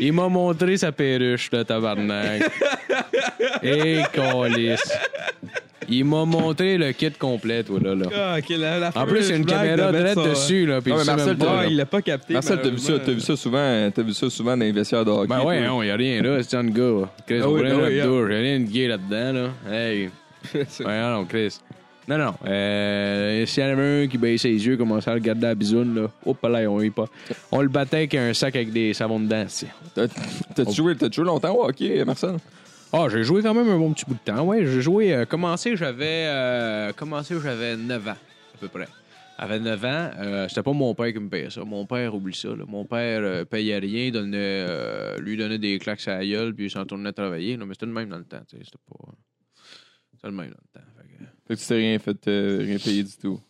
[0.00, 2.42] Il m'a montré sa perruche, le tabarnak.
[3.62, 4.92] Et calice.
[5.90, 7.94] Il m'a montré le kit complet, toi, là.
[7.94, 8.06] là.
[8.14, 10.76] Ah, ok, la, la En plus, il y a une caméra direct dessus, là.
[10.76, 11.66] Ah, il mais sait Marcel, même pas, t'as- Ah, là.
[11.70, 12.34] il l'a pas capté.
[12.34, 15.04] Marcel, t'as vu ça, t'as vu ça souvent, t'as vu ça souvent dans les vestiaires
[15.06, 15.28] de hockey.
[15.28, 15.66] Ben ouais, toi?
[15.68, 17.08] non, y a rien là, c'est un gars.
[17.26, 19.74] Chris, Ah on oui, ah oui, douche, y a rien de gay là-dedans, là.
[19.74, 20.10] Hey.
[20.54, 21.58] Ouais, non, Chris.
[22.06, 22.34] Non, non.
[22.46, 25.94] Euh, S'il y en avait un qui baissait les yeux, commençait à regarder la bisoune,
[26.02, 26.08] là.
[26.26, 27.06] Hop là, on y pas.
[27.50, 29.66] On le battait avec un sac avec des savons dedans, c'est.
[29.94, 30.06] T'as-
[30.54, 32.36] T'as-tu joué, t'as joué longtemps au hockey, Marcel?
[32.92, 34.42] Ah, j'ai joué quand même un bon petit bout de temps.
[34.46, 35.12] Ouais, j'ai joué.
[35.14, 36.24] Euh, commencé, j'avais.
[36.28, 38.88] Euh, commencé, j'avais 9 ans, à peu près.
[39.38, 40.10] J'avais 9 ans.
[40.18, 41.62] Euh, c'était pas mon père qui me payait ça.
[41.64, 42.48] Mon père, oublie ça.
[42.48, 42.64] là.
[42.66, 44.36] Mon père euh, payait rien, donnait,
[44.68, 47.56] euh, lui donnait des claques à la gueule, puis il s'en tournait à travailler.
[47.56, 47.66] là.
[47.66, 48.40] mais c'était le même dans le temps.
[48.50, 49.12] C'était pas.
[50.14, 50.86] C'était le même dans le temps.
[50.96, 53.40] fait que- Fait que tu t'es rien fait, rien payé du tout.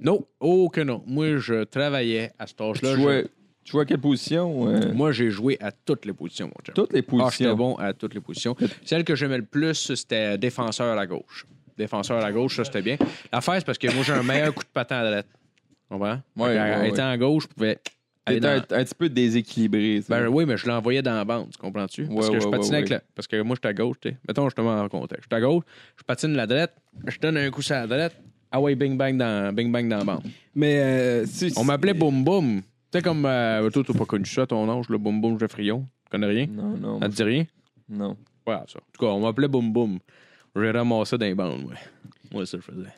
[0.00, 1.02] Non, oh que non.
[1.06, 2.94] Moi, je travaillais à cet Tu âge-là.
[2.96, 3.26] jouais,
[3.64, 4.68] tu jouais à quelle position?
[4.68, 4.92] euh?
[4.94, 6.74] Moi, j'ai joué à toutes les positions, mon chum.
[6.74, 7.56] Toutes les Ah, j'étais positions.
[7.56, 8.56] bon à toutes les positions.
[8.84, 11.46] Celle que j'aimais le plus, c'était défenseur à la gauche.
[11.78, 12.96] Défenseur à la gauche, ça, c'était bien.
[13.32, 15.26] L'affaire, c'est parce que moi, j'ai un meilleur coup de patin à droite.
[15.30, 16.20] Tu comprends?
[16.36, 16.88] Ouais, ouais.
[16.90, 17.78] Étant à gauche, je pouvais
[18.26, 18.76] aller T'étais dans...
[18.76, 20.02] un, un petit peu déséquilibré.
[20.08, 22.04] Ben oui, mais je l'envoyais dans la bande, tu comprends-tu?
[22.06, 22.96] Parce Ouais, que je patinais ouais, avec ouais.
[22.96, 23.02] la...
[23.14, 24.16] Parce que moi, j'étais à gauche, tu sais.
[24.28, 25.24] Mettons, je te mets en contexte.
[25.24, 25.64] J'étais à gauche,
[25.98, 26.74] je patine la droite,
[27.06, 28.14] je donne un coup sur la droite,
[28.50, 30.22] ah ouais, bing bang dans, bing bang dans la bande.
[30.54, 32.60] Mais, euh, si- On m'appelait Boum Boum.
[32.92, 33.24] Tu sais, comme...
[33.26, 35.86] Euh, toi, t'as pas connu ça, ton âge, le Boum Boum Geoffrion.
[36.04, 36.46] Tu connais rien?
[36.46, 37.00] Non, non.
[37.00, 37.44] Ça te dit rien?
[37.88, 38.16] Non.
[38.46, 38.78] Ouais, ça.
[38.78, 39.98] En tout cas, on m'appelait Boum Boum.
[40.54, 41.76] J'ai ramassé ça dans les bandes, ouais.
[42.32, 42.88] Moi, ça, je faisais.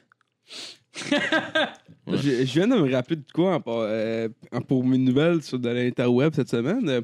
[2.07, 2.17] Ouais.
[2.19, 4.29] Je, je viens de me rappeler de quoi en par- euh,
[4.69, 7.01] pour mes nouvelles sur de l'interweb cette semaine.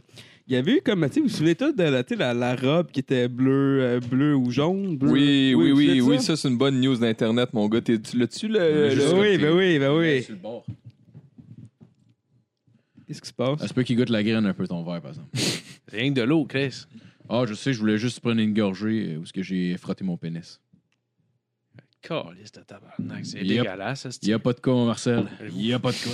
[0.46, 2.54] Il y avait eu comme, tu sais, vous vous souvenez tous de la, la, la
[2.56, 4.98] robe qui était bleue, euh, bleue ou jaune?
[4.98, 7.80] Bleu, Oui, oui, oui, oui, ça, c'est une bonne news d'Internet, mon gars.
[7.80, 8.90] T'es- Tu l'as-tu, le.
[9.18, 10.22] Oui, ben oui, ben oui.
[10.22, 10.64] Sur le bord.
[13.10, 13.58] Qu'est-ce qui se passe?
[13.58, 15.30] Ça se peut qu'il goûte la graine un peu ton verre, par exemple.
[15.88, 16.84] Rien que de l'eau, Chris.
[17.28, 20.04] Ah, je sais, je voulais juste prendre une gorgée euh, où est-ce que j'ai frotté
[20.04, 20.60] mon pénis.
[22.02, 23.46] Calice de tabarnak, c'est Yep.
[23.64, 25.26] dégueulasse, ça, Il y a pas de quoi, mon Marcel.
[25.48, 26.12] Il y a pas de quoi.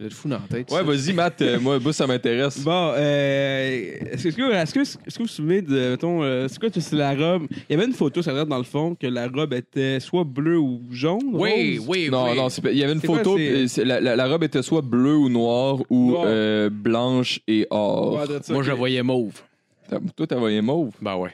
[0.00, 0.70] Vous êtes fou dans la tête.
[0.72, 1.42] Ouais, vas-y, Matt.
[1.42, 2.58] euh, moi, moi, ça m'intéresse.
[2.60, 6.22] Bon, euh, est-ce que, est-ce que, est-ce que, est-ce que vous vous souvenez de, mettons,
[6.22, 7.46] euh, c'est quoi, c'est la robe?
[7.50, 10.58] Il y avait une photo, ça dans le fond, que la robe était soit bleue
[10.58, 11.20] ou jaune.
[11.34, 11.86] Oui, rose?
[11.86, 12.36] oui, Non, oui.
[12.38, 13.36] non, c'est pas- il y avait une C'est quoi, photo.
[13.36, 16.24] c'est- puis c'est- la, la- la robe était soit bleue ou noire ou Noire.
[16.28, 18.14] euh, blanche et or.
[18.14, 18.64] Ouais, de ça, Moi, ok.
[18.64, 19.42] je la voyais mauve.
[19.90, 20.92] T'as- Toi, t'as voyé mauve?
[21.02, 21.32] Ben ouais.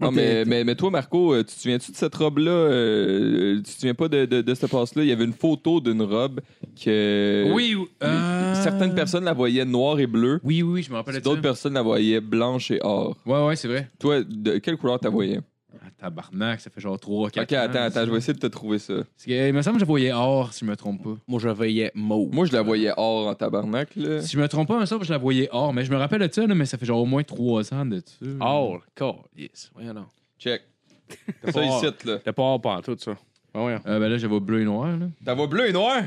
[0.00, 2.50] Non, mais, mais, mais toi, Marco, euh, tu te souviens-tu de cette robe-là?
[2.50, 5.02] euh, tu te souviens pas de, de, de cette passe-là?
[5.02, 6.40] Il y avait une photo d'une robe
[6.82, 7.50] que.
[7.52, 8.54] Oui, euh...
[8.54, 10.40] Certaines personnes la voyaient noire et bleue.
[10.42, 11.24] Oui, oui, oui, je me rappelle de ça.
[11.24, 13.16] D'autres personnes la voyaient blanche et or.
[13.26, 13.88] Ouais, ouais, c'est vrai.
[13.98, 15.40] Toi, de quelle couleur t'as voyais?
[15.98, 18.46] Ah, tabarnak, ça fait genre 3 4 Ok, attends, attends, je vais essayer de te
[18.46, 18.94] trouver ça.
[18.94, 21.16] Parce que, il me semble que je voyais or, si je me trompe pas.
[21.28, 22.32] Moi, je la voyais mauve.
[22.34, 24.20] Moi, je la voyais or en tabarnak, là.
[24.22, 25.72] Si je me trompe pas, il me semble que je la voyais or.
[25.72, 27.84] Mais je me rappelle de ça, là, mais ça fait genre au moins 3 ans
[27.86, 28.26] de ça.
[28.40, 29.70] Or, calice.
[29.74, 30.06] Voyons donc.
[30.38, 30.62] Check.
[31.42, 32.18] T'as Ça, pas ici, là.
[32.24, 33.16] T'as pas or pas tout ça.
[33.52, 33.76] Ah ouais.
[33.86, 35.06] Euh, ben là, je vois bleu et noir, là.
[35.24, 36.02] T'as bleu et noir?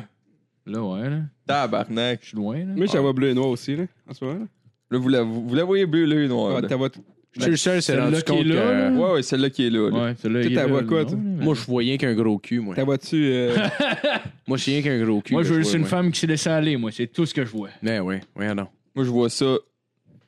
[0.66, 1.18] Là, ouais, là.
[1.46, 2.20] Tabarnak.
[2.22, 2.74] Je suis loin, là.
[2.76, 4.40] Je la vois bleu et noir aussi, là, en ce moment.
[4.40, 4.46] là.
[4.92, 6.56] Là, vous la, vous, la voyez bleu, bleu et noir.
[6.56, 6.68] Ouais, là.
[6.68, 6.90] ta voix-
[7.36, 8.60] Je suis le seul, c'est Celle-là rendu qui est compte là, que...
[8.72, 8.92] là.
[8.92, 9.90] Ouais, ouais, celle-là qui est là.
[9.90, 10.04] là.
[10.06, 10.40] Ouais, celle-là.
[10.42, 11.18] Est là, vois quoi, non, toi?
[11.22, 12.76] mais- Moi, je vois rien qu'un gros cul, moi.
[12.76, 13.26] ta vois-tu.
[13.32, 13.56] euh,
[14.48, 15.34] Moi, je suis rien qu'un gros cul.
[15.34, 15.90] Moi, je veux juste vois, une moi.
[15.90, 16.92] femme qui s'est laissée aller, moi.
[16.92, 17.70] C'est tout ce que je vois.
[17.82, 18.70] Mais oui, voyons donc.
[18.96, 19.56] Moi, je vois ça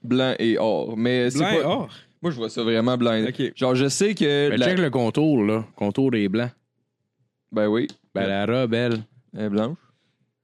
[0.03, 0.97] blanc et or.
[0.97, 1.67] Mais c'est blanc et pas...
[1.67, 1.89] or?
[2.23, 3.13] Moi, je vois ça vraiment blanc.
[3.13, 3.53] et- Ok.
[3.55, 4.49] Genre, je sais que...
[4.49, 5.63] Mais la- check le contour, là.
[5.75, 6.49] Contour des blancs.
[7.51, 7.87] Ben oui.
[8.15, 8.97] Ben, la robe, elle.
[9.37, 9.77] Elle est blanche.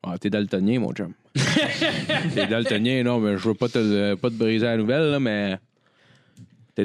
[0.04, 1.14] Ah, t'es daltonien, mon chum.
[2.36, 5.58] t'es daltonien, non, mais je veux pas te, pas te briser la nouvelle, là, mais.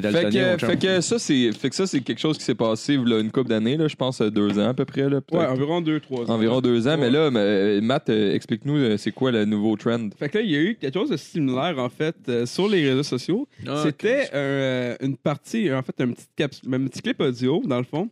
[0.01, 0.69] T'es Fait que, chum.
[0.69, 3.31] fait que ça, c'est fait que ça, c'est quelque chose qui s'est passé là, une
[3.31, 5.09] couple d'années, là, je pense euh, deux ans à peu près.
[5.09, 6.33] Là, Ouais, environ 2-3 ans.
[6.35, 6.91] Environ deux ans.
[6.91, 6.97] Ouais.
[6.97, 10.09] Mais là, mais, Matt, euh, explique-nous, euh, c'est quoi le nouveau trend?
[10.17, 12.67] Fait que là, il y a eu quelque chose de similaire, en fait, euh, sur
[12.67, 13.47] les réseaux sociaux.
[13.67, 17.77] Ah, C'était euh, une partie, en fait, un petit, cap- un petit clip audio, dans
[17.79, 18.09] le fond,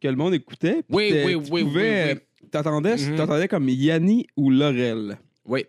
[0.00, 0.82] que le monde écoutait.
[0.90, 2.48] Oui, oui, tu oui, oui, pouvais- oui.
[2.50, 3.16] T'entendais, Mhm.
[3.16, 5.16] t'entendais comme Yanni ou Laurel.
[5.46, 5.64] Oui.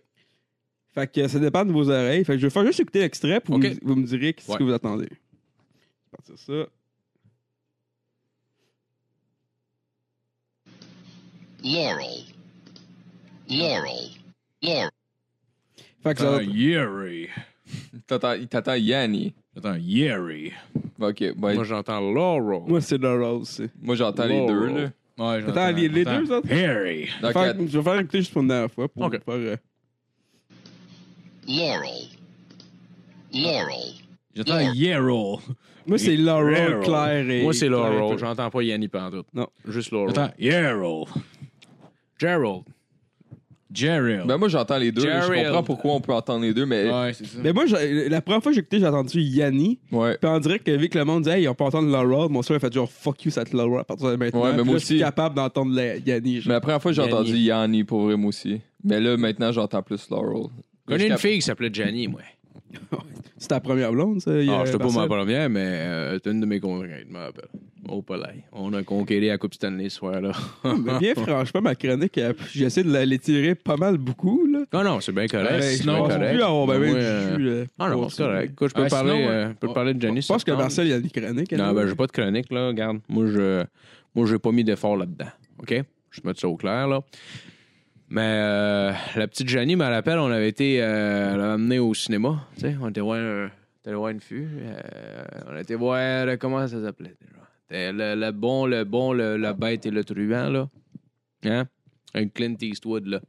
[0.94, 2.24] Fait que ça dépend de vos oreilles.
[2.26, 3.66] Fait que je vais faire juste écouter l'extrait, puis Ok.
[3.66, 4.58] vous, vous me direz ce Ouais.
[4.58, 5.08] que vous attendez.
[6.16, 6.68] Partir ça.
[11.64, 12.24] Laurel.
[13.50, 14.10] Laurel.
[14.62, 14.90] Laurel.
[16.04, 17.30] Fait que ça va- Yeri.
[18.06, 19.34] T'attends- Il t'attend Yanni.
[19.56, 20.52] Attends, Yeri.
[21.00, 22.64] Ok, ben, Moi, moi, j'entends Laurel.
[22.68, 23.70] Moi, c'est Laurel aussi.
[23.96, 24.66] j'entends les deux.
[24.68, 24.74] Là.
[25.18, 26.12] Ouais, j'entends- les, les deux?
[26.12, 27.06] Harry.
[27.06, 29.12] Je vais Donc, faire- je vais faire écouter juste pour une dernière fois pour Ok.
[29.24, 29.34] faire.
[29.36, 29.58] euh,
[31.48, 32.08] Laurel.
[33.34, 33.94] Laurel.
[34.36, 35.40] J'entends Yarrow.
[35.86, 36.80] Moi, c'est Laurel, Laurel.
[36.84, 37.44] Claire et.
[37.44, 38.18] Moi, c'est Laurel.
[38.18, 39.28] J'entends pas Yanni Pantoute.
[39.34, 39.48] Non.
[39.68, 40.10] Juste Laurel.
[40.12, 41.08] Attends, Yarrow.
[42.20, 42.64] Gerald.
[43.74, 44.28] Gerald.
[44.28, 45.02] Ben moi j'entends les deux.
[45.02, 47.40] Je comprends pourquoi on peut entendre les deux, mais ouais, c'est ça.
[47.44, 49.80] Mais moi, j'ai- la première fois que j'ai écouté, j'ai entendu Yanni.
[49.92, 50.16] ouais.
[50.22, 52.44] Puis on dirait que vu que le monde disait, hey, on peut entendre Laurel, mon
[52.44, 54.44] soeur a fait genre fuck you, cette Laurel à partir de maintenant.
[54.44, 55.04] Ouais, mais moi là, Je suis aussi.
[55.04, 56.36] capable d'entendre la- Yanni.
[56.36, 56.50] genre.
[56.50, 58.62] Mais la première fois j'ai entendu Yanni pour vrai moi aussi.
[58.84, 60.50] Mais là maintenant j'entends plus Laurel.
[60.88, 62.22] Je une cap- fille qui s'appelait Jenny, moi.
[63.38, 64.32] C'est ta première blonde, ça?
[64.32, 67.50] Ah, je pas ma première, mais euh, c'est une de mes conquêtes, je me rappelle.
[67.90, 68.46] Au palais.
[68.54, 70.32] On a conquéré la Coupe Stanley ce soir-là.
[70.64, 74.48] Mais bien franchement, ma chronique, euh, j'essaie de la- l'étirer pas mal beaucoup.
[74.48, 74.60] Là.
[74.72, 75.52] Non, non, c'est bien correct.
[75.52, 76.32] Ouais, c'est pense correct.
[76.34, 78.54] plus avoir ben, euh, du jus, euh, Ah non, c'est correct.
[78.62, 80.22] Je peux Ah, parler, sinon, euh, peux parler de Jenny.
[80.22, 81.52] Je pense que Marcel, il y a des chroniques.
[81.52, 82.68] Non, ben, j'ai pas de chronique, là.
[82.68, 83.66] Regarde, moi, je,
[84.16, 85.28] moi, j'ai pas mis d'effort là-dedans.
[85.60, 85.70] OK?
[86.12, 87.02] Je vais mettre ça au clair, là.
[88.16, 91.96] Mais euh, la petite Jenny, me rappelle, on avait été euh, elle avait amené au
[91.96, 92.48] cinéma.
[92.54, 94.48] Tu sais, on était voir, euh, on était voir une fille.
[94.62, 97.92] euh, on était voir, euh, comment ça s'appelait déjà?
[97.92, 100.70] Le, le bon, le bon, le, la bête et le truand, là.
[101.44, 101.66] Hein?
[102.14, 103.20] Un Clint Eastwood, là.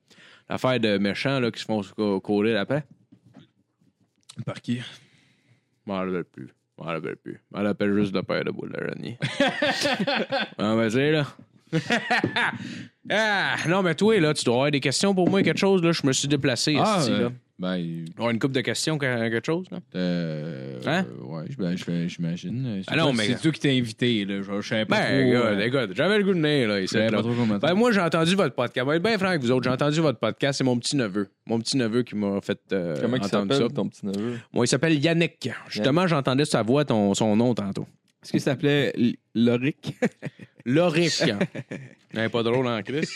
[0.51, 2.85] L'affaire de méchants, là, qui se font cou- courir après.
[4.45, 4.80] Par qui?
[4.80, 4.85] Je
[5.87, 6.49] m'en rappelle plus.
[6.49, 7.41] Je m'en rappelle plus.
[7.51, 9.18] Je m'en rappelle juste le père de boule d'araignée.
[10.59, 11.26] On va dire, là.
[13.11, 15.93] ah, non, mais toi, là, tu dois avoir des questions pour moi, quelque chose, là.
[15.93, 17.33] Je me suis déplacé, Ah, esti, euh, là.
[17.59, 19.79] ben, Tu dois avoir une coupe de questions, que- quelque chose, là.
[19.97, 21.05] euh, Hein?
[21.21, 22.83] euh, ouais, je- ben, je fais- j'imagine.
[22.83, 24.43] C'est Ah non, toi- mais- C'est toi qui t'es invité, là.
[24.43, 25.33] Je, je savais pas Ben, trop.
[25.33, 27.11] écoute, euh, écoute, j'avais le goût de nez, là, ici, là.
[27.11, 28.87] pas trop comment Ben, moi, j'ai entendu votre podcast.
[28.87, 30.59] Ben, bien franc avec vous autres, j'ai entendu votre podcast.
[30.59, 31.29] C'est mon petit neveu.
[31.47, 33.59] Mon petit neveu qui m'a fait euh, Comment il entendre ça.
[33.61, 34.39] s'appelle ton petit neveu?
[34.53, 35.51] Moi, il s'appelle Yannick.
[35.69, 37.87] Justement, j'entendais sa voix, ton, son nom tantôt.
[38.25, 38.93] Est-ce que ça s'appelait
[39.35, 39.95] Loric?
[40.64, 41.22] Loric.
[42.14, 43.09] Ouais, pas drôle en Chris.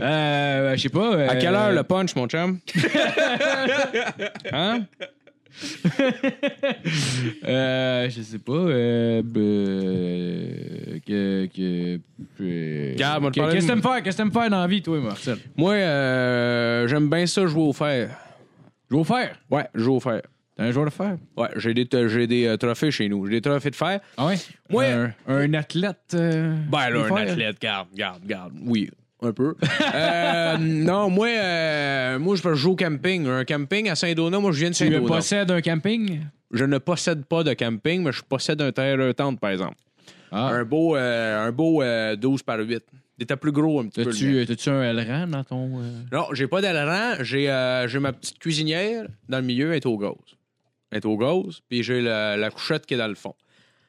[0.00, 1.14] Euh, je sais pas.
[1.14, 2.58] euh, À quelle heure le punch, mon chum?
[4.52, 4.84] hein?
[7.46, 8.52] Euh, je sais pas.
[8.52, 11.46] Euh, euh, que.
[11.54, 11.98] que
[12.40, 14.02] euh, Regarde, moi, te que- parler Qu'est-ce que t'aimes faire?
[14.02, 15.36] Qu'est-ce que t'aimes faire dans la vie, toi, Marcel?
[15.56, 18.10] Moi, euh, j'aime bien ça jouer au fer.
[18.90, 19.38] Jouer au fer?
[19.50, 20.22] Ouais, jouer au fer.
[20.56, 21.16] T'es un joueur de fer?
[21.36, 23.26] Ouais, j'ai des, j'ai des euh, trophées chez nous.
[23.26, 24.00] J'ai des trophées de fer.
[24.16, 24.36] Ah ouais?
[24.70, 24.86] Ouais.
[24.92, 25.96] Un, un athlète.
[26.14, 27.16] euh, Ben là, un fer?
[27.32, 28.52] athlète, garde, garde, garde.
[28.64, 28.88] Oui,
[29.20, 29.54] un peu.
[29.94, 33.26] Euh, non, moi, euh, moi, je joue au camping.
[33.28, 35.06] Un camping à Saint-Donat, moi, je viens de Tu Saint-Donat.
[35.08, 36.20] possèdes un camping?
[36.52, 39.76] Je ne possède pas de camping, mais je possède un terrain tente, par exemple.
[40.30, 40.48] Ah.
[40.48, 42.82] Un beau, euh, un beau euh, 12 par 8.
[43.18, 44.10] Il était plus gros un petit peu.
[44.10, 44.44] mien.
[44.46, 45.68] T'as-tu un Elran dans ton.
[46.12, 47.16] Non, j'ai pas d'aileron.
[47.22, 47.46] J'ai
[47.88, 50.12] j'ai ma petite cuisinière dans le milieu, elle est au gaz.
[50.94, 53.34] Est au gaz, puis j'ai la, couchette qui est dans le fond.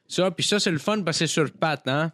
[0.08, 2.12] Ça, puis ça, c'est le fun parce que c'est sur patte, hein?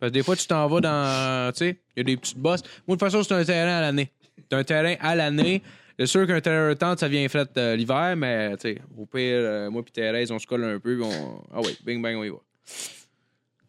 [0.00, 1.52] Parce que des fois, tu t'en vas dans.
[1.52, 2.62] Tu sais, il y a des petites bosses.
[2.86, 4.10] Moi, de toute façon, c'est un terrain à l'année.
[4.50, 5.62] C'est un terrain à l'année.
[5.98, 9.06] C'est sûr qu'un terrain de tente, ça vient fret euh, l'hiver, mais tu sais, au
[9.06, 11.42] pire, euh, moi puis Thérèse, on se colle un peu, on.
[11.52, 12.38] Ah oui, bing bang, on y va.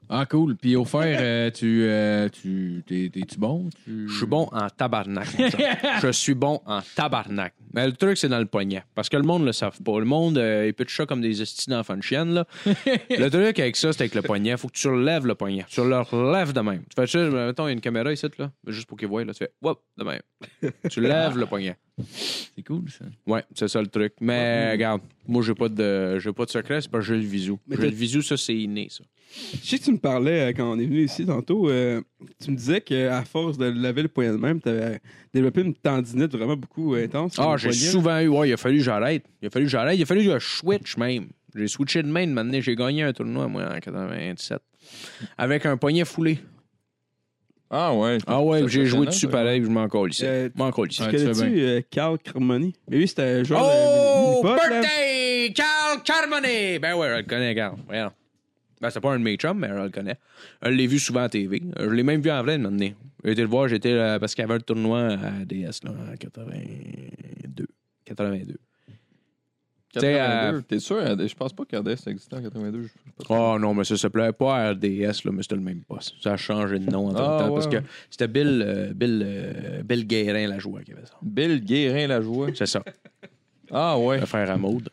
[0.09, 0.55] Ah, cool.
[0.57, 1.83] Puis au fer, euh, tu.
[1.83, 3.69] euh, tu t'es- T'es-tu bon?
[3.83, 4.07] Tu...
[4.09, 5.27] Je suis bon en tabarnak.
[6.01, 7.53] je suis bon en tabarnak.
[7.73, 8.83] Mais le truc, c'est dans le poignet.
[8.93, 9.97] Parce que le monde le savent pas.
[9.99, 12.33] Le monde, euh, il peut te chat comme des estis d'enfants de chienne.
[12.33, 12.45] Là.
[12.65, 14.55] le truc avec ça, c'est avec le poignet.
[14.57, 15.65] faut que tu relèves le poignet.
[15.69, 16.83] Tu le relèves de même.
[16.83, 19.25] Tu fais ça, mettons, il y a une caméra ici, là, juste pour qu'ils voient.
[19.25, 20.21] Là, tu fais, whoop, de même.
[20.89, 21.77] tu lèves le poignet.
[22.55, 23.05] C'est cool, ça.
[23.27, 24.13] Ouais, c'est ça le truc.
[24.19, 27.27] Mais regarde, moi, j'ai pas de j'ai pas de secret, c'est parce que j'ai le
[27.27, 27.53] visu.
[27.67, 29.03] Mais J'ai t'as- le visu, ça, c'est inné, ça.
[29.63, 31.69] Je sais que tu me parlais euh, quand on est venu ici tantôt.
[31.69, 32.01] euh,
[32.43, 34.99] tu me disais qu'à force de laver le poignet de même, tu avais
[35.33, 37.33] développé une tendinite vraiment beaucoup euh, intense.
[37.33, 37.85] sur Ah, le j'ai poignet.
[37.85, 38.27] souvent eu.
[38.27, 39.25] Ouais, il a fallu que j'arrête.
[39.41, 39.97] Il a fallu que j'arrête.
[39.97, 41.27] Il a fallu que je switch même.
[41.55, 42.61] J'ai switché de main de m'amener.
[42.61, 44.59] J'ai gagné un tournoi, moi, en 97.
[45.37, 46.39] Avec un poignet foulé.
[47.75, 48.19] Ah ouais.
[48.27, 50.23] Ah ouais, j'ai joué dessus pareil, puis je m'en colle ici.
[50.25, 51.01] Euh, Je m'en colle ici.
[51.03, 52.75] Connais-tu euh, Carl Carmoni?
[52.87, 54.41] Mais lui, c'était un genre Oh!
[54.43, 54.55] de là.
[54.69, 55.53] Birthday!
[55.55, 56.77] Carl Carmoni!
[56.79, 57.75] Ben ouais, je le connais, Carl.
[57.89, 60.17] Ben, c'est pas un de mes chums, mais je le connais.
[60.61, 61.63] Je l'ai vu souvent à TV.
[61.79, 62.89] Je l'ai même vu en vrai, maintenant.
[63.25, 66.15] J'ai été le voir, j'étais parce qu'il y avait un tournoi à DS, là, en
[66.15, 67.65] 82.
[68.05, 68.55] 82.
[69.93, 70.57] Tu sais, 82.
[70.57, 70.95] euh, T'es sûr?
[70.97, 72.81] euh, Je pense pas qu'RDS existait en 82.
[72.81, 73.35] je- je suis pas sûr.
[73.35, 76.15] Oh non, mais ça s'appelait pas RDS, là, mais c'était le même poste.
[76.21, 77.77] Ça a changé de nom en tant Ah, que temps, ouais, parce que
[78.09, 81.13] c'était Bill, euh, Bill, euh, Bill Guérin, la joueur, qui avait ça.
[81.21, 82.53] Bill Guérin la jouait.
[82.55, 82.83] C'est ça,
[83.71, 84.19] Ah ouais.
[84.19, 84.89] le frère à Maud.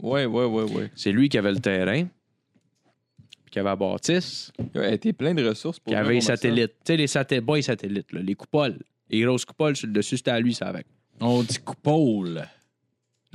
[0.00, 0.90] Ouais, ouais, ouais, ouais.
[0.94, 5.44] C'est lui qui avait le terrain, puis qui avait la bâtisse, Ouais, était plein de
[5.48, 6.72] ressources pour qui avait les satellites.
[6.84, 8.78] Tu sais, les satellites, pas les satellites, là, les coupoles.
[9.10, 10.86] Les grosses coupoles sur le dessus, c'était à lui, ça avec.
[11.20, 12.46] On dit coupole.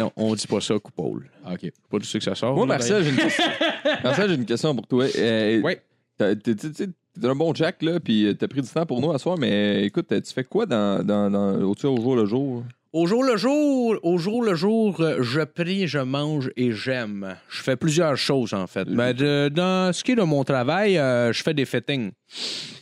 [0.01, 1.29] Non, on dit pas ça, coupole.
[1.45, 1.71] OK.
[1.89, 2.55] Pas du tout que ça sort.
[2.55, 3.43] Moi, là, Marcel, j'ai une question.
[4.03, 5.05] Marcel, j'ai une question pour toi.
[5.17, 5.81] Euh, Ouais.
[6.17, 9.01] t'as- T'es t'es- t'es- t'es un bon Jack, là, puis t'as pris du temps pour
[9.01, 12.25] nous à soir, mais écoute, tu fais quoi dans, dans, dans, au-dessus au jour le
[12.25, 12.63] jour?
[12.93, 17.37] Au jour le jour, au jour le jour, euh, je prie, je mange et j'aime.
[17.49, 18.85] Je fais plusieurs choses en fait.
[18.89, 22.11] Mais de- dans ce qui est de mon travail, euh, je fais des fittings.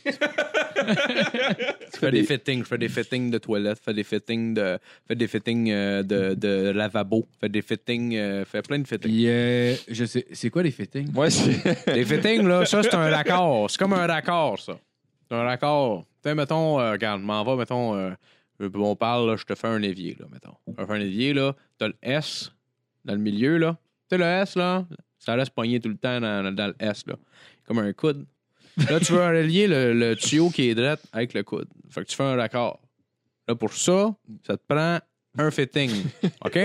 [0.04, 4.78] je fais des fittings, je fais des fittings de toilettes, je fais des fittings de,
[4.82, 8.62] je fais des fittings euh, de, de lavabo, je fais des fittings, euh, je fais
[8.62, 9.10] plein de fittings.
[9.12, 10.26] Puis, euh, je sais.
[10.32, 11.14] C'est quoi les fittings?
[11.14, 11.86] Ouais, c'est.
[11.94, 14.76] Les fittings là, ça c'est un raccord, c'est comme un raccord ça.
[15.28, 16.04] C'est un raccord.
[16.22, 18.12] Tu sais, mettons, euh, regarde, m'en va, mettons.
[18.60, 20.54] Euh, on parle, là, je te fais un évier, là, mettons.
[20.66, 21.54] Je te fais un évier, là.
[21.78, 22.52] T'as le S
[23.04, 23.78] dans le milieu, là.
[24.08, 24.86] Tu sais, le S, là,
[25.18, 27.16] ça reste poigné tout le temps dans, le S, là.
[27.64, 28.26] Comme un coude.
[28.76, 31.68] Là, tu veux relier le, le tuyau qui est droit avec le coude.
[31.90, 32.80] Fait que tu fais un raccord.
[33.46, 34.14] Là, pour ça,
[34.46, 35.00] ça te prend
[35.38, 35.90] un fitting.
[36.44, 36.58] OK?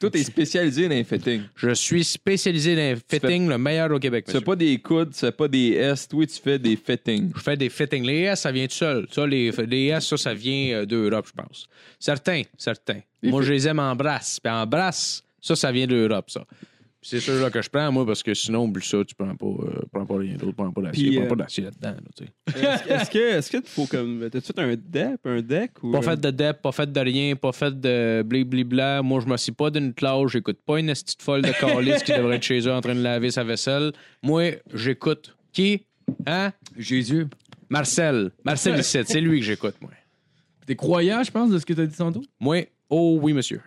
[0.00, 1.42] Toi, t'es spécialisé dans les fittings.
[1.56, 4.26] Je suis spécialisé dans les fittings, le meilleur au Québec.
[4.26, 4.40] Monsieur.
[4.40, 7.30] pas des coudes, fais pas des S, toi, tu fais des fittings.
[7.36, 8.06] Je fais des fittings.
[8.06, 9.06] Les S, ça vient tout seul.
[9.10, 11.68] Ça, les, les S, ça, ça vient euh, d'Europe, je pense.
[11.98, 13.00] Certains, certains.
[13.22, 14.40] Les moi, je les aime en brasse.
[14.40, 16.46] Puis en brasse, ça, ça vient d'Europe, ça.
[17.02, 19.46] C'est sûr là, que je prends, moi, parce que sinon, oublie ça, tu prends pas,
[19.46, 22.10] euh, prends pas rien d'autre, prends pas d'acier, Puis, prends euh, pas d'acier là-dedans, là,
[22.14, 22.62] tu sais.
[22.62, 25.92] Est-ce est-ce que est-ce que tu faut comme t'as-tu fait un DEP, un deck ou
[25.92, 29.00] Pas fait de dep, pas fait de rien, pas fait de blibli-bla.
[29.02, 32.36] Moi, je m'assis pas d'une classe, j'écoute pas une petite folle de calice qui devrait
[32.36, 33.92] être chez eux en train de laver sa vaisselle.
[34.22, 35.86] Moi, j'écoute qui?
[36.26, 36.52] Hein?
[36.76, 37.26] Jésus.
[37.70, 38.32] Marcel.
[38.44, 39.90] Marcel Issette, c'est lui que j'écoute, moi.
[40.66, 42.22] T'es croyant, je pense, de ce que t'as dit tantôt?
[42.38, 43.62] Moi, oh oui, monsieur.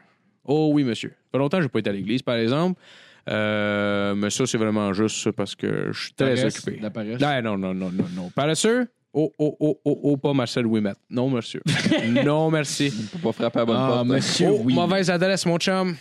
[0.46, 1.10] Oh oui, monsieur.
[1.10, 2.80] Ça fait longtemps que je n'ai pas été à l'église, par exemple.
[3.30, 6.80] Euh, mais ça, c'est vraiment juste parce que je suis très Paresse, occupé.
[6.82, 7.20] La paresse.
[7.22, 8.30] Non, non, non, non, non, non.
[8.36, 8.88] Paresseux?
[9.14, 10.94] Oh, oh, oh, oh, oh, pas Marcel Ouimet.
[11.10, 11.62] Non, monsieur.
[12.26, 12.90] non, merci.
[12.90, 14.00] Faut pas frapper à bonne Ah, porte.
[14.02, 14.04] hein.
[14.06, 14.74] monsieur, Oh, oui.
[14.74, 15.96] mauvaise adresse, mon chum.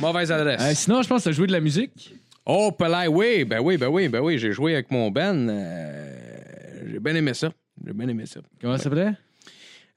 [0.00, 0.60] Mauvaise adresse.
[0.60, 2.14] Euh, sinon, je pense que t'as joué de la musique.
[2.44, 4.38] Oh, Pelay, oui, ben oui, ben oui, ben oui.
[4.38, 5.48] J'ai joué avec mon Ben.
[5.48, 7.50] euh, j'ai bien aimé ça.
[7.86, 8.40] J'ai bien aimé ça.
[8.60, 9.12] Comment ça s'appelait?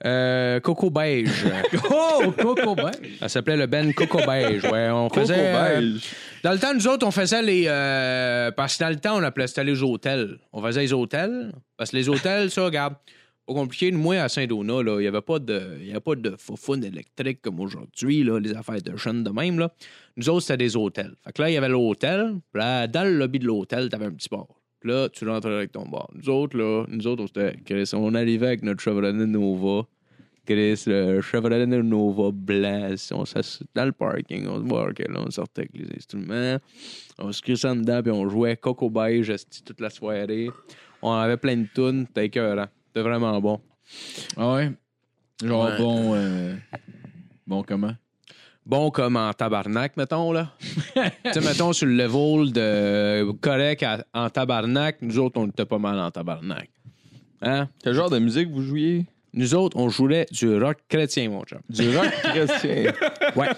[0.03, 1.29] Euh, Coco Beige.
[1.89, 3.17] Oh, Coco Beige.
[3.19, 4.63] Ça s'appelait le Ben Coco Beige.
[4.65, 5.35] Ouais, on Coco faisait.
[5.55, 6.09] euh, beige.
[6.43, 7.65] dans le temps, nous autres, on faisait les.
[7.67, 10.37] euh, parce que dans le temps, on appelait ça les hôtels.
[10.51, 11.53] On faisait les hôtels.
[11.77, 12.95] Parce que les hôtels, ça, regarde,
[13.47, 13.89] pas compliqué.
[13.91, 16.35] Moi, à Saint-Donat, il n'y avait pas de, il y avait pas de
[16.85, 19.59] électrique comme aujourd'hui, là, les affaires de jeunes de même.
[19.59, 19.71] Là.
[20.17, 21.13] Nous autres, c'était des hôtels.
[21.23, 22.35] Fait que là, il y avait l'hôtel.
[22.53, 24.47] Là, dans le lobby de l'hôtel, tu avais un petit bar.
[24.85, 26.07] Là, tu rentrais avec ton bar.
[26.13, 29.87] Nous autres, là, nous autres, on, c'était- Chris, on arrivait avec notre Chevrolet Nova.
[30.45, 35.31] Chris, le Chevrolet Nova blanc, on s'ass- dans le parking, on se marquait, là, on
[35.31, 36.57] sortait avec les instruments,
[37.17, 40.49] on se crissait en dedans, puis on jouait Coco Beige esti, toute la soirée.
[41.01, 42.67] On avait plein de tunes, c'était écœurant.
[42.87, 43.59] C'était vraiment bon.
[44.37, 44.71] Ah ouais?
[45.43, 45.77] Genre Ouais.
[45.79, 46.13] bon.
[46.13, 46.55] euh,
[47.47, 47.93] Bon, comment?
[48.65, 50.51] Bon comme en tabarnak, mettons, là.
[50.59, 55.65] tu sais, mettons, sur le level de correct à- en tabarnak, nous autres, on était
[55.65, 56.69] pas mal en tabarnak.
[57.43, 57.69] Hein?
[57.83, 59.05] Quel genre de musique vous jouiez?
[59.33, 61.59] Nous autres, on jouait du rock chrétien, mon chum.
[61.69, 62.91] Du rock chrétien.
[63.35, 63.49] Ouais.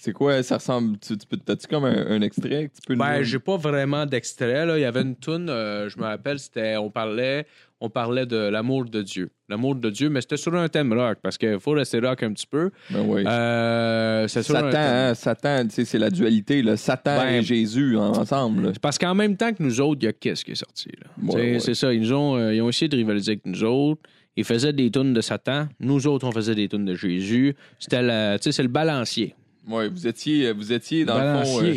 [0.00, 0.96] C'est quoi, ça ressemble.
[0.98, 3.58] Tu, tu peux, t'as-tu comme un, un extrait que tu peux nous Ben, j'ai pas
[3.58, 4.64] vraiment d'extrait.
[4.64, 4.78] Là.
[4.78, 7.44] Il y avait une tune, je me rappelle, c'était on parlait,
[7.80, 9.30] on parlait de l'amour de Dieu.
[9.48, 12.32] L'amour de Dieu, mais c'était sur un thème rock, parce qu'il faut rester rock un
[12.32, 12.70] petit peu.
[12.90, 13.24] Ben oui.
[13.26, 14.80] Euh, c'est sur un Satan, thème.
[14.82, 16.76] hein, Satan, tu sais, c'est la dualité, là.
[16.76, 18.64] Satan Ben, et Jésus en- ensemble.
[18.66, 18.72] là.
[18.80, 20.88] Parce qu'en même temps que nous autres, il y a Kiss qui est sorti.
[21.22, 21.58] Ouais, ouais.
[21.60, 21.92] C'est ça.
[21.92, 24.02] Ils, nous ont, euh, ils ont essayé de rivaliser avec nous autres.
[24.36, 25.66] Ils faisaient des tunes de Satan.
[25.80, 27.56] Nous autres, on faisait des tunes de Jésus.
[27.78, 29.34] C'était le balancier.
[29.68, 31.62] Ouais, vous étiez, vous étiez dans le fond.
[31.64, 31.74] Euh,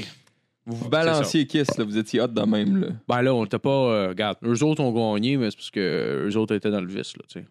[0.66, 1.84] vous vous balanciez Kiss, là.
[1.84, 2.88] Vous étiez hot de même, là.
[3.08, 3.70] Ben là, on était pas.
[3.70, 6.82] euh, regarde, eux autres ont gagné, mais c'est parce que euh, eux autres étaient dans
[6.82, 7.46] le vice, là, tu sais.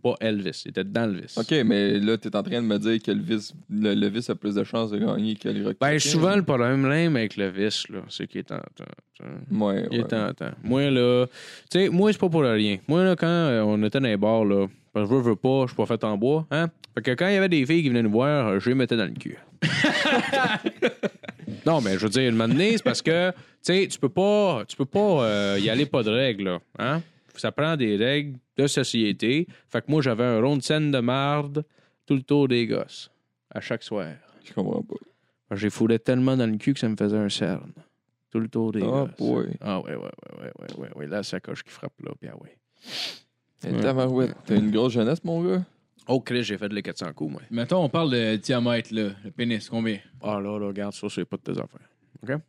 [0.00, 1.36] Pas Elvis, ils étaient dans le vice.
[1.36, 4.30] OK, mais là, t'es en train de me dire que le vice, le, le vice
[4.30, 7.36] a plus de chances de gagner que le rock Ben, souvent, le problème même avec
[7.36, 9.24] le vice, là, c'est qu'il est sais.
[9.50, 10.50] Ouais, Il est tentant.
[10.62, 11.26] Moi, là,
[11.68, 12.78] tu sais, moi, c'est pas pour rien.
[12.86, 15.36] Moi, là, quand euh, on était dans les bars, là, parce que je veux, veux
[15.36, 16.68] pas, je suis pas fait en bois, hein.
[16.94, 18.74] Fait que quand il y avait des filles qui venaient nous voir, euh, je les
[18.76, 19.36] mettais dans le cul.
[21.68, 24.64] non, mais je veux dire, une donné, c'est parce que, tu sais, tu peux pas,
[24.66, 27.02] tu peux pas euh, y aller pas de règles, là, hein.
[27.36, 29.46] Ça prend des règles de société.
[29.68, 31.64] Fait que moi, j'avais un rond de scène de marde
[32.06, 33.10] tout le tour des gosses,
[33.54, 34.08] à chaque soir.
[34.44, 34.96] Je comprends pas.
[35.56, 37.72] J'ai foulé tellement dans le cul que ça me faisait un cerne.
[38.30, 39.16] Tout le tour des Ah, gosses.
[39.18, 39.46] boy.
[39.60, 41.06] Ah ouais, ouais, ouais, ouais, ouais, ouais, ouais.
[41.06, 42.56] Là, ça coche qui frappe là, puis ah ouais.
[43.64, 45.62] Hey, tabarouette, T'as une grosse jeunesse, mon gars?
[46.10, 47.42] Oh, Chris, j'ai fait de les 400 coups, moi.
[47.50, 49.10] Mettons, on parle de diamètre, là.
[49.22, 49.98] Le pénis, combien?
[50.22, 52.40] Ah là, là, regarde, ça, c'est pas de tes affaires.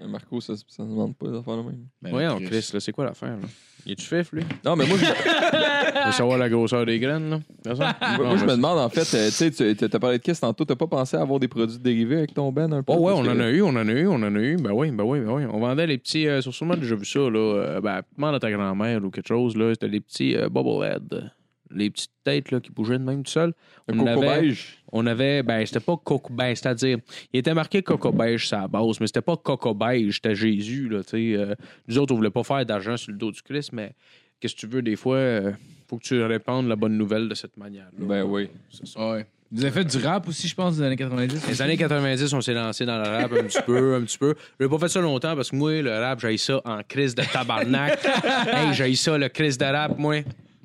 [0.00, 1.86] Euh, Marco, ça, ça ne demande pas d'affaires de même.
[2.02, 2.46] Ben, Voyons, Chris.
[2.46, 3.46] Chris, là, c'est quoi l'affaire, là?
[3.86, 4.42] Il est-tu fif, lui?
[4.64, 5.04] Non, mais moi, je,
[6.06, 7.40] veux savoir la grosseur des graines, là?
[7.64, 7.96] C'est ça?
[8.18, 10.64] moi, je me demande, en fait, euh, tu sais, tu t'as parlé de Kiss tantôt,
[10.64, 12.92] t'as pas pensé à avoir des produits dérivés avec ton Ben un peu?
[12.92, 14.56] Oh ouais, on en a eu, on en a eu, on en a eu.
[14.56, 15.44] Ben oui, ben oui, ben oui.
[15.52, 16.26] On vendait les petits.
[16.26, 17.38] Euh, sur sûrement déjà vu ça, là.
[17.38, 19.70] Euh, ben, demande à ta grand-mère ou quelque chose, là.
[19.72, 21.30] C'était les petits euh, Bubblehead.
[21.70, 23.52] Les petites têtes, là, qui bougeaient de même tout seul.
[23.88, 24.78] On coco avait- beige.
[24.92, 26.98] On avait, ben, c'était pas coco beige, c'est-à-dire,
[27.32, 30.88] il était marqué coco beige sur la base, mais c'était pas coco beige, c'était Jésus,
[30.88, 31.36] là, tu sais.
[31.36, 31.54] Euh,
[31.86, 33.92] nous autres, on voulait pas faire d'argent sur le dos du Christ, mais
[34.40, 35.52] qu'est-ce que tu veux, des fois, euh,
[35.88, 37.90] faut que tu répandes la bonne nouvelle de cette manière-là.
[37.98, 38.48] Ben oui.
[38.70, 39.10] C'est ça.
[39.10, 39.26] Ouais.
[39.50, 41.48] Vous avez fait du rap aussi, je pense, dans les années 90?
[41.48, 44.34] Les années 90, on s'est lancé dans le rap un petit peu, un petit peu.
[44.60, 47.22] J'ai pas fait ça longtemps parce que moi, le rap, j'ai ça en crise de
[47.32, 47.98] tabarnak.
[48.52, 50.16] hey, j'ai ça, le crise de rap, moi.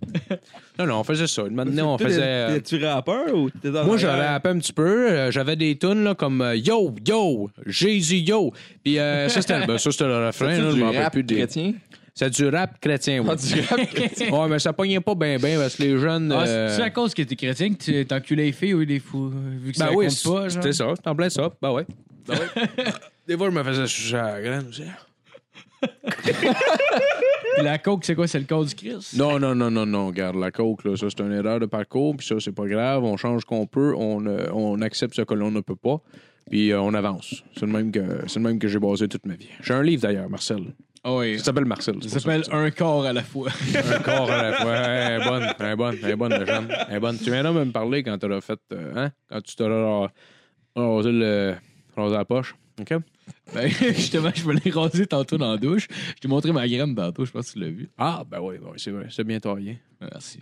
[0.80, 1.43] Non, non, on faisait ça.
[1.51, 2.21] Maintenant, on faisait.
[2.23, 5.11] euh, T'es-tu rappeur ou t'es dans Moi, je rappais un petit peu.
[5.11, 8.51] Euh, J'avais des tunes là, comme euh, Yo, Yo, Jésus, Yo.
[8.84, 10.55] Puis euh, ça, c'était ben, ça, c'était le refrain.
[10.55, 11.73] C'est là, je du m'en rappelle rap plus des- chrétien?
[12.15, 13.30] C'est du rap chrétien, oui.
[13.31, 14.30] Ah, du rap chrétien.
[14.31, 16.31] Ouais, mais ça pognait pas bien, bien parce que les jeunes.
[16.31, 18.99] Ah, euh, c'est à cause que t'es chrétien que tu t'enculais les filles ou les
[18.99, 19.30] fous?
[19.31, 20.51] Vu que Ben ça oui, compte pas, genre?
[20.51, 20.85] c'était ça.
[20.95, 21.49] C'était en plein ça.
[21.61, 21.85] Ben ouais.
[22.27, 22.63] Ben ouais.
[23.27, 24.84] Des fois, je me faisais sucer à la graine aussi.
[27.61, 28.27] La coke, c'est quoi?
[28.27, 29.15] C'est le code du Christ?
[29.18, 30.07] Non, non, non, non, non.
[30.07, 32.15] Regarde, la coke, là, ça, c'est une erreur de parcours.
[32.18, 33.03] Puis ça, c'est pas grave.
[33.03, 33.93] On change ce qu'on peut.
[33.97, 35.97] On, euh, on accepte ce que l'on ne peut pas.
[36.49, 37.43] Puis euh, on avance.
[37.55, 39.47] C'est le même que, c'est le même que j'ai basé toute ma vie.
[39.61, 40.73] J'ai un livre d'ailleurs, Marcel.
[41.03, 41.38] Ah oui.
[41.38, 41.95] Ça s'appelle Marcel.
[42.03, 43.49] Ça s'appelle Un corps à la fois.
[43.76, 44.76] Un corps à la fois.
[44.76, 46.68] Elle est bonne, elle est bonne, elle est bonne.
[46.89, 47.18] Elle est bonne.
[47.18, 48.60] Tu viendras me parler quand tu auras fait.
[48.73, 49.11] euh, hein?
[49.30, 50.10] Quand tu t'auras
[50.76, 51.55] rasé le.
[51.95, 52.55] rasé la poche.
[52.81, 52.93] OK?
[53.54, 55.88] Ben, justement, je me l'ai rasé tantôt dans la douche.
[56.16, 57.90] Je t'ai montré ma graine tantôt, je pense que tu l'as vu.
[57.98, 59.08] Ah, ben oui, c'est vrai.
[59.10, 59.80] C'est bien taillé.
[60.02, 60.40] Merci.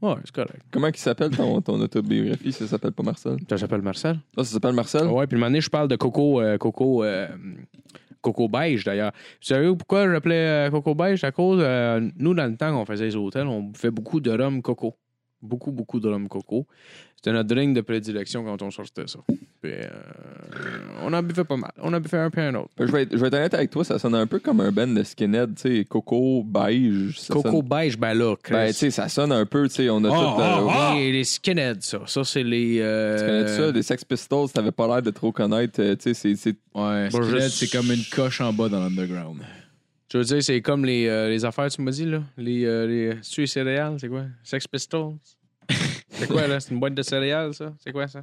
[0.00, 0.62] Ouais, c'est correct.
[0.70, 2.52] Comment il s'appelle ton, ton autobiographie?
[2.52, 3.36] Ça s'appelle pas Marcel?
[3.48, 4.18] Ça s'appelle Marcel?
[4.36, 5.06] Ah, ça s'appelle Marcel?
[5.06, 6.40] Ouais, puis le moment donné, je parle de Coco.
[6.40, 7.04] euh, Coco.
[7.04, 7.28] euh,
[8.20, 9.12] Coco Beige, d'ailleurs.
[9.40, 11.22] Vous savez pourquoi j'appelais euh, Coco Beige?
[11.24, 14.30] À cause, euh, nous, dans le temps qu'on faisait les hôtels, on fait beaucoup de
[14.30, 14.94] rhum coco.
[15.40, 16.66] Beaucoup, beaucoup de rhum coco.
[17.16, 19.18] C'était notre drink de prédilection quand on sortait ça.
[19.62, 19.88] Puis, euh,
[21.02, 21.70] on en buffait pas mal.
[21.80, 22.70] On en buffait un puis un autre.
[22.80, 24.72] Je vais, être, je vais être honnête avec toi, ça sonne un peu comme un
[24.72, 27.18] band de skinhead, tu sais, Coco beige.
[27.20, 28.52] ça Coco sonne- beige, ben là, Chris.
[28.54, 30.40] Ben, tu sais, ça sonne un peu, tu sais, on a Ah, tout.
[30.42, 32.00] euh, ah, les, les skinheads, ça.
[32.06, 32.78] Ça, c'est les.
[32.80, 36.12] euh, Tu connais ça, les Sex Pistols, t'avais pas l'air de trop connaître, euh, tu
[36.12, 36.56] sais, c'est- c'est.
[36.74, 39.42] Ouais, Bon, Skinhead, je- c'est comme une coche en bas dans l'underground.
[40.12, 42.20] Je veux dire, c'est comme les, euh, les affaires, tu m'as dit, là.
[42.36, 44.24] Les, euh, les tu les céréales, c'est quoi?
[44.42, 45.14] Sex Pistols?
[46.10, 46.58] c'est quoi, là?
[46.60, 47.72] C'est une boîte de céréales, ça?
[47.78, 48.22] C'est quoi, ça?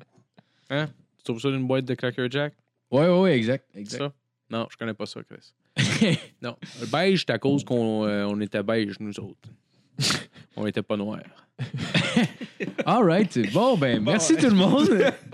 [0.69, 0.87] Hein?
[1.29, 2.53] Tu trouves ça d'une boîte de Cracker Jack?
[2.89, 3.65] Ouais, ouais, ouais, exact.
[3.71, 3.99] C'est exact.
[3.99, 4.13] ça?
[4.49, 5.53] Non, je connais pas ça, Chris.
[6.41, 6.55] non.
[6.81, 9.47] Le beige, c'est à cause qu'on euh, on était beige, nous autres.
[10.55, 11.19] on était pas noirs.
[12.87, 13.53] All right.
[13.53, 14.89] Bon, ben, merci tout le monde.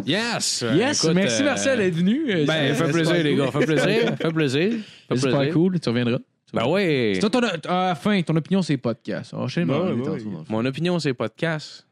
[0.05, 0.65] Yes!
[0.75, 2.29] yes, Écoute, merci euh, Marcel d'être venu.
[2.29, 3.45] Euh, Ben, fait plaisir, les cool.
[3.45, 3.51] gars.
[3.51, 4.17] Fait plaisir.
[4.17, 4.73] Fait plaisir.
[5.09, 5.53] C'est super plaisir.
[5.53, 5.79] cool.
[5.79, 6.17] Tu reviendras.
[6.17, 7.13] Tu Ben.
[7.13, 9.33] C'est toi, ton- à la fin, ton opinion, c'est podcast.
[9.33, 10.43] Enchaîne, Ben ben dans.
[10.49, 11.87] Mon opinion, c'est podcast.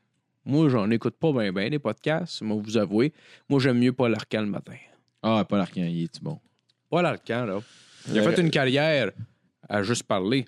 [0.45, 3.13] Moi, j'en écoute pas bien, bien, les podcasts, moi, vous avouez.
[3.49, 4.75] Moi, j'aime mieux Paul Arcan le matin.
[5.21, 6.39] Ah, Paul Arcan, il est bon?
[6.89, 7.59] Paul Arcan, là.
[8.11, 9.11] Il a fait une carrière
[9.69, 10.45] à juste parler.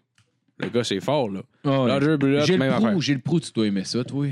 [0.57, 1.41] Le gars, c'est fort, là.
[1.63, 3.01] Oh, Roger Bullock, j'ai même le pro, affaire.
[3.01, 4.27] j'ai le pro, tu dois aimer ça, toi.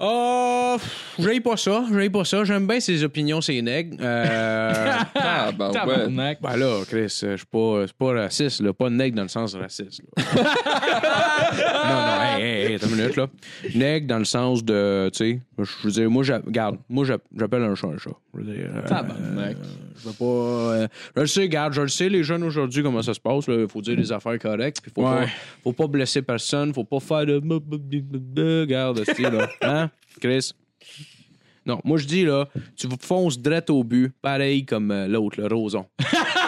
[0.00, 0.76] Oh,
[1.20, 2.42] j'aille pas ça, j'aille pas ça.
[2.44, 3.96] J'aime bien ses opinions, ses nègres.
[4.00, 4.72] Euh,
[5.14, 6.36] Ah, ben ouais.
[6.40, 8.72] Ben là, Chris, euh, je suis pas, je suis pas raciste, là.
[8.72, 10.22] Pas nègre dans le sens raciste, là.
[11.84, 12.23] non, non,
[12.74, 13.28] hey, hey, hey, attends une minute, là.
[13.74, 17.62] Nègre dans le sens de, tu sais, je veux dire, moi, regarde, moi, j'a- j'appelle
[17.62, 18.10] un chat un chat.
[18.34, 19.56] Je veux dire, euh, Tabarnak.
[20.02, 20.24] je veux pas.
[20.24, 23.44] euh, je le sais, regarde, je le sais, les jeunes aujourd'hui, comment ça se passe.
[23.48, 24.80] Il faut dire des affaires correctes.
[24.82, 25.24] Puis faut, Ouais.
[25.26, 25.30] pas,
[25.62, 26.72] faut pas blesser personne.
[26.74, 27.40] Faut pas faire de.
[28.62, 29.48] Regarde, style, là.
[29.62, 29.90] Hein,
[30.20, 30.52] Chris?
[31.66, 32.46] Non, moi, je dis, là,
[32.76, 35.86] tu fonces direct au but, pareil comme euh, l'autre, le Roson.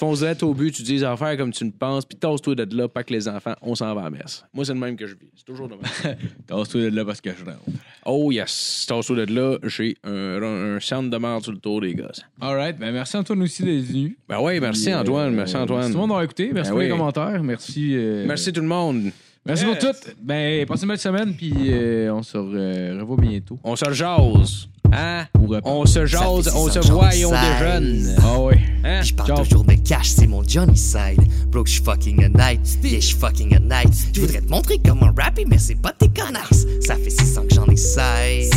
[0.00, 2.54] tu fonces direct au but, tu dis des affaires comme tu ne penses, puis tasse-toi
[2.54, 4.44] de là, pas que les enfants, on s'en va à la messe.
[4.54, 5.28] Moi, c'est le même que je vis.
[5.36, 6.16] C'est toujours le même.
[6.46, 7.58] Tasse-toi de là parce que je rentre.
[8.06, 8.86] oh, yes.
[8.88, 10.42] Tasse-toi de là, j'ai un,
[10.76, 12.22] un, centre de merde sur le tour des gosses.
[12.40, 12.78] All right.
[12.78, 14.16] Ben, merci Antoine aussi d'être venu.
[14.26, 15.86] Ben oui, merci euh, Antoine, merci Antoine.
[15.88, 16.50] tout le monde d'avoir écouté.
[16.52, 17.42] Merci Ben pour les commentaires.
[17.42, 17.90] Merci.
[17.94, 19.10] euh, Merci tout le monde.
[19.44, 19.86] Merci pour tout.
[20.22, 23.58] Ben, passez une belle semaine, puis euh, on se re- revoit bientôt.
[23.64, 24.66] On se jase.
[24.92, 25.26] Hein?
[25.64, 28.16] On se jase, on se voit et on déjeune.
[28.22, 28.58] Ah ouais.
[28.84, 29.02] Hein?
[29.02, 31.20] Je parle toujours de cash, c'est mon Johnny side.
[31.48, 32.60] Bro, je suis fucking a night.
[32.82, 33.92] Yeah, je fucking a night.
[34.12, 36.66] Je voudrais te montrer comment rapper, mais c'est pas tes connasses.
[36.80, 38.50] Ça fait 6 ans que j'en ai 16.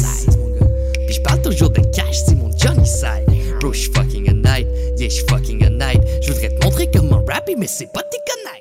[1.06, 3.60] Puis je parle toujours de cash, c'est mon Johnny side.
[3.60, 4.68] Bro, je suis fucking a night.
[4.98, 6.02] Yeah, je fucking a night.
[6.22, 8.54] Je voudrais te montrer comment rapper, mais c'est pas tes connasses.